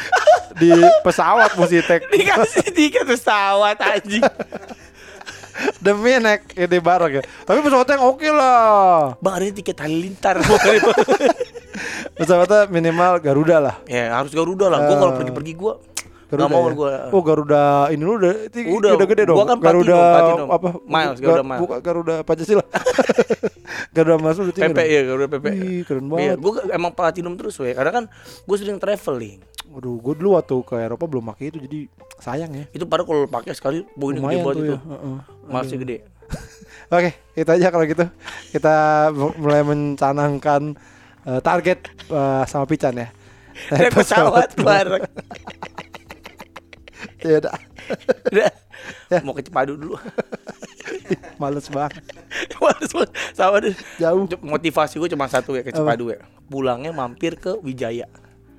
di 0.56 0.70
pesawat 1.00 1.54
mesti 1.54 1.80
tag 1.80 2.04
Dikasih 2.06 2.68
tiket 2.70 3.04
pesawat 3.04 3.78
anjing. 3.78 4.20
demi 5.78 6.18
naik 6.18 6.52
ini 6.52 6.78
bareng 6.78 7.12
ya. 7.14 7.22
Tapi 7.40 7.58
pesawatnya 7.60 7.94
yang 7.94 8.04
oke 8.04 8.28
lah. 8.28 9.14
Bang 9.18 9.34
ada 9.34 9.46
tiket 9.48 9.78
halilintar. 9.78 10.42
Pesawatnya 12.14 12.66
minimal 12.68 13.18
Garuda 13.18 13.58
lah. 13.58 13.76
ya 13.84 14.14
harus 14.14 14.30
Garuda 14.30 14.66
lah. 14.68 14.78
Gua 14.84 14.96
kalau 14.96 15.12
Eh, 15.12 15.18
pergi-pergi 15.18 15.52
gua 15.54 15.74
Garuda 16.34 16.44
nggak 16.44 16.52
mau 16.52 16.64
ya? 16.64 16.74
gua. 16.74 16.92
Oh 17.08 17.22
Garuda 17.22 17.62
ini 17.88 18.02
lu 18.02 18.12
udah 18.16 18.32
Udah, 18.50 18.90
udah 18.94 19.06
gede 19.06 19.22
dong. 19.24 19.36
gua 19.36 19.46
kan 19.46 19.58
Garuda 19.58 19.96
Platinum, 19.96 20.48
apa? 20.48 20.68
Miles, 20.84 21.16
Ga- 21.16 21.24
Garuda 21.24 21.44
Miles. 21.44 21.60
Bukan 21.60 21.78
Garuda 21.80 22.14
Pancasila. 22.20 22.64
Garuda 23.94 24.16
Miles 24.16 24.38
udah 24.40 24.52
tinggi 24.52 24.68
PP 24.68 24.80
ya 24.84 25.00
Garuda 25.04 25.26
PP. 25.28 25.44
Wih, 25.46 25.80
keren 25.82 26.04
Iya, 26.04 26.10
banget. 26.10 26.36
gua 26.38 26.52
emang 26.68 26.92
platinum 26.92 27.34
terus 27.34 27.54
we. 27.56 27.70
Karena 27.70 27.92
kan 27.92 28.04
gue 28.40 28.56
sering 28.56 28.76
traveling. 28.76 29.38
Waduh, 29.66 29.96
gue 29.96 30.14
dulu 30.14 30.28
waktu 30.34 30.54
ke 30.60 30.76
Eropa 30.76 31.04
belum 31.04 31.24
pakai 31.26 31.48
itu 31.48 31.58
jadi 31.58 31.78
sayang 32.16 32.52
ya. 32.52 32.64
Itu 32.70 32.84
padahal 32.84 33.06
kalau 33.06 33.22
pakai 33.26 33.52
sekali 33.52 33.82
begini 33.92 34.18
gede 34.20 34.36
banget 34.40 34.56
itu. 34.56 34.64
ya. 34.68 34.78
heeh. 34.84 35.16
Masih 35.46 35.76
gede. 35.76 35.96
Oke, 36.94 37.10
itu 37.32 37.48
aja 37.48 37.66
kalau 37.68 37.84
gitu. 37.84 38.04
Kita 38.50 38.74
mu- 39.10 39.34
mulai 39.36 39.62
mencanangkan 39.62 40.78
eh, 41.24 41.40
target 41.40 41.78
eh, 42.06 42.42
sama 42.44 42.64
Pican 42.64 42.94
ya. 42.94 43.08
Naik 43.70 43.94
pesawat 43.94 44.50
bareng. 44.56 45.02
Ya 47.24 47.40
udah, 47.40 47.56
Udah. 48.28 48.52
Ya. 49.08 49.18
Mau 49.24 49.32
ke 49.32 49.40
Cipadu 49.40 49.80
dulu. 49.80 49.96
males 51.40 51.66
banget. 51.72 52.04
Males 52.60 52.90
banget. 52.92 53.10
Sama 53.32 53.56
deh. 53.64 53.72
Jauh. 53.96 54.28
Motivasi 54.44 55.00
gue 55.00 55.08
cuma 55.08 55.24
satu 55.24 55.56
ya 55.56 55.64
ke? 55.64 55.72
Cipadu 55.72 56.12
ya. 56.12 56.20
Pulangnya 56.52 56.92
mampir 56.92 57.40
ke 57.40 57.56
Wijaya. 57.64 58.04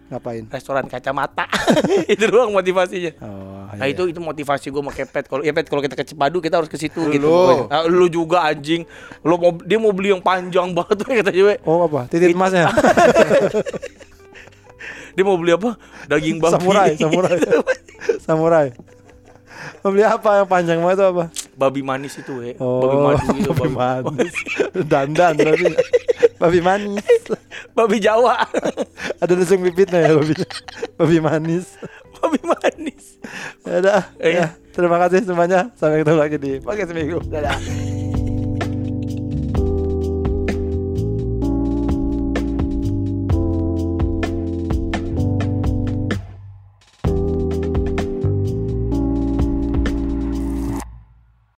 Ngapain? 0.09 0.45
Restoran 0.49 0.85
kacamata. 0.89 1.45
itu 2.13 2.25
doang 2.25 2.53
motivasinya. 2.53 3.13
Oh, 3.21 3.69
Nah 3.73 3.85
itu 3.89 4.09
itu 4.09 4.21
motivasi 4.21 4.69
gue 4.69 4.81
pakai 4.93 5.05
pet 5.09 5.25
kalau 5.25 5.41
ya 5.41 5.53
pet 5.53 5.65
kalau 5.65 5.81
kita 5.81 5.97
ke 5.97 6.05
Cipadu 6.05 6.37
kita 6.41 6.57
harus 6.61 6.69
ke 6.69 6.77
situ 6.77 7.05
gitu. 7.09 7.25
Lu. 7.25 7.69
Ah, 7.69 7.85
lu 7.85 8.09
juga 8.09 8.45
anjing. 8.45 8.85
Lu 9.21 9.37
mau 9.37 9.53
dia 9.61 9.77
mau 9.77 9.93
beli 9.93 10.13
yang 10.13 10.21
panjang 10.21 10.73
banget 10.73 10.95
tuh 10.97 11.05
kata 11.05 11.33
cewek. 11.33 11.57
Oh 11.65 11.85
apa? 11.85 12.09
Titik 12.09 12.33
emasnya? 12.33 12.69
Dia 15.15 15.23
mau 15.23 15.39
beli 15.39 15.55
apa? 15.55 15.79
Daging 16.11 16.37
babi. 16.43 16.53
samurai, 16.59 16.89
samurai. 16.99 17.39
samurai. 18.27 18.67
Mau 19.81 19.89
beli 19.95 20.03
apa 20.03 20.43
yang 20.43 20.47
panjang 20.47 20.79
banget 20.83 20.99
itu 20.99 21.05
apa? 21.09 21.25
babi 21.55 21.81
manis 21.81 22.19
itu 22.19 22.33
we. 22.35 22.51
Oh, 22.59 22.83
babi 22.83 22.97
madu 22.99 23.25
gitu, 23.39 23.51
babi 23.55 23.73
manis. 23.73 24.35
Dandan 24.91 25.39
tapi. 25.39 25.71
Babi 26.35 26.59
manis. 26.59 27.23
babi 27.71 27.97
Jawa. 28.03 28.43
Ada 29.23 29.33
lesung 29.39 29.63
pipitnya 29.63 30.03
ya 30.03 30.11
babi. 30.19 30.35
Babi 30.99 31.17
manis. 31.23 31.79
babi 32.19 32.39
manis. 32.43 33.17
Ya 33.63 33.75
udah. 33.79 34.03
Iya. 34.19 34.31
Ya, 34.35 34.47
terima 34.75 34.99
kasih 34.99 35.23
semuanya. 35.23 35.71
Sampai 35.79 36.03
ketemu 36.03 36.19
lagi 36.19 36.37
di 36.37 36.51
podcast 36.59 36.91
minggu. 36.91 37.23
Dadah. 37.31 37.94